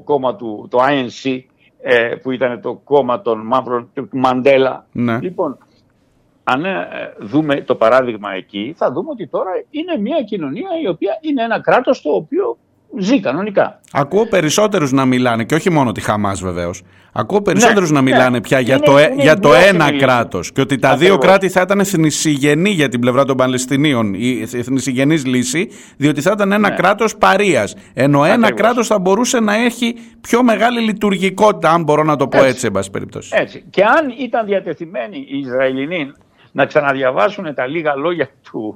[0.04, 1.40] κόμμα του, το INC,
[1.82, 4.86] ε, που ήταν το κόμμα των μαύρων του του Μαντέλα.
[4.92, 5.18] Ναι.
[5.20, 5.58] Λοιπόν,
[6.48, 6.86] αν ε,
[7.20, 11.60] δούμε το παράδειγμα εκεί, θα δούμε ότι τώρα είναι μια κοινωνία η οποία είναι ένα
[11.60, 12.58] κράτος το οποίο
[12.98, 13.80] ζει κανονικά.
[13.92, 16.82] Ακούω περισσότερους να μιλάνε και όχι μόνο τη Χαμάς βεβαίως.
[17.12, 18.10] Ακούω περισσότερους Ναι, να ναι.
[18.10, 20.04] μιλάνε πια για Είναι- το, ε- είναι για το βιώσιμη ένα λύση.
[20.04, 21.26] κράτος και ότι τα δύο Ακριβώς.
[21.26, 26.52] κράτη θα ήταν θνησιγενή για την πλευρά των Παλαιστινίων η θνησιγενής λύση διότι θα ήταν
[26.52, 26.74] ένα Ναι.
[26.74, 28.60] κράτος παρείας ενώ ένα Ακριβώς.
[28.60, 32.48] κράτος θα μπορούσε να έχει πιο μεγάλη λειτουργικότητα αν μπορώ να το πω Έτσι.
[32.50, 33.30] έτσι, εν πάση περιπτώσει.
[33.34, 33.64] Έτσι.
[33.70, 36.12] Και αν ήταν διατεθειμένοι οι Ισραηλινοί
[36.56, 38.74] να ξαναδιαβάσουν τα λίγα λόγια του,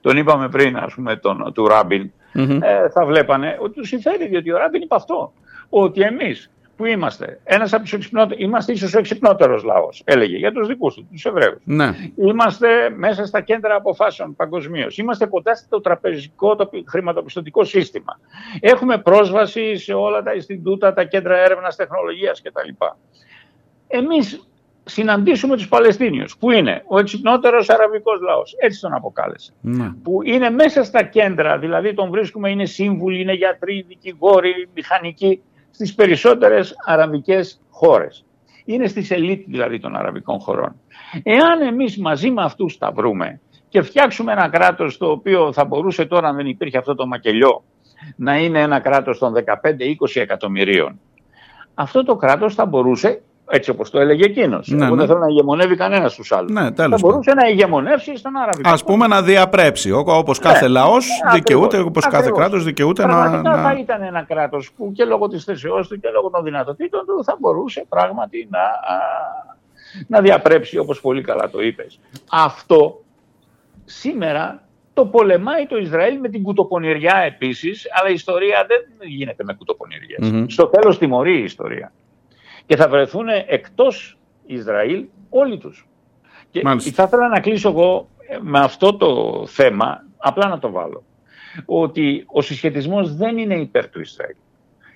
[0.00, 2.62] τον είπαμε πριν, ας πούμε, τον, του ραμπιν Μμμ.
[2.62, 5.32] ε, θα βλέπανε ότι του συμφέρει, διότι ο Ράμπιν είπε αυτό.
[5.68, 10.52] Ότι εμείς που είμαστε, ένας από τους εξυπνότερους, είμαστε ίσως ο εξυπνότερος λαός, έλεγε, για
[10.52, 11.62] τους δικούς του, τους Εβραίους.
[11.64, 11.90] Ναι.
[12.16, 14.98] Είμαστε μέσα στα κέντρα αποφάσεων παγκοσμίως.
[14.98, 18.20] Είμαστε κοντά στο τραπεζικό, το χρηματοπιστωτικό σύστημα.
[18.60, 22.84] Έχουμε πρόσβαση σε όλα τα Ινστιτούτα, τα κέντρα έρευνας τεχνολογίας κτλ.
[23.88, 24.48] Εμείς
[24.88, 28.54] συναντήσουμε τους Παλαιστίνιους, που είναι ο εξυπνότερος αραβικός λαός.
[28.58, 29.52] Έτσι τον αποκάλεσε.
[29.60, 29.92] ναι.
[30.02, 35.94] Που είναι μέσα στα κέντρα, δηλαδή τον βρίσκουμε, είναι σύμβουλοι, είναι γιατροί, δικηγόροι, μηχανικοί, στις
[35.94, 38.24] περισσότερες αραβικές χώρες.
[38.64, 40.74] Είναι στη σελίτ δηλαδή των αραβικών χωρών.
[41.22, 46.04] Εάν εμείς μαζί με αυτούς τα βρούμε και φτιάξουμε ένα κράτος το οποίο θα μπορούσε
[46.04, 47.62] τώρα αν δεν υπήρχε αυτό το μακελιό
[48.16, 49.40] να είναι ένα κράτος των 15-20
[50.14, 51.00] εκατομμυρίων
[51.78, 54.98] αυτό το κράτος θα μπορούσε, έτσι όπως το έλεγε εκείνος, Ναι, εγώ ναι.
[55.00, 58.70] δεν θέλω να ηγεμονεύει κανένας στους άλλους, Ναι, θα τέλος μπορούσε να ηγεμονεύσει στον αραβικό
[58.70, 62.38] Ας πούμε να διαπρέψει, Ό- όπως κάθε Ναι, λαός ναι, δικαιούται, ακριβώς, όπως κάθε ακριβώς.
[62.38, 63.12] κράτος δικαιούται να...
[63.14, 63.78] Πραγματικά θα να...
[63.78, 67.36] ήταν ένα κράτος που και λόγω της θέσεώς του και λόγω των δυνατοτήτων του θα
[67.40, 68.96] μπορούσε πράγματι να, α,
[70.06, 71.98] να διαπρέψει όπως πολύ καλά το είπες.
[72.30, 73.00] Αυτό
[73.84, 74.62] σήμερα
[74.94, 80.30] το πολεμάει το Ισραήλ με την κουτοπονηριά επίσης, αλλά η ιστορία δεν γίνεται με κουτοπονηριές.
[80.30, 80.44] Μμμ.
[80.48, 81.92] Στο τέλος τιμωρεί η ιστορία.
[82.66, 85.88] Και θα βρεθούν εκτός Ισραήλ όλοι τους.
[86.50, 86.90] Και Μάλιστα.
[86.90, 91.02] θα ήθελα να κλείσω εγώ ε, με αυτό το θέμα, απλά να το βάλω,
[91.64, 94.36] ότι ο συσχετισμός δεν είναι υπέρ του Ισραήλ.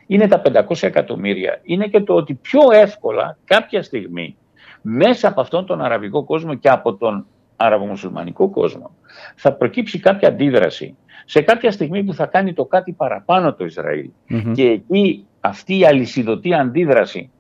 [0.07, 1.61] Είναι τα 500 εκατομμύρια.
[1.63, 4.37] Είναι και το ότι πιο εύκολα κάποια στιγμή
[4.83, 8.91] μέσα από αυτόν τον αραβικό κόσμο και από τον αραβομουσουλμανικό κόσμο
[9.35, 14.11] θα προκύψει κάποια αντίδραση σε κάποια στιγμή που θα κάνει το κάτι παραπάνω το Ισραήλ.
[14.27, 14.53] Μμμ.
[14.53, 17.31] Και εκεί αυτή η αλυσιδωτή αντίδραση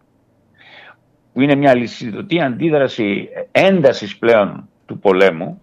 [1.32, 5.60] που είναι μια αλυσιδωτή αντίδραση έντασης πλέον του πολέμου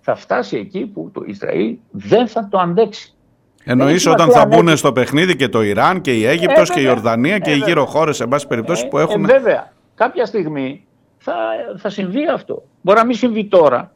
[0.00, 3.12] θα φτάσει εκεί που το Ισραήλ δεν θα το αντέξει.
[3.64, 6.16] Εννοείς Δεν έχει όταν θα σημασία αν μπουν έχει- στο παιχνίδι και το Ιράν και
[6.18, 6.96] η Αίγυπτος Ε, και η βέβαια.
[6.98, 7.68] Ορδανία και Ε, οι βέβαια.
[7.74, 9.24] γύρω χώρες, εν πάση περιπτώσει, που Ε, έχουν...
[9.24, 10.86] ε, βέβαια, κάποια στιγμή
[11.18, 11.34] θα,
[11.76, 12.62] θα συμβεί αυτό.
[12.80, 13.92] Μπορεί να μην συμβεί τώρα,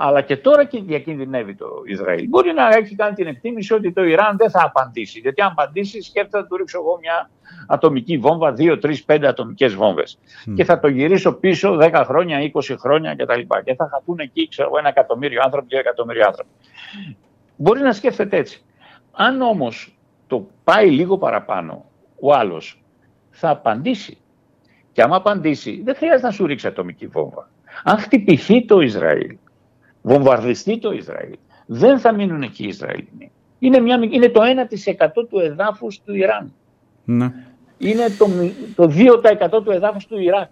[0.00, 2.28] αλλά και τώρα και διακινδυνεύει το Ισραήλ.
[2.28, 5.18] Μπορεί να έχει κάνει την εκτίμηση ότι το Ιράν δεν θα απαντήσει.
[5.18, 7.30] Γιατί αν απαντήσει, σκέφτεται να του ρίξω εγώ μια
[7.66, 10.18] ατομική βόμβα, 2, 3, 5 ατομικές βόμβες.
[10.54, 13.40] Και θα το γυρίσω πίσω 10 χρόνια, 20 χρόνια κτλ.
[13.64, 16.50] Και θα χαθούν εκεί, ξέρω εγώ, ένα εκατομμύριο άνθρωποι, δύο εκατομμύρια άνθρωποι.
[17.56, 18.62] Μπορεί να σκέφτεται έτσι.
[19.12, 21.84] Αν όμως το πάει λίγο παραπάνω,
[22.20, 22.82] ο άλλος
[23.30, 24.18] θα απαντήσει.
[24.92, 27.48] Και άμα απαντήσει, δεν χρειάζεται να σου ρίξει ατομική βόμβα.
[27.84, 29.36] Αν χτυπηθεί το Ισραήλ,
[30.08, 31.34] βομβαρδιστεί το Ισραήλ,
[31.66, 33.30] δεν θα μείνουν εκεί οι Ισραηλινοί.
[33.58, 36.52] Είναι, μια, μικ- είναι το 1% του εδάφους του Ιράν.
[37.04, 37.32] Ναι.
[37.78, 38.92] Είναι το, μι- το
[39.58, 40.48] 2% του εδάφους του Ιράκ.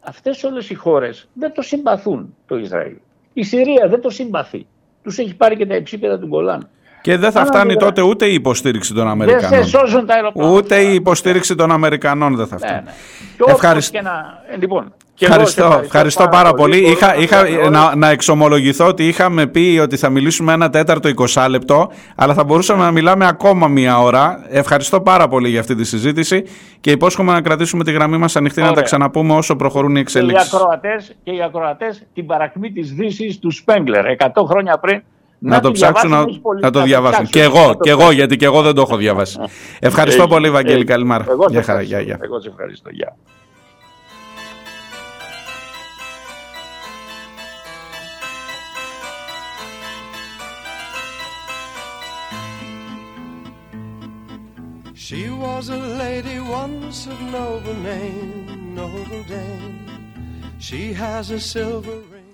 [0.00, 2.94] Αυτές όλες οι χώρες δεν το συμπαθούν το Ισραήλ.
[3.32, 4.66] Η Συρία δεν το συμπαθεί.
[5.02, 6.68] Τους έχει πάρει και τα υψίπεδα του Γκολάν.
[7.02, 9.64] Και δεν θα Αλλά φτάνει βέβαια- τότε ούτε η υποστήριξη των Δεν σε Αμερικανών.
[9.66, 10.50] σώζουν τα αεροπλάνα.
[10.52, 12.82] Ούτε η υποστήριξη των Αμερικανών δεν θα Ναι, φτάνει.
[12.84, 12.90] ναι.
[13.36, 13.96] Και όπως Ευχαριστώ.
[13.98, 14.42] και να...
[14.50, 16.80] ε, λοιπόν, και εγώ σε Ευχαριστώ, ευχαριστώ πάρα πολύ.
[16.80, 20.52] Μπορώ Είχα, να είχα, κάνω όλες- να, να εξομολογηθώ ότι είχαμε πει ότι θα μιλήσουμε
[20.52, 24.44] ένα τέταρτο 20 λεπτό, αλλά θα μπορούσαμε να μιλάμε ακόμα μία ώρα.
[24.48, 26.44] Ευχαριστώ πάρα πολύ για αυτή τη συζήτηση
[26.80, 28.82] και υπόσχομαι να κρατήσουμε τη γραμμή μας ανοιχτή να τα Ωραία.
[28.82, 30.54] ξαναπούμε όσο προχωρούν οι και οι, εξελίξεις.
[30.54, 35.02] ακροατές, και οι ακροατές την παρακμή της Δύσης του Σπέγγλερ 100 χρόνια πριν
[35.38, 37.24] Να το τη ψάξουν, να, διαβάσουν, έχει πολύ- να το να διαβάσουν.
[37.26, 37.56] Και ψάξουν.
[37.60, 39.38] εγώ, Να το και εγώ, γιατί και εγώ δεν το έχω διαβάσει.
[39.80, 40.76] Ευχαριστώ Έχει, πολύ, Βαγγέλη.
[40.76, 40.84] έχει.
[40.84, 41.24] Καλημέρα.
[41.28, 42.90] Εγώ σε Γεια χαρά, ευχαριστώ.
[42.90, 43.16] γεια,
[55.14, 59.76] She was a lady once of noble name, noble dame.
[60.58, 62.24] She has a silver ring.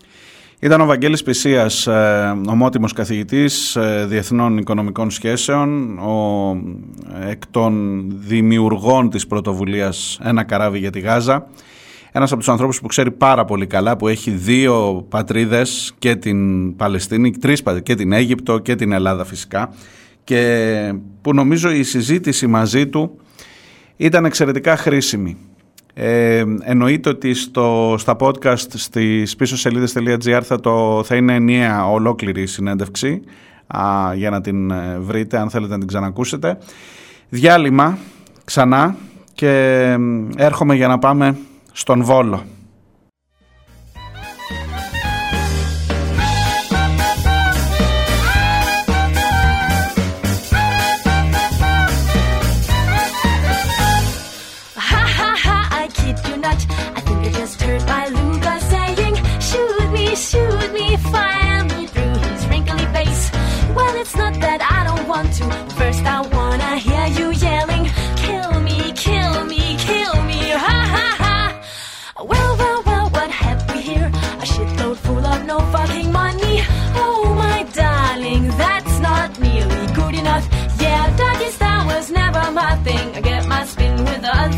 [0.58, 6.56] Ήταν ο Βαγγέλης Πισίας, ε, ομότιμος καθηγητής ε, διεθνών οικονομικών σχέσεων, ο
[7.22, 11.46] ε, εκ των δημιουργών της πρωτοβουλίας «Ένα καράβι για τη Γάζα».
[12.12, 16.76] Ένας από τους ανθρώπους που ξέρει πάρα πολύ καλά, που έχει δύο πατρίδες και την
[16.76, 19.70] Παλαιστίνη, τρεις πατρίδες, και την Αίγυπτο και την Ελλάδα φυσικά
[20.24, 20.92] και
[21.22, 23.20] που νομίζω η συζήτηση μαζί του
[23.96, 25.36] ήταν εξαιρετικά χρήσιμη.
[25.94, 32.42] Ε, εννοείται ότι στο, στα podcast στις πίσω σελίδες.gr θα, το, θα είναι ενιαία ολόκληρη
[32.42, 33.22] η συνέντευξη
[33.66, 36.58] α, για να την ε, βρείτε αν θέλετε να την ξανακούσετε.
[37.28, 37.98] Διάλειμμα
[38.44, 38.96] ξανά
[39.34, 39.48] και
[39.80, 39.98] ε,
[40.36, 41.36] έρχομαι για να πάμε
[41.72, 42.44] στον Βόλο.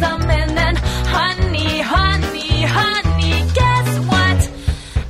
[0.02, 0.76] With other men and
[1.16, 4.40] honey, honey, honey, guess what?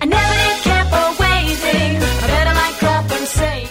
[0.03, 1.93] I never did care for waiting.
[2.23, 3.71] I better like compensating.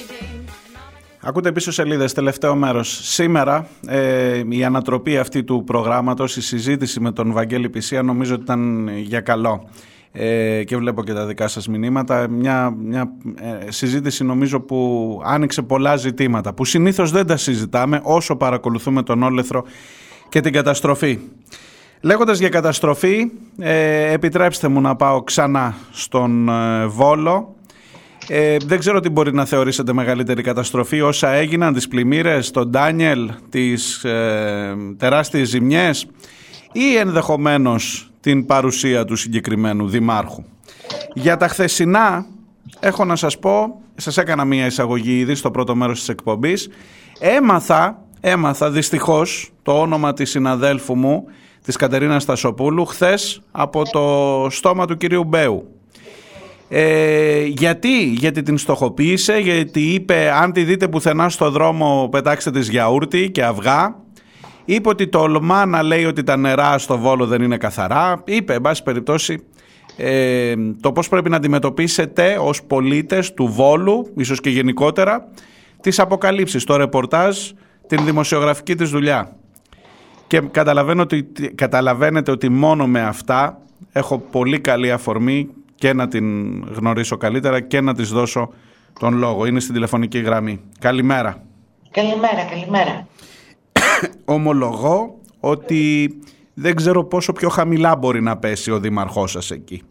[1.24, 3.00] Ακούτε πίσω σελίδες, τελευταίο μέρος.
[3.04, 8.44] Σήμερα ε, η ανατροπή αυτή του προγράμματος, η συζήτηση με τον Βαγγέλη Πισία νομίζω ότι
[8.44, 9.70] ήταν για καλό.
[10.14, 12.30] Ε, και βλέπω και τα δικά σας μηνύματα.
[12.30, 13.12] Μια, μια
[13.66, 19.24] ε, συζήτηση νομίζω που άνοιξε πολλά ζητήματα που συνήθως δεν τα συζητάμε όσο παρακολουθούμε τον
[19.24, 19.64] όλεθρο
[20.32, 21.20] και την καταστροφή.
[22.02, 27.56] Λέγοντας για καταστροφή, ε, επιτρέψτε μου να πάω ξανά στον ε, Βόλο.
[28.28, 33.32] Ε, δεν ξέρω τι μπορεί να θεωρήσετε μεγαλύτερη καταστροφή όσα έγιναν, τις πλημμύρες, τον Ντάνιελ,
[33.50, 36.08] τις ε, τεράστιες ζημιές
[36.72, 40.44] ή ενδεχομένως την παρουσία του συγκεκριμένου δημάρχου.
[41.14, 42.26] Για τα χθεσινά
[42.80, 46.70] έχω να σας πω, σας έκανα μια εισαγωγή ήδη στο πρώτο μέρος της εκπομπής,
[47.20, 51.26] έμαθα, έμαθα δυστυχώς το όνομα της συναδέλφου μου,
[51.64, 55.76] της Κατερίνας Στασοπούλου, χθες από το στόμα του κυρίου Μπέου.
[56.70, 62.70] Ε, γιατί, γιατί την στοχοποίησε, γιατί είπε αν τη δείτε πουθενά στο δρόμο πετάξτε της
[62.70, 63.96] γιαούρτι και αυγά.
[64.66, 68.22] Είπε ότι τολμά να λέει ότι τα νερά στο Βόλο δεν είναι καθαρά.
[68.26, 69.44] Είπε, εν πάση περιπτώσει,
[69.98, 75.28] ε, το πώς πρέπει να αντιμετωπίσετε ως πολίτες του Βόλου, ίσως και γενικότερα,
[75.82, 77.38] τις αποκαλύψεις, το ρεπορτάζ,
[77.96, 79.36] την δημοσιογραφική της δουλειά.
[80.28, 81.24] Και καταλαβαίνω ότι,
[81.56, 83.62] καταλαβαίνετε ότι μόνο με αυτά
[83.92, 88.54] έχω πολύ καλή αφορμή και να την γνωρίσω καλύτερα και να της δώσω
[89.00, 89.46] τον λόγο.
[89.46, 90.62] Είναι στην τηλεφωνική γραμμή.
[90.80, 91.44] Καλημέρα.
[91.92, 93.08] Καλημέρα, καλημέρα.
[94.26, 96.10] Ομολογώ ότι
[96.54, 99.84] δεν ξέρω πόσο πιο χαμηλά μπορεί να πέσει ο δήμαρχός σας εκεί.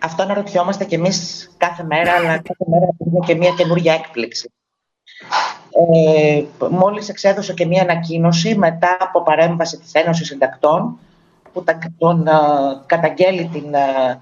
[0.00, 4.50] Αυτό αναρωτιόμαστε κι εμείς κάθε μέρα, αλλά κάθε μέρα είναι και μια καινούργια έκπληξη.
[5.94, 10.98] Ε, μόλις εξέδωσε και μια ανακοίνωση μετά από παρέμβαση της Ένωσης Συντακτών
[11.52, 12.32] που τα, τον ε,
[12.86, 14.18] καταγγέλει την, ε,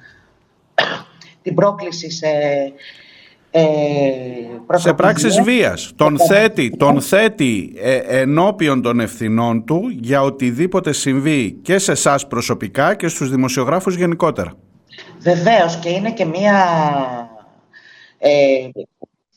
[1.42, 2.28] την πρόκληση σε
[3.50, 3.60] ε,
[4.74, 5.92] σε πράξεις βίας.
[5.96, 12.26] Τον θέτει, τον θέτει ε, ενώπιον των ευθυνών του για οτιδήποτε συμβεί και σε εσάς
[12.26, 14.52] προσωπικά και στους δημοσιογράφους γενικότερα.
[15.18, 16.64] Βεβαίως και είναι και μία
[18.18, 18.30] ε,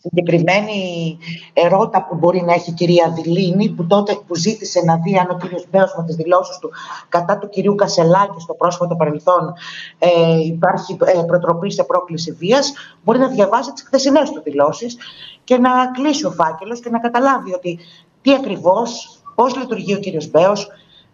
[0.01, 1.17] συγκεκριμένη
[1.53, 5.29] ερώτα που μπορεί να έχει η κυρία Δηλίνη που τότε που ζήτησε να δει αν
[5.29, 6.69] ο κύριος Μπέος με τις δηλώσεις του
[7.09, 9.53] κατά του κυρίου Κασελάκη στο πρόσφατο παρελθόν
[9.99, 10.09] ε,
[10.43, 12.73] υπάρχει ε, προτροπή σε πρόκληση βίας
[13.03, 14.97] μπορεί να διαβάσει τις χθεσινές του δηλώσεις
[15.43, 17.79] και να κλείσει ο φάκελος και να καταλάβει ότι
[18.21, 20.67] τι ακριβώς, πώς λειτουργεί ο κύριος Μπέος,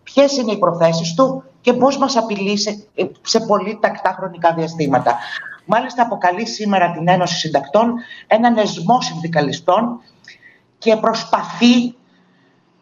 [0.04, 2.88] ποιες είναι οι προθέσεις του και πώς μας απειλεί σε,
[3.22, 5.16] σε πολύ τακτά χρονικά διαστήματα.
[5.68, 7.94] Μάλιστα αποκαλεί σήμερα την Ένωση Συντακτών
[8.28, 10.02] έναν εσμό συνδικαλιστών
[10.78, 11.96] και προσπαθεί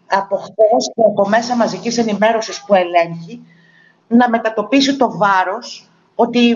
[0.07, 3.41] από χθες και από μέσα μαζικής ενημέρωσης που ελέγχει
[4.07, 6.47] να μετατοπίσει το βάρος ότι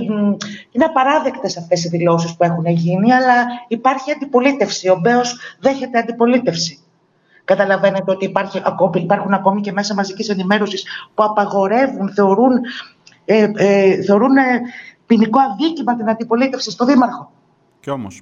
[0.71, 4.89] είναι απαράδεκτες αυτές οι δηλώσεις που έχουν γίνει, αλλά υπάρχει αντιπολίτευση.
[4.89, 6.79] Ο Μπέος δέχεται αντιπολίτευση.
[7.43, 8.61] Καταλαβαίνετε ότι υπάρχει,
[8.93, 12.51] υπάρχουν ακόμη και μέσα μαζικής ενημέρωσης που απαγορεύουν, θεωρούν,
[13.25, 14.61] ε, ε, θεωρούν ε,
[15.09, 17.31] ποινικό αδίκημα την αντιπολίτευση στο Δήμαρχο.
[17.79, 18.21] Κι όμως.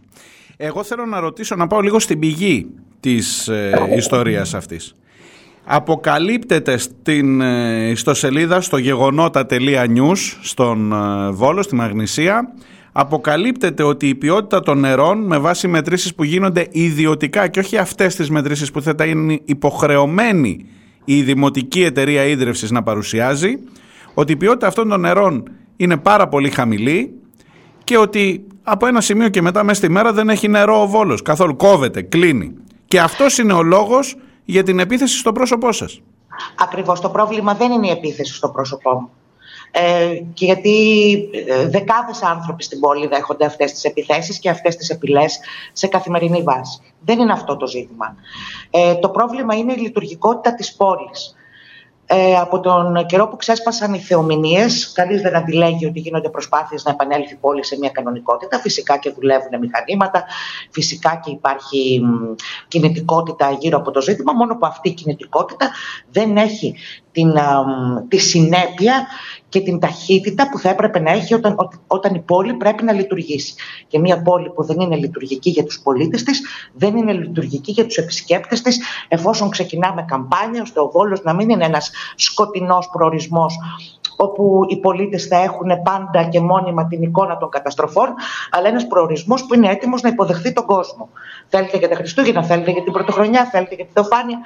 [0.57, 2.69] Εγώ θέλω να ρωτήσω, να πάω λίγο στην πηγή
[2.99, 4.95] της ε, ιστορίας αυτής.
[5.65, 12.53] Αποκαλύπτεται στην ε, ιστοσελίδα στο γεγονότα.news στον ε, Βόλο, στη Μαγνησία,
[12.91, 18.15] αποκαλύπτεται ότι η ποιότητα των νερών με βάση μετρήσεις που γίνονται ιδιωτικά και όχι αυτές
[18.15, 20.65] τις μετρήσεις που θα είναι υποχρεωμένη
[21.05, 23.59] η Δημοτική Εταιρεία Ίδρυυσης να παρουσιάζει,
[24.13, 25.43] ότι η ποιότητα αυτών των νερών
[25.77, 27.21] είναι πάρα πολύ χαμηλή
[27.83, 31.21] και ότι από ένα σημείο και μετά μέσα στη μέρα δεν έχει νερό ο Βόλος.
[31.21, 32.53] Καθόλου κόβεται, κλείνει.
[32.87, 36.01] Και αυτός είναι ο λόγος για την επίθεση στο πρόσωπό σας.
[36.59, 36.99] Ακριβώς.
[36.99, 39.09] Το πρόβλημα δεν είναι η επίθεση στο πρόσωπό μου.
[39.71, 41.13] Ε, και γιατί
[41.47, 45.39] ε, δεκάδες άνθρωποι στην πόλη δέχονται αυτές τις επιθέσεις και αυτές τις επιλές
[45.73, 46.81] σε καθημερινή βάση.
[46.99, 48.15] Δεν είναι αυτό το ζήτημα.
[48.69, 51.35] Ε, το πρόβλημα είναι η λειτουργικότητα της πόλης
[52.09, 56.91] ε, από τον καιρό που ξέσπασαν οι θεομηνίες, κανείς δεν αντιλέγει ότι γίνονται προσπάθειες να
[56.91, 58.59] επανέλθει η πόλη σε μια κανονικότητα.
[58.59, 60.23] Φυσικά και δουλεύουν μηχανήματα,
[60.71, 62.01] φυσικά και υπάρχει
[62.67, 65.71] κινητικότητα γύρω από το ζήτημα, μόνο που αυτή η κινητικότητα
[66.11, 66.75] δεν έχει
[67.11, 67.33] την,
[68.07, 69.07] τη συνέπεια
[69.49, 71.55] και την ταχύτητα που θα έπρεπε να έχει όταν,
[71.87, 73.53] όταν η πόλη πρέπει να λειτουργήσει.
[73.87, 76.41] Και μια πόλη που δεν είναι λειτουργική για τους πολίτες της,
[76.73, 81.49] δεν είναι λειτουργική για τους επισκέπτες της, εφόσον ξεκινάμε καμπάνια, ώστε ο Βόλος να μην
[81.49, 83.57] είναι ένας σκοτεινός προορισμός
[84.17, 88.13] όπου οι πολίτες θα έχουν πάντα και μόνιμα την εικόνα των καταστροφών,
[88.49, 91.09] αλλά ένας προορισμός που είναι έτοιμος να υποδεχθεί τον κόσμο.
[91.47, 94.39] Θέλετε για τα Χριστούγεννα, θέλετε για την Πρωτοχρονιά, θέλετε για τη Θεοφάνεια.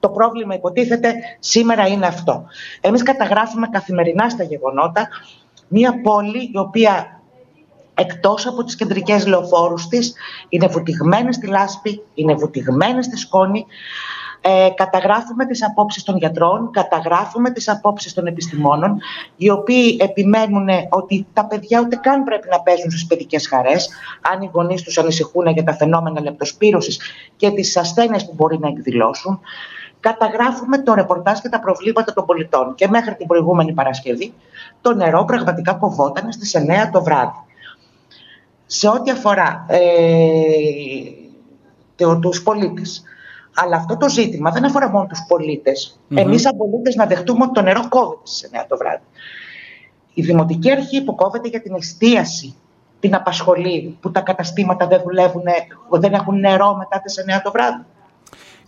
[0.00, 2.44] Το πρόβλημα υποτίθεται σήμερα είναι αυτό.
[2.80, 5.08] Εμείς καταγράφουμε καθημερινά στα γεγονότα
[5.68, 7.20] μια πόλη η οποία
[7.94, 10.14] εκτός από τις κεντρικές λεωφόρους της
[10.48, 13.66] είναι βουτυγμένη στη λάσπη, είναι βουτυγμένη στη σκόνη.
[14.40, 18.98] Ε, καταγράφουμε τις απόψεις των γιατρών, καταγράφουμε τις απόψεις των επιστημόνων,
[19.36, 23.88] οι οποίοι επιμένουν ότι τα παιδιά ούτε καν πρέπει να παίζουν στις παιδικές χαρές,
[24.32, 27.00] αν οι γονείς τους ανησυχούν για τα φαινόμενα λεπτοσπύρωσης
[27.36, 29.40] και τις ασθένειες που μπορεί να εκδηλώσουν
[30.00, 32.74] καταγράφουμε το ρεπορτάζ και τα προβλήματα των πολιτών.
[32.74, 34.34] Και μέχρι την προηγούμενη Παρασκευή
[34.80, 37.38] το νερό πραγματικά κοβόταν στις 9 το βράδυ.
[38.66, 39.78] Σε ό,τι αφορά ε,
[41.96, 43.02] το- τους πολίτες.
[43.54, 46.00] Αλλά αυτό το ζήτημα δεν αφορά μόνο τους πολίτες.
[46.14, 49.02] Εμείς σαν πολίτες να δεχτούμε ότι το νερό κόβεται στις 9 το βράδυ.
[50.14, 52.54] Η Δημοτική Αρχή που κόβεται για την εστίαση
[53.00, 55.42] την απασχολεί που τα καταστήματα δεν δουλεύουν,
[55.90, 57.82] δεν έχουν νερό μετά τις 9 το βράδυ.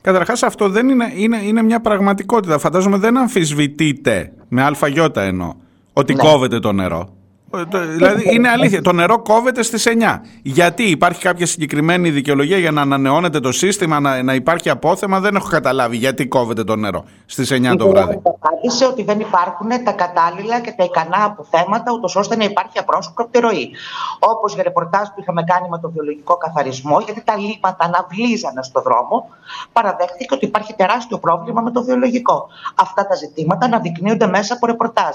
[0.03, 2.59] Καταρχάς, αυτό δεν είναι, είναι, είναι μια πραγματικότητα.
[2.59, 4.73] Φαντάζομαι δεν αμφισβητείτε με ΑΙ
[5.15, 5.55] εννοώ
[5.93, 6.23] ότι Ναι.
[6.23, 7.15] κόβεται το νερό.
[7.55, 8.83] Ε, το- Δηλαδή είναι αλήθεια.
[8.83, 10.21] Το νερό κόβεται στις 9.
[10.43, 15.21] Γιατί υπάρχει κάποια συγκεκριμένη δικαιολογία για να ανανεώνεται το σύστημα, να, να υπάρχει απόθεμα.
[15.21, 18.07] Δεν έχω καταλάβει γιατί κόβεται το νερό στις 9 το Η βράδυ.
[18.13, 22.79] Βουλή απάντησε ότι δεν υπάρχουν τα κατάλληλα και τα ικανά αποθέματα, ούτως ώστε να υπάρχει
[22.79, 23.71] απρόσκοπτη ροή.
[24.19, 28.81] Όπως για ρεπορτάζ που είχαμε κάνει με το βιολογικό καθαρισμό, γιατί τα λίμματα αναβλύζανε στο
[28.81, 29.29] δρόμο,
[29.73, 32.49] παραδέχθηκε ότι υπάρχει τεράστιο πρόβλημα με το βιολογικό.
[32.75, 35.15] Αυτά τα ζητήματα αναδεικνύονται μέσα από ρεπορτάζ.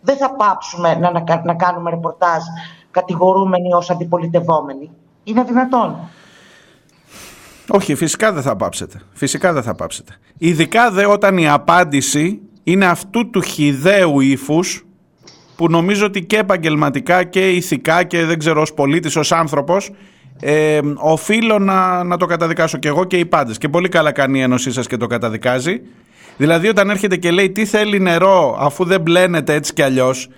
[0.00, 2.42] Δεν θα πάψουμε να, να, να κάνουμε ρεπορτάζ
[2.90, 4.90] κατηγορούμενοι ως αντιπολιτευόμενοι.
[5.24, 5.96] Είναι δυνατόν.
[7.68, 9.00] Όχι, φυσικά δεν θα πάψετε.
[9.12, 10.12] Φυσικά δεν θα πάψετε.
[10.38, 14.86] Ειδικά δε όταν η απάντηση είναι αυτού του χιδαίου ύφους
[15.56, 19.90] που νομίζω ότι και επαγγελματικά και ηθικά και δεν ξέρω ως πολίτης, ως άνθρωπος
[20.40, 23.58] ε, οφείλω να, να το καταδικάσω και εγώ και οι πάντες.
[23.58, 25.80] Και πολύ καλά κάνει η Ένωσή σας και το καταδικάζει.
[26.38, 30.28] Δηλαδή όταν έρχεται και λέει τι θέλει νερό αφού δεν μπλένεται έτσι κι αλλιώς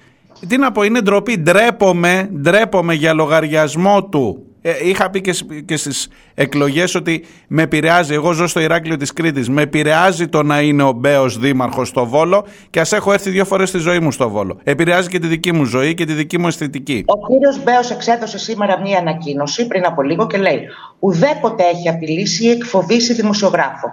[0.49, 1.39] τι να πω, είναι ντροπή.
[1.39, 4.45] Ντρέπομαι, ντρέπομαι για λογαριασμό του.
[4.63, 8.97] Ε, είχα πει και, σ- και στις εκλογές ότι με επηρεάζει, εγώ ζω στο Ηράκλειο
[8.97, 13.13] της Κρήτης, με επηρεάζει το να είναι ο Μπέος δήμαρχος στο Βόλο και ας έχω
[13.13, 14.59] έρθει δύο φορές στη ζωή μου στο Βόλο.
[14.65, 17.05] Επηρεάζει και τη δική μου ζωή και τη δική μου αισθητική.
[17.07, 20.61] Ο κύριος Μπέος εξέδωσε σήμερα μία ανακοίνωση πριν από λίγο και λέει
[20.99, 23.87] ουδέποτε έχει απειλήσει ή εκφοβήσει δημοσιογράφο.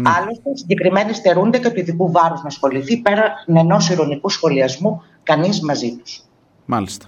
[0.00, 0.10] Ναι.
[0.16, 5.96] Άλλωστε, συγκεκριμένοι στερούνται και του ειδικού βάρους να ασχοληθεί πέρα ενός ηρωνικού σχολιασμού κανείς μαζί
[6.02, 6.20] τους.
[6.64, 7.06] Μάλιστα.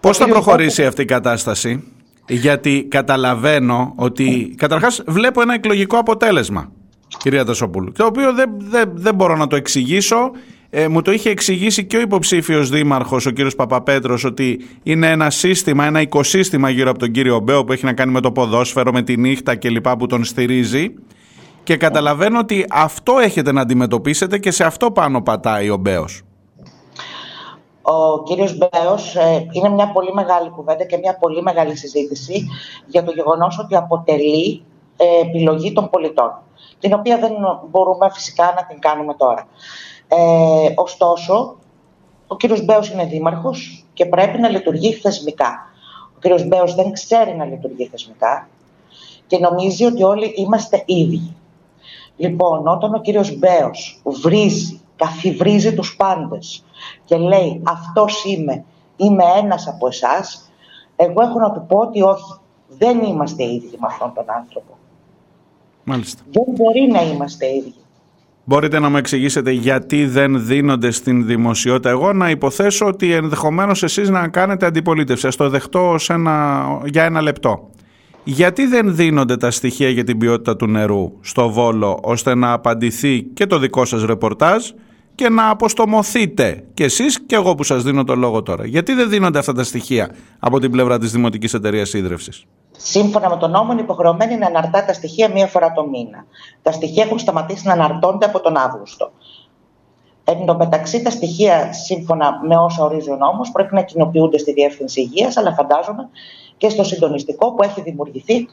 [0.00, 1.82] Πώς θα κύριος προχωρήσει αυτή η κατάσταση,
[2.28, 6.72] γιατί καταλαβαίνω ότι καταρχάς βλέπω ένα εκλογικό αποτέλεσμα,
[7.18, 10.30] κυρία Τασοπούλου, το οποίο δεν, δεν, δεν μπορώ να το εξηγήσω.
[10.72, 15.30] Ε, μου το είχε εξηγήσει και ο υποψήφιος δήμαρχος, ο κύριος Παπαπέτρος, ότι είναι ένα
[15.30, 18.92] σύστημα, ένα οικοσύστημα γύρω από τον κύριο Μπέο που έχει να κάνει με το ποδόσφαιρο,
[18.92, 19.88] με τη νύχτα κλπ.
[19.88, 20.94] που τον στηρίζει.
[21.62, 26.22] Και καταλαβαίνω ότι αυτό έχετε να αντιμετωπίσετε και σε αυτό πάνω πατάει ο Μπέος.
[27.82, 32.46] Ο κύριος Μπέος ε, είναι μια πολύ μεγάλη κουβέντα και μια πολύ μεγάλη συζήτηση
[32.86, 34.62] για το γεγονός ότι αποτελεί
[34.96, 36.42] ε, επιλογή των πολιτών,
[36.78, 37.32] την οποία δεν
[37.70, 39.46] μπορούμε φυσικά να την κάνουμε τώρα.
[40.08, 41.56] Ε, ωστόσο,
[42.26, 45.70] ο κύριος Μπέος είναι δήμαρχος και πρέπει να λειτουργεί θεσμικά.
[46.16, 48.48] Ο κύριος Μπέος δεν ξέρει να λειτουργεί θεσμικά
[49.26, 51.36] και νομίζει ότι όλοι είμαστε ίδιοι.
[52.16, 56.64] Λοιπόν, όταν ο κύριος Μπέος βρίζει, καθιβρίζει τους πάντες
[57.04, 58.64] και λέει αυτός είμαι,
[58.96, 60.52] είμαι ένας από εσάς,
[60.96, 62.40] εγώ έχω να του πω ότι όχι,
[62.78, 64.78] δεν είμαστε ίδιοι με αυτόν τον άνθρωπο.
[65.84, 66.22] Μάλιστα.
[66.30, 67.74] Δεν μπορεί να είμαστε ίδιοι.
[68.44, 71.90] Μπορείτε να μου εξηγήσετε γιατί δεν δίνονται στην δημοσιότητα.
[71.90, 75.26] Εγώ να υποθέσω ότι ενδεχομένως εσείς να κάνετε αντιπολίτευση.
[75.26, 77.70] Ας το δεχτώ ως ένα, για ένα λεπτό.
[78.24, 83.22] Γιατί δεν δίνονται τα στοιχεία για την ποιότητα του νερού στο Βόλο ώστε να απαντηθεί
[83.22, 84.70] και το δικό σας ρεπορτάζ
[85.20, 88.66] και να αποστομωθείτε και εσείς και εγώ που σας δίνω το λόγο τώρα.
[88.66, 92.44] Γιατί δεν δίνονται αυτά τα στοιχεία από την πλευρά της Δημοτικής Εταιρείας Ίδρευσης.
[92.76, 96.24] Σύμφωνα με τον νόμο, είναι υποχρεωμένη να αναρτά τα στοιχεία μία φορά το μήνα.
[96.62, 99.12] Τα στοιχεία έχουν σταματήσει να αναρτώνται από τον Αύγουστο.
[100.24, 104.52] Εν τω μεταξύ, τα στοιχεία, σύμφωνα με όσα ορίζει ο νόμος, πρέπει να κοινοποιούνται στη
[104.52, 106.08] Διεύθυνση Υγείας, αλλά φαντάζομαι
[106.56, 108.48] και στο συντονιστικό που έχει δημιουργηθεί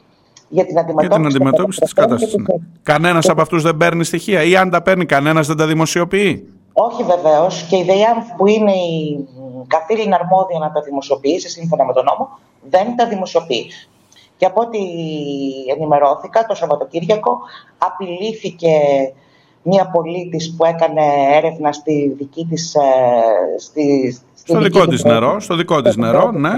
[0.48, 2.34] για την Για αντιμετώπιση, την αντιμετώπιση της κατάστασης.
[2.34, 2.44] και Ναι.
[2.58, 6.48] της- Κανένας από αυτούς δεν παίρνει στοιχεία ή αν τα παίρνει κανένας δεν τα δημοσιοποιεί;
[6.80, 11.84] Όχι βεβαίως και η ΔΕΙΑΜ που είναι η μ, καθήλυνα αρμόδια να τα δημοσιοποιήσει σύμφωνα
[11.84, 12.38] με τον νόμο,
[12.70, 13.66] δεν τα δημοσιοποιεί.
[14.36, 14.78] Και από ό,τι
[15.76, 17.38] ενημερώθηκα το Σαββατοκύριακο
[17.78, 18.70] απειλήθηκε
[19.62, 21.02] μία πολίτης που έκανε
[21.32, 22.74] έρευνα στη δική της...
[22.74, 22.80] ε,
[23.58, 25.14] Στη, στη Στο δική δικό του της πόλη.
[25.14, 26.50] νερό, στο δικό της νερό, ναι.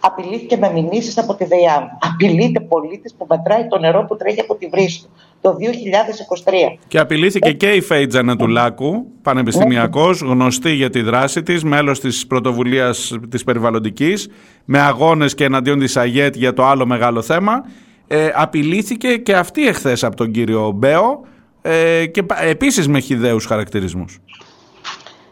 [0.00, 1.84] Απειλήθηκε με μηνύσεις από τη ΔΕΙΑΜ.
[2.12, 5.08] Απειλείται πολίτης που μετράει το νερό που τρέχει από τη βρύση του
[5.42, 6.78] το 2023.
[6.88, 13.12] Και απειλήθηκε και η Φέιτζα Νατουλάκου, πανεπιστημιακός, γνωστή για τη δράση της, μέλος της πρωτοβουλίας
[13.28, 14.28] της περιβαλλοντικής,
[14.64, 17.64] με αγώνες και εναντίον της ΑΓΕΤ για το άλλο μεγάλο θέμα.
[18.06, 21.20] Ε, απειλήθηκε και αυτή εχθές από τον κύριο Μπέο
[21.62, 24.18] ε, και πα- επίσης με χιδαίους χαρακτηρισμούς.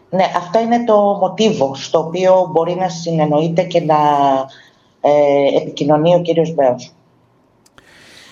[0.09, 3.95] Ναι, αυτό είναι το μοτίβο στο οποίο μπορεί να συνεννοείται και να
[5.01, 5.11] ε,
[5.61, 6.91] επικοινωνεί ο κύριος Μπέος.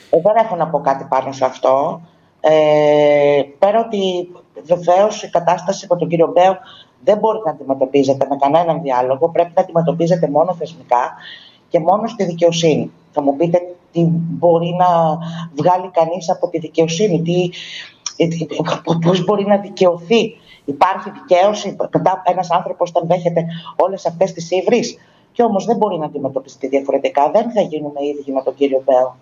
[0.10, 2.02] Ε, δεν έχω να πω κάτι πάνω σε αυτό.
[2.42, 4.30] Ε, πέρα ότι
[4.64, 6.58] βεβαίως η κατάσταση με τον κύριο Μπέο
[7.04, 11.14] δεν μπορεί να αντιμετωπίζεται με κανέναν διάλογο, πρέπει να αντιμετωπίζεται μόνο θεσμικά
[11.70, 12.92] και μόνο στη δικαιοσύνη.
[13.12, 14.88] Θα μου πείτε τι μπορεί να
[15.56, 17.50] βγάλει κανείς από τη δικαιοσύνη, τι,
[19.06, 20.36] πώς μπορεί να δικαιωθεί.
[20.66, 23.46] Υπάρχει δικαίωση, μετά ένας άνθρωπος όταν δέχεται
[23.76, 24.98] όλες αυτές τις ύβρις
[25.32, 27.32] και όμως δεν μπορεί να αντιμετωπιστεί διαφορετικά.
[27.32, 29.16] Δεν θα γίνουμε ίδιοι με τον κύριο Μπέο.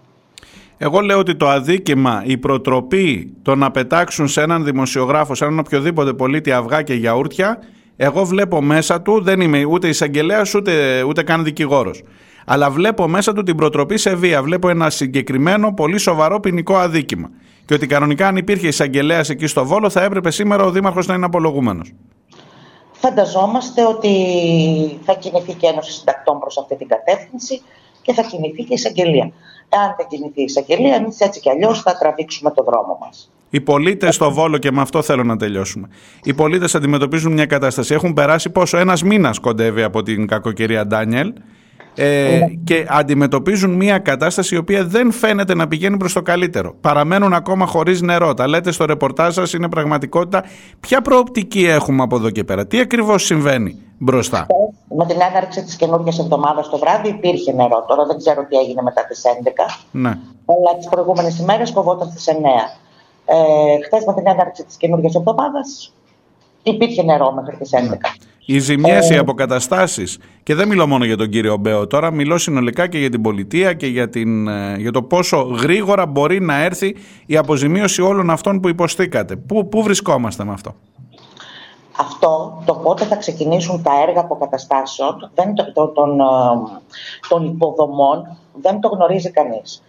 [0.77, 5.59] Εγώ λέω ότι το αδίκημα, η προτροπή το να πετάξουν σε έναν δημοσιογράφο, σε έναν
[5.59, 7.59] οποιοδήποτε πολίτη αυγά και γιαούρτια,
[7.95, 12.03] εγώ βλέπω μέσα του, δεν είμαι ούτε εισαγγελέα ούτε, ούτε καν δικηγόρος.
[12.45, 14.43] Αλλά βλέπω μέσα του την προτροπή σε βία.
[14.43, 17.29] Βλέπω ένα συγκεκριμένο, πολύ σοβαρό ποινικό αδίκημα.
[17.65, 21.13] Και ότι κανονικά αν υπήρχε εισαγγελέας εκεί στο Βόλο, θα έπρεπε σήμερα ο Δήμαρχος να
[21.13, 21.81] είναι απολογούμενο.
[22.91, 24.11] Φανταζόμαστε ότι
[25.03, 27.61] θα κινηθεί και Ένωση Συντακτών προς αυτή την κατεύθυνση
[28.01, 29.31] και θα κινηθεί και η εισαγγελία.
[29.69, 33.31] Αν δεν κινηθεί η εισαγγελία, εμείς έτσι κι αλλιώς θα τραβήξουμε το δρόμο μας.
[33.49, 35.87] Οι πολίτες στο Βόλο, και με αυτό θέλω να τελειώσουμε.
[36.23, 37.93] Οι πολίτες αντιμετωπίζουν μια κατάσταση.
[37.93, 41.33] Έχουν περάσει πόσο, ένας μήνας κοντεύει από την κακοκαιρία Ντάνιελ
[41.95, 46.75] ε, και αντιμετωπίζουν μια κατάσταση η οποία δεν φαίνεται να πηγαίνει προς το καλύτερο.
[46.81, 48.33] Παραμένουν ακόμα χωρίς νερό.
[48.33, 50.43] Τα λέτε στο ρεπορτάζ σας, είναι πραγματικότητα.
[50.79, 54.45] Ποια προοπτική έχουμε από εδώ και πέρα, τι ακριβώς συμβαίνει; Μπροστά.
[54.97, 57.85] Με την έναρξη της καινούργιας εβδομάδας το βράδυ υπήρχε νερό.
[57.87, 59.85] Τώρα δεν ξέρω τι έγινε μετά τις 11.
[59.91, 60.09] Ναι.
[60.45, 62.33] Αλλά τις προηγούμενες ημέρες φοβόταν στις 9.
[63.25, 63.35] Ε,
[63.85, 65.93] χθες με την έναρξη της καινούργιας εβδομάδας
[66.63, 68.15] υπήρχε νερό μέχρι τις 11.
[68.49, 70.19] Οι ζημιές, οι αποκαταστάσεις.
[70.43, 73.73] Και δεν μιλώ μόνο για τον κύριο Μπέο τώρα, μιλώ συνολικά και για την πολιτεία
[73.73, 76.95] και για, την, ε, για το πόσο γρήγορα μπορεί να έρθει
[77.25, 79.35] η αποζημίωση όλων αυτών που υποστήκατε.
[79.35, 80.75] Πού, πού βρισκόμαστε με αυτό;
[81.99, 86.23] Αυτό το πότε θα ξεκινήσουν τα έργα αποκαταστάσεων δεν, το, των, ε,
[87.29, 89.83] των υποδομών δεν το γνωρίζει κανείς.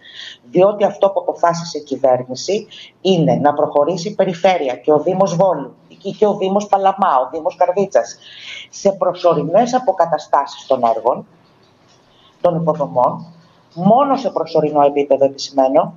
[0.51, 2.67] Διότι αυτό που αποφάσισε η κυβέρνηση
[3.01, 5.73] είναι να προχωρήσει η περιφέρεια και ο Δήμος Βόλου
[6.17, 8.17] και ο Δήμος Παλαμά, ο Δήμος Καρδίτσας,
[8.69, 11.25] σε προσωρινές αποκαταστάσεις των έργων,
[12.41, 13.25] των υποδομών,
[13.73, 15.93] μόνο σε προσωρινό επίπεδο επισημένο,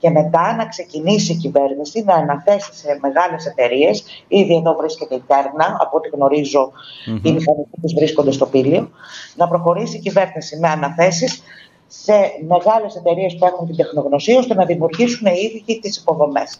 [0.00, 5.22] και μετά να ξεκινήσει η κυβέρνηση να αναθέσει σε μεγάλες εταιρείες, ήδη εδώ βρίσκεται η
[5.26, 7.20] Τέρνα, από ό,τι γνωρίζω mm-hmm.
[7.22, 8.90] οι μηχανικοί της βρίσκονται στο πύλιο,
[9.36, 11.42] να προχωρήσει η κυβέρνηση με αναθέσεις
[11.92, 12.12] σε
[12.48, 16.58] μεγάλες εταιρείες που έχουν την τεχνογνωσία ώστε να δημιουργήσουν οι ίδιοι τις υποδομές.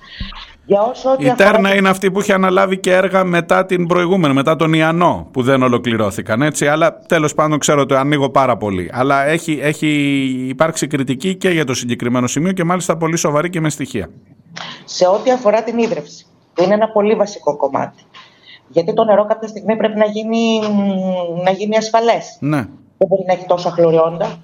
[1.18, 5.28] Η Τέρνα είναι αυτή που είχε αναλάβει και έργα μετά την προηγούμενη, μετά τον Ιαννό,
[5.30, 6.42] που δεν ολοκληρώθηκαν.
[6.42, 8.90] Έτσι, αλλά τέλος πάντων ξέρω ότι ανοίγω πάρα πολύ.
[8.92, 9.88] Αλλά έχει, έχει
[10.48, 14.10] υπάρξει κριτική και για το συγκεκριμένο σημείο και μάλιστα πολύ σοβαρή και με στοιχεία.
[14.84, 18.02] Σε ό,τι αφορά την ίδρυυση, που είναι ένα πολύ βασικό κομμάτι.
[18.68, 20.60] Γιατί το νερό κάποια στιγμή πρέπει να γίνει,
[21.44, 22.36] να γίνει ασφαλές.
[22.40, 22.66] Ναι.
[22.98, 24.38] Δεν μπορεί να έχει τόσα χλωριόντα.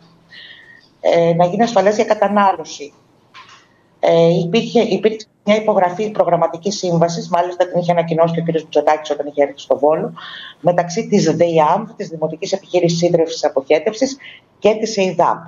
[1.14, 2.92] Ε, να γίνει ασφαλές για κατανάλωση.
[4.00, 8.52] Ε, υπήρχε, υπήρξε μια υπογραφή προγραμματικής σύμβασης, μάλιστα την είχε ανακοινώσει και ο κ.
[8.52, 10.12] Μητσοτάκη όταν είχε έρθει στο Βόλο,
[10.60, 14.16] μεταξύ της ΔΕΙΑΜ, της Δημοτικής Επιχείρησης Ίδρυυσης Αποχέτευσης
[14.58, 15.38] και της ΕΙΔΑΠ.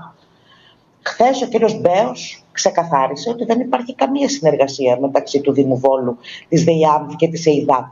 [1.03, 1.73] Χθες ο κ.
[1.81, 6.17] Μπέος ξεκαθάρισε ότι δεν υπάρχει καμία συνεργασία μεταξύ του Δήμου Βόλου,
[6.49, 7.87] της ΔΕΙΑΜ και της ΕΙΔΑΠ.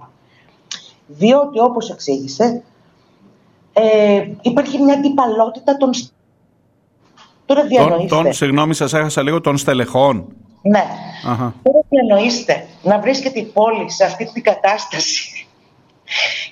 [1.06, 2.62] Διότι, όπως εξήγησε,
[3.72, 5.90] ε, υπάρχει μια αντιπαλότητα των.
[7.46, 8.16] Τώρα διανοείστε.
[8.16, 10.26] Τον, συγγνώμη, σας έχασα λίγο των στελεχών.
[10.62, 10.84] Ναι.
[11.62, 15.46] Τώρα τι εννοείστε, να βρίσκεται η πόλη σε αυτή την κατάσταση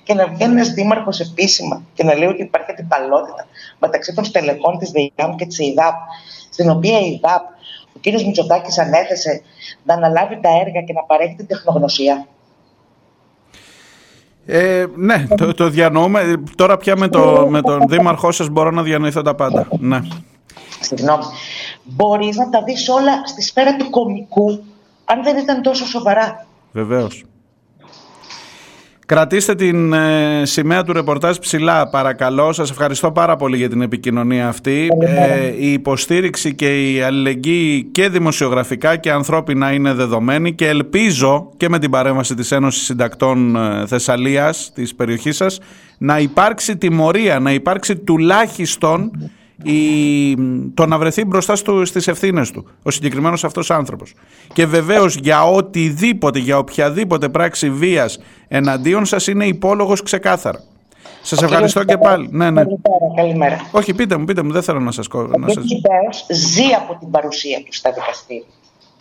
[0.03, 3.47] και να βγαίνει ένας δήμαρχος επίσημα και να λέει ότι υπάρχει αντιπαλότητα
[3.79, 5.95] μεταξύ των στελεχών της ΔΕΙΑΜ και της ΕΙΔΑΠ,
[6.51, 7.43] στην οποία η ΕΙΔΑΠ,
[7.97, 8.07] ο κ.
[8.27, 9.43] Μητσοτάκης ανέθεσε
[9.85, 12.27] να αναλάβει τα έργα και να παρέχει την τεχνογνωσία.
[14.47, 16.43] Ε, ναι, το, το διανοούμε.
[16.57, 19.69] Τώρα πια με, το, με τον δήμαρχό σας μπορώ να διανοηθώ τα πάντα.
[19.79, 20.01] Ναι.
[20.85, 21.25] Συγγνώμη
[21.83, 24.65] μπορείς να τα δεις όλα στη σφαίρα του κομικού,
[25.05, 26.47] αν δεν ήταν τόσο σοβαρά.
[26.73, 27.25] Βεβαίως.
[29.07, 32.53] Κρατήστε την ε, σημαία του ρεπορτάζ ψηλά παρακαλώ.
[32.53, 34.89] Σας ευχαριστώ πάρα πολύ για την επικοινωνία αυτή.
[35.01, 41.69] Ε, η υποστήριξη και η αλληλεγγύη και δημοσιογραφικά και ανθρώπινα είναι δεδομένη και ελπίζω και
[41.69, 45.61] με την παρέμβαση της Ένωσης Συντακτών ε, Θεσσαλίας της περιοχής σας
[45.99, 49.11] να υπάρξει τιμωρία, να υπάρξει τουλάχιστον
[49.65, 50.37] η,
[50.75, 54.15] το να βρεθεί μπροστά στου, στις ευθύνες του ο συγκεκριμένος αυτός άνθρωπος
[54.53, 58.19] και βεβαίως για οτιδήποτε για οποιαδήποτε πράξη βίας
[58.49, 60.65] εναντίον σας είναι υπόλογος ξεκάθαρα
[61.27, 62.29] σας ευχαριστώ και πάλι.
[62.31, 62.63] Ναι, ναι.
[62.65, 63.69] Καλημέρα, καλημέρα.
[63.73, 65.07] Όχι, πείτε μου, πείτε μου, δεν θέλω να σας...
[65.13, 65.65] Ο να σας...
[66.29, 68.45] ζει από την παρουσία του στα δικαστήρια.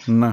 [0.06, 0.32] Ναι.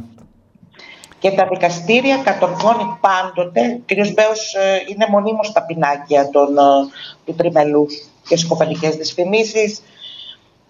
[1.19, 4.12] Και τα δικαστήρια κατορθώνει πάντοτε, ο κ.
[4.12, 6.62] Μπέος ε, είναι μονίμως στα πινάκια των, ε,
[7.24, 7.94] του τριμελούς
[8.28, 9.82] και σκοπανικές δυσφημίσεις,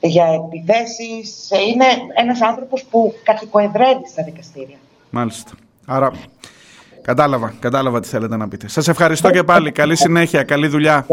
[0.01, 1.51] για επιθέσεις.
[1.51, 4.77] Ε, Είναι ένας άνθρωπος που κατοικοεδρεύει στα δικαστήρια.
[5.10, 5.51] Μάλιστα.
[5.86, 6.12] Άρα
[7.02, 8.68] κατάλαβα, κατάλαβα τι θέλετε να πείτε.
[8.68, 9.72] Σας ευχαριστώ και πάλι.
[9.72, 11.06] Καλή συνέχεια, καλή δουλειά.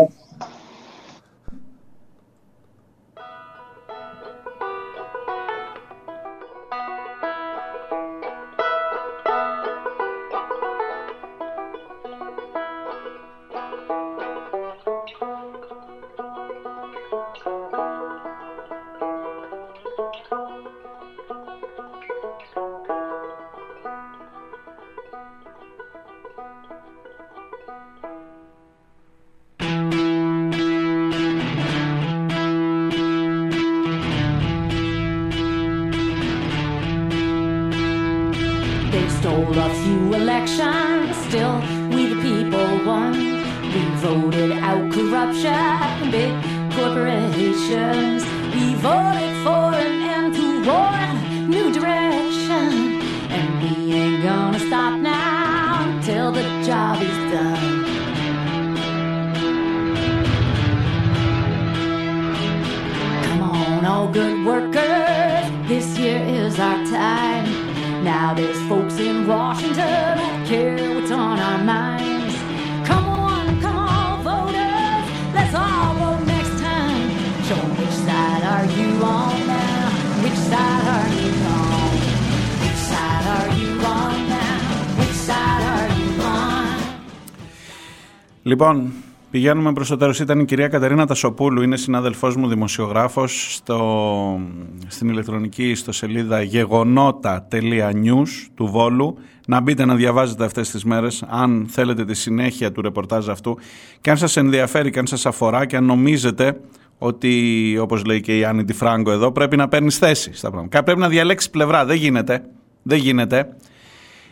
[88.48, 88.92] Λοιπόν,
[89.32, 90.20] πηγαίνουμε προς το τέλος.
[90.20, 94.40] Ήταν η κυρία Κατερίνα Τασοπούλου, είναι συνάδελφός μου δημοσιογράφος στο,
[94.88, 99.18] στην ηλεκτρονική ιστοσελίδα γεγονότα.news του Βόλου.
[99.48, 103.58] Να μπείτε να διαβάζετε αυτές τις μέρες, αν θέλετε τη συνέχεια του ρεπορτάζ αυτού
[104.02, 106.60] και αν σας ενδιαφέρει και αν σας αφορά και αν νομίζετε
[106.98, 110.84] ότι, όπως λέει και η Άννη Τιφράγκο εδώ, πρέπει να παίρνεις θέση στα πράγματα.
[110.84, 111.86] Πρέπει να διαλέξεις πλευρά.
[111.86, 112.44] Δεν γίνεται.
[112.84, 113.56] Δεν γίνεται.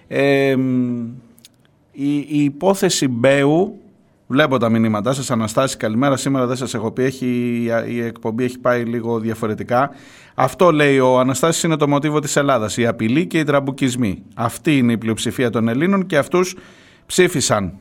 [0.08, 0.56] Ε,
[1.92, 3.80] η, η υπόθεση Μπέου
[4.28, 6.18] Βλέπω τα μηνύματά σας, Αναστάση, καλημέρα.
[6.18, 7.26] Σήμερα δεν σας έχω πει, έχει,
[7.88, 9.92] η εκπομπή έχει πάει λίγο διαφορετικά.
[10.36, 14.24] Αυτό λέει ο Αναστάσης είναι το μοτίβο της Ελλάδας, η απειλή και οι τραμπουκισμοί.
[14.36, 16.56] Αυτή είναι η πλειοψηφία των Ελλήνων και αυτούς
[17.06, 17.74] ψήφισαν.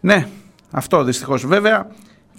[0.00, 0.26] Ναι,
[0.70, 1.46] αυτό δυστυχώς.
[1.46, 1.86] Βέβαια,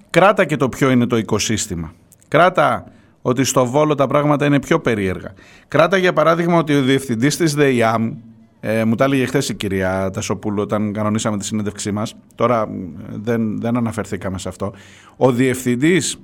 [0.10, 1.94] κράτα και το ποιο είναι το οικοσύστημα.
[2.28, 2.84] Κράτα
[3.22, 5.34] ότι στο Βόλο τα πράγματα είναι πιο περίεργα.
[5.68, 8.14] Κράτα για παράδειγμα ότι ο διευθυντής της ΔΕΙΑΜ,
[8.60, 12.16] ε, μου τα έλεγε χθες η κυρία Τασοπούλου όταν κανονίσαμε τη συνέντευξή μας.
[12.36, 12.74] Τώρα μ,
[13.14, 14.74] δεν, δεν αναφερθήκαμε σε αυτό.
[15.18, 16.20] Ο διευθυντής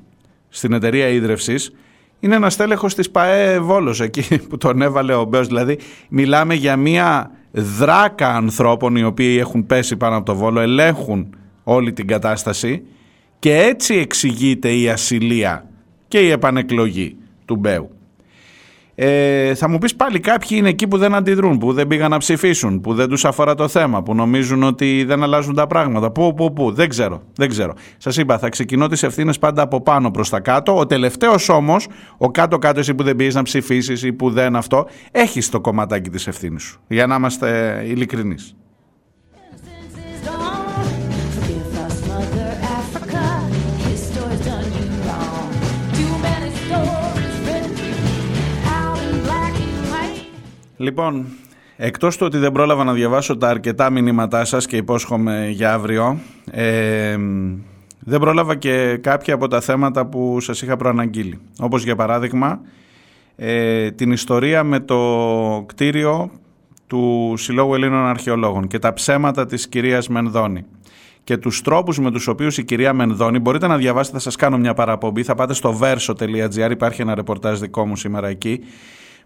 [0.49, 1.71] στην εταιρεία ίδρυυσης
[2.19, 5.47] είναι ένας τέλεχος της ΠαΕ Βόλος εκεί που τον έβαλε ο Μπέος.
[5.47, 5.79] Δηλαδή
[6.09, 11.93] μιλάμε για μια δράκα ανθρώπων οι οποίοι έχουν πέσει πάνω από το Βόλο, ελέγχουν όλη
[11.93, 12.83] την κατάσταση
[13.39, 15.69] και έτσι εξηγείται η ασυλία
[16.07, 17.94] και η επανεκλογή του Μπέου.
[18.95, 22.17] Ε, θα μου πεις πάλι κάποιοι είναι εκεί που δεν αντιδρούν, που δεν πήγαν να
[22.17, 26.11] ψηφίσουν, που δεν τους αφορά το θέμα, που νομίζουν ότι δεν αλλάζουν τα πράγματα.
[26.11, 27.73] Πού, πού, πού, δεν ξέρω, δεν ξέρω.
[27.97, 30.77] Σας είπα, θα ξεκινώ τις ευθύνες πάντα από πάνω προς τα κάτω.
[30.77, 34.87] Ο τελευταίος όμως, ο κάτω-κάτω εσύ που δεν πήγες να ψηφίσεις ή που δεν αυτό,
[35.11, 36.79] έχεις το κομματάκι της ευθύνης σου.
[36.87, 38.55] Για να είμαστε ειλικρινείς.
[50.77, 51.25] Λοιπόν,
[51.75, 56.19] εκτός του ότι δεν πρόλαβα να διαβάσω τα αρκετά μηνύματά σας και υπόσχομαι για αύριο,
[56.51, 57.17] ε,
[57.99, 61.39] δεν πρόλαβα και κάποια από τα θέματα που σας είχα προαναγγείλει.
[61.59, 62.59] Όπως για παράδειγμα,
[63.35, 66.31] ε, την ιστορία με το κτίριο
[66.87, 70.65] του Συλλόγου Ελλήνων Αρχαιολόγων και τα ψέματα της κυρίας Μενδώνη
[71.23, 74.57] και τους τρόπους με τους οποίους η κυρία Μενδώνη, μπορείτε να διαβάσετε, θα σας κάνω
[74.57, 78.59] μια παραπομπή, θα πάτε στο verso.gr, υπάρχει ένα ρεπορτάζ δικό μου σήμερα εκεί,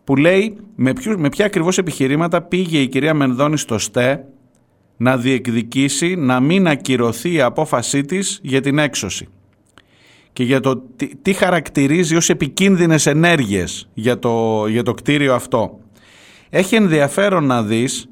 [0.10, 4.26] που λέει με, ποιους, με ποια ακριβώς επιχειρήματα πήγε η κυρία Μενδώνη στο ΣΤΕ
[4.98, 9.28] να διεκδικήσει να μην ακυρωθεί η απόφασή της για την έξωση
[10.34, 15.80] και για το τι, τι χαρακτηρίζει ως επικίνδυνες ενέργειες για το, για το κτίριο αυτό.
[16.50, 18.10] Έχει ενδιαφέρον να δεις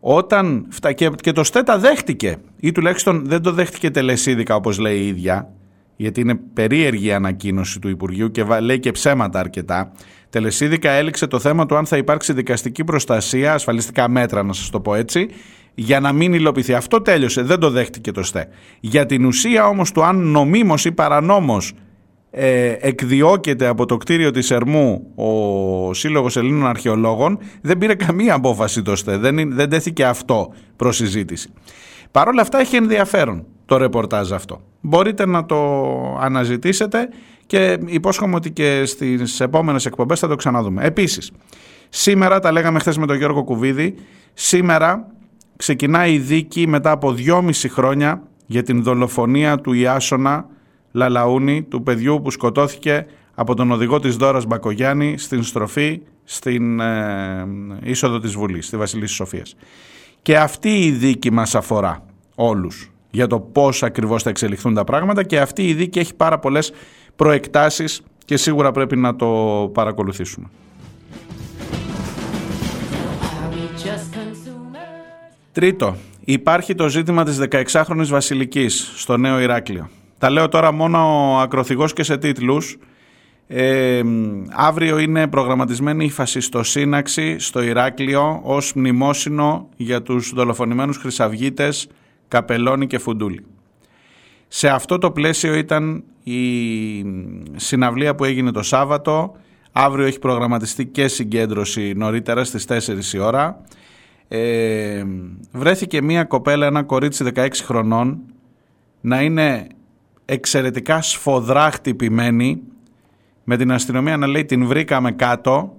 [0.00, 0.92] όταν φτα...
[0.92, 5.52] και, και το ΣΤΕΤΑ δέχτηκε ή τουλάχιστον δεν το δέχτηκε τελεσίδικα όπως λέει η ίδια
[5.96, 9.92] γιατί είναι περίεργη η ανακοίνωση του Υπουργείου και βα- λέει και ψέματα αρκετά.
[10.30, 14.80] Τελεσίδικα έληξε το θέμα του αν θα υπάρξει δικαστική προστασία, ασφαλιστικά μέτρα να σας το
[14.80, 15.28] πω έτσι,
[15.74, 16.74] για να μην υλοποιηθεί.
[16.74, 18.48] Αυτό τέλειωσε, δεν το δέχτηκε το ΣΤΕ.
[18.80, 21.72] Για την ουσία όμως του αν νομίμως ή παρανόμως
[22.30, 28.82] ε, εκδιώκεται από το κτίριο της Ερμού ο Σύλλογος Ελλήνων Αρχαιολόγων δεν πήρε καμία απόφαση
[28.82, 31.48] το ΣΤΕ, δεν, είναι- δεν τέθηκε αυτό προς συζήτηση.
[32.10, 33.46] Παρ' όλα αυτά έχει ενδιαφέρον.
[33.66, 34.60] Το ρεπορτάζ αυτό.
[34.80, 37.08] Μπορείτε να το αναζητήσετε
[37.46, 40.84] και υπόσχομαι ότι και στις επόμενες εκπομπές θα το ξαναδούμε.
[40.84, 41.32] Επίσης,
[41.88, 43.94] σήμερα, τα λέγαμε χθες με τον Γιώργο Κουβίδη,
[44.34, 45.06] σήμερα
[45.56, 50.46] ξεκινάει η δίκη μετά από δυόμιση χρόνια για την δολοφονία του Ιάσονα
[50.92, 57.46] Λαλαούνη, του παιδιού που σκοτώθηκε από τον οδηγό της Δόρας Μπακογιάννη στην στροφή στην ε,
[57.82, 59.56] είσοδο της Βουλής, στη Βασιλής Σοφίας.
[60.22, 62.04] Και αυτή η δίκη μας αφορά
[62.34, 66.38] όλους για το πώς ακριβώς θα εξελιχθούν τα πράγματα και αυτή η δίκη έχει πάρα
[66.38, 66.72] πολλές
[67.16, 69.26] προεκτάσεις και σίγουρα πρέπει να το
[69.74, 70.46] παρακολουθήσουμε.
[75.52, 79.88] Τρίτο, υπάρχει το ζήτημα της 16χρονης Βασιλικής στο Νέο Ηράκλειο.
[80.18, 80.98] Τα λέω τώρα μόνο
[81.40, 82.78] ακροθυγός και σε τίτλους.
[83.46, 84.02] Ε,
[84.52, 91.88] αύριο είναι προγραμματισμένη η φασιστοσύναξη στο Ηράκλειο ως μνημόσυνο για τους δολοφονημένους χρυσαυγίτες
[92.28, 93.44] Καπελώνη και Φουντούλη.
[94.48, 96.34] Σε αυτό το πλαίσιο ήταν η
[97.56, 99.36] συναυλία που έγινε το Σάββατο.
[99.72, 103.60] Αύριο έχει προγραμματιστεί και συγκέντρωση νωρίτερα στις 4 η ώρα.
[104.28, 105.04] Ε,
[105.52, 108.18] βρέθηκε μία κοπέλα, ένα κορίτσι 16 χρονών
[109.00, 109.66] να είναι
[110.24, 112.62] εξαιρετικά σφοδρά χτυπημένη
[113.44, 115.76] με την αστυνομία να λέει την βρήκαμε κάτω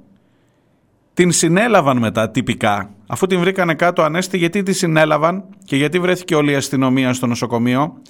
[1.13, 6.35] την συνέλαβαν μετά τυπικά αφού την βρήκανε κάτω ανέστη γιατί τη συνέλαβαν και γιατί βρέθηκε
[6.35, 8.01] όλη η αστυνομία στο νοσοκομείο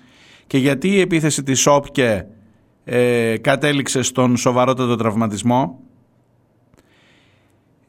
[0.48, 2.28] και γιατί η επίθεση της ΟΠΚΕ
[2.84, 5.80] ε, κατέληξε στον σοβαρότατο τραυματισμό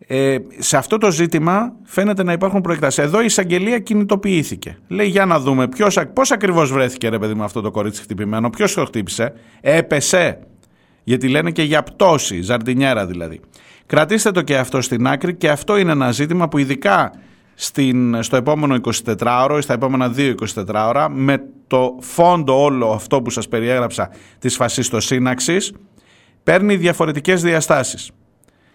[0.08, 3.04] ε, σε αυτό το ζήτημα φαίνεται να υπάρχουν προεκτάσεις.
[3.04, 4.78] Εδώ η εισαγγελία κινητοποιήθηκε.
[4.88, 8.50] Λέει για να δούμε ποιος, πώς ακριβώς βρέθηκε ρε παιδί με αυτό το κορίτσι χτυπημένο,
[8.50, 10.38] ποιος το χτύπησε, έπεσε.
[11.04, 13.40] Γιατί λένε και για πτώση, ζαρτινιέρα δηλαδή.
[13.86, 17.12] Κρατήστε το και αυτό στην άκρη και αυτό είναι ένα ζήτημα που ειδικά
[17.54, 23.22] στην, στο επόμενο 24ωρο ή στα επόμενα 2 24 ώρα με το φόντο όλο αυτό
[23.22, 25.72] που σας περιέγραψα της φασιστοσύναξης
[26.42, 28.10] παίρνει διαφορετικές διαστάσεις.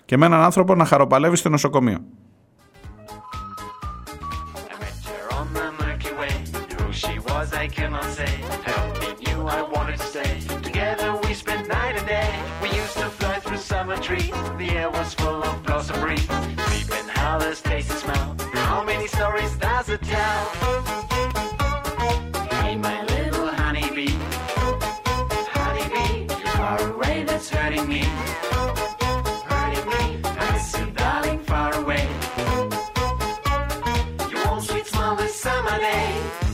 [0.06, 2.00] Και με έναν άνθρωπο να χαροπαλεύει στο νοσοκομείο.
[13.82, 14.30] summer trees.
[14.60, 16.28] The air was full of blossom breeze.
[16.70, 18.36] Peeping how this tastes and smell.
[18.54, 20.44] How many stories does it tell?
[22.62, 24.16] Hey, my little honeybee.
[25.58, 28.04] Honeybee, you're far away, that's hurting me.
[29.50, 32.08] Hurting me, that's your darling, far away.
[34.30, 36.51] Your warm, sweet smell this summer day.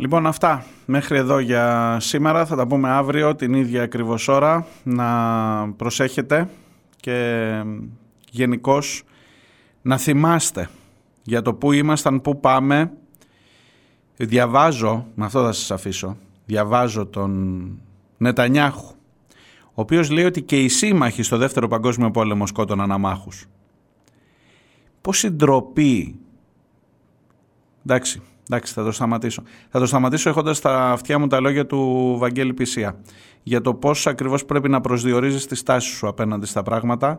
[0.00, 2.46] Λοιπόν αυτά μέχρι εδώ για σήμερα.
[2.46, 4.66] Θα τα πούμε αύριο την ίδια ακριβώς ώρα.
[4.82, 6.48] Να προσέχετε
[6.96, 7.50] και
[8.30, 9.02] γενικώς
[9.82, 10.68] να θυμάστε
[11.22, 12.92] για το που ήμασταν, που πάμε.
[14.16, 16.16] Διαβάζω, με αυτό θα σας αφήσω,
[16.46, 17.62] διαβάζω τον
[18.16, 18.94] Νετανιάχου,
[19.64, 23.46] ο οποίος λέει ότι και οι σύμμαχοι στο δεύτερο παγκόσμιο πόλεμο σκότωναν αμάχους.
[25.00, 26.18] Πόση ντροπή.
[27.84, 28.22] Εντάξει,
[28.52, 29.42] Εντάξει, θα το σταματήσω.
[29.68, 33.00] Θα το σταματήσω έχοντας στα αυτιά μου τα λόγια του Βαγγέλη Πισία
[33.42, 37.18] για το πώς ακριβώς πρέπει να προσδιορίζεις τη στάση σου απέναντι στα πράγματα,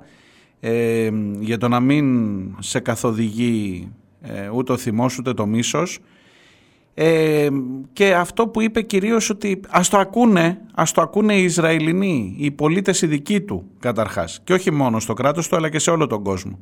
[0.60, 1.10] ε,
[1.40, 3.92] για το να μην σε καθοδηγεί
[4.22, 6.00] ε, ούτε ο θυμός ούτε το μίσος.
[6.94, 7.48] Ε,
[7.94, 12.52] και αυτό που είπε κυρίως ότι ας το ακούνε, ας το ακούνε οι Ισραηλινοί, οι
[12.52, 16.08] πολίτες οι δικοί του καταρχάς και όχι μόνο στο κράτος του αλλά και σε όλο
[16.08, 16.60] τον κόσμο.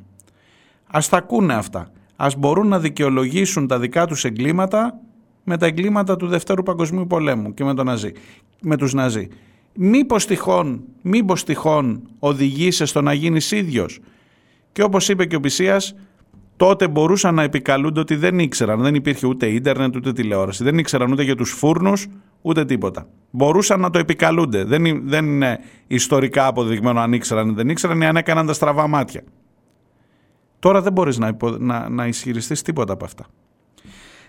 [0.87, 1.91] Ας τα ακούνε αυτά
[2.21, 4.99] ας μπορούν να δικαιολογήσουν τα δικά τους εγκλήματα
[5.43, 8.11] με τα εγκλήματα του Δευτέρου Παγκοσμίου Πολέμου και με, τον Ναζί,
[8.61, 9.27] με τους Ναζί.
[9.73, 13.99] Μήπως τυχόν, μήπως τυχόν οδηγείσαι στο να γίνεις ίδιος;
[14.71, 15.95] Και όπως είπε και ο Πισίας,
[16.57, 21.11] τότε μπορούσαν να επικαλούνται ότι δεν ήξεραν, δεν υπήρχε ούτε ίντερνετ ούτε τηλεόραση, δεν ήξεραν
[21.11, 22.07] ούτε για τους φούρνους
[22.41, 23.07] ούτε τίποτα.
[23.29, 28.05] Μπορούσαν να το επικαλούνται, δεν, δεν είναι ιστορικά αποδειγμένο αν ήξεραν ή δεν ήξεραν ή
[28.05, 29.23] αν έκαναν τα στραβά μάτια.
[30.59, 31.49] Τώρα δεν μπορείς να, υπο...
[31.49, 33.25] να, να ισχυριστείς τίποτα από αυτά.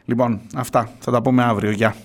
[0.05, 0.91] Λοιπόν, αυτά.
[0.99, 1.71] Θα τα πούμε αύριο.
[1.71, 1.97] Γεια.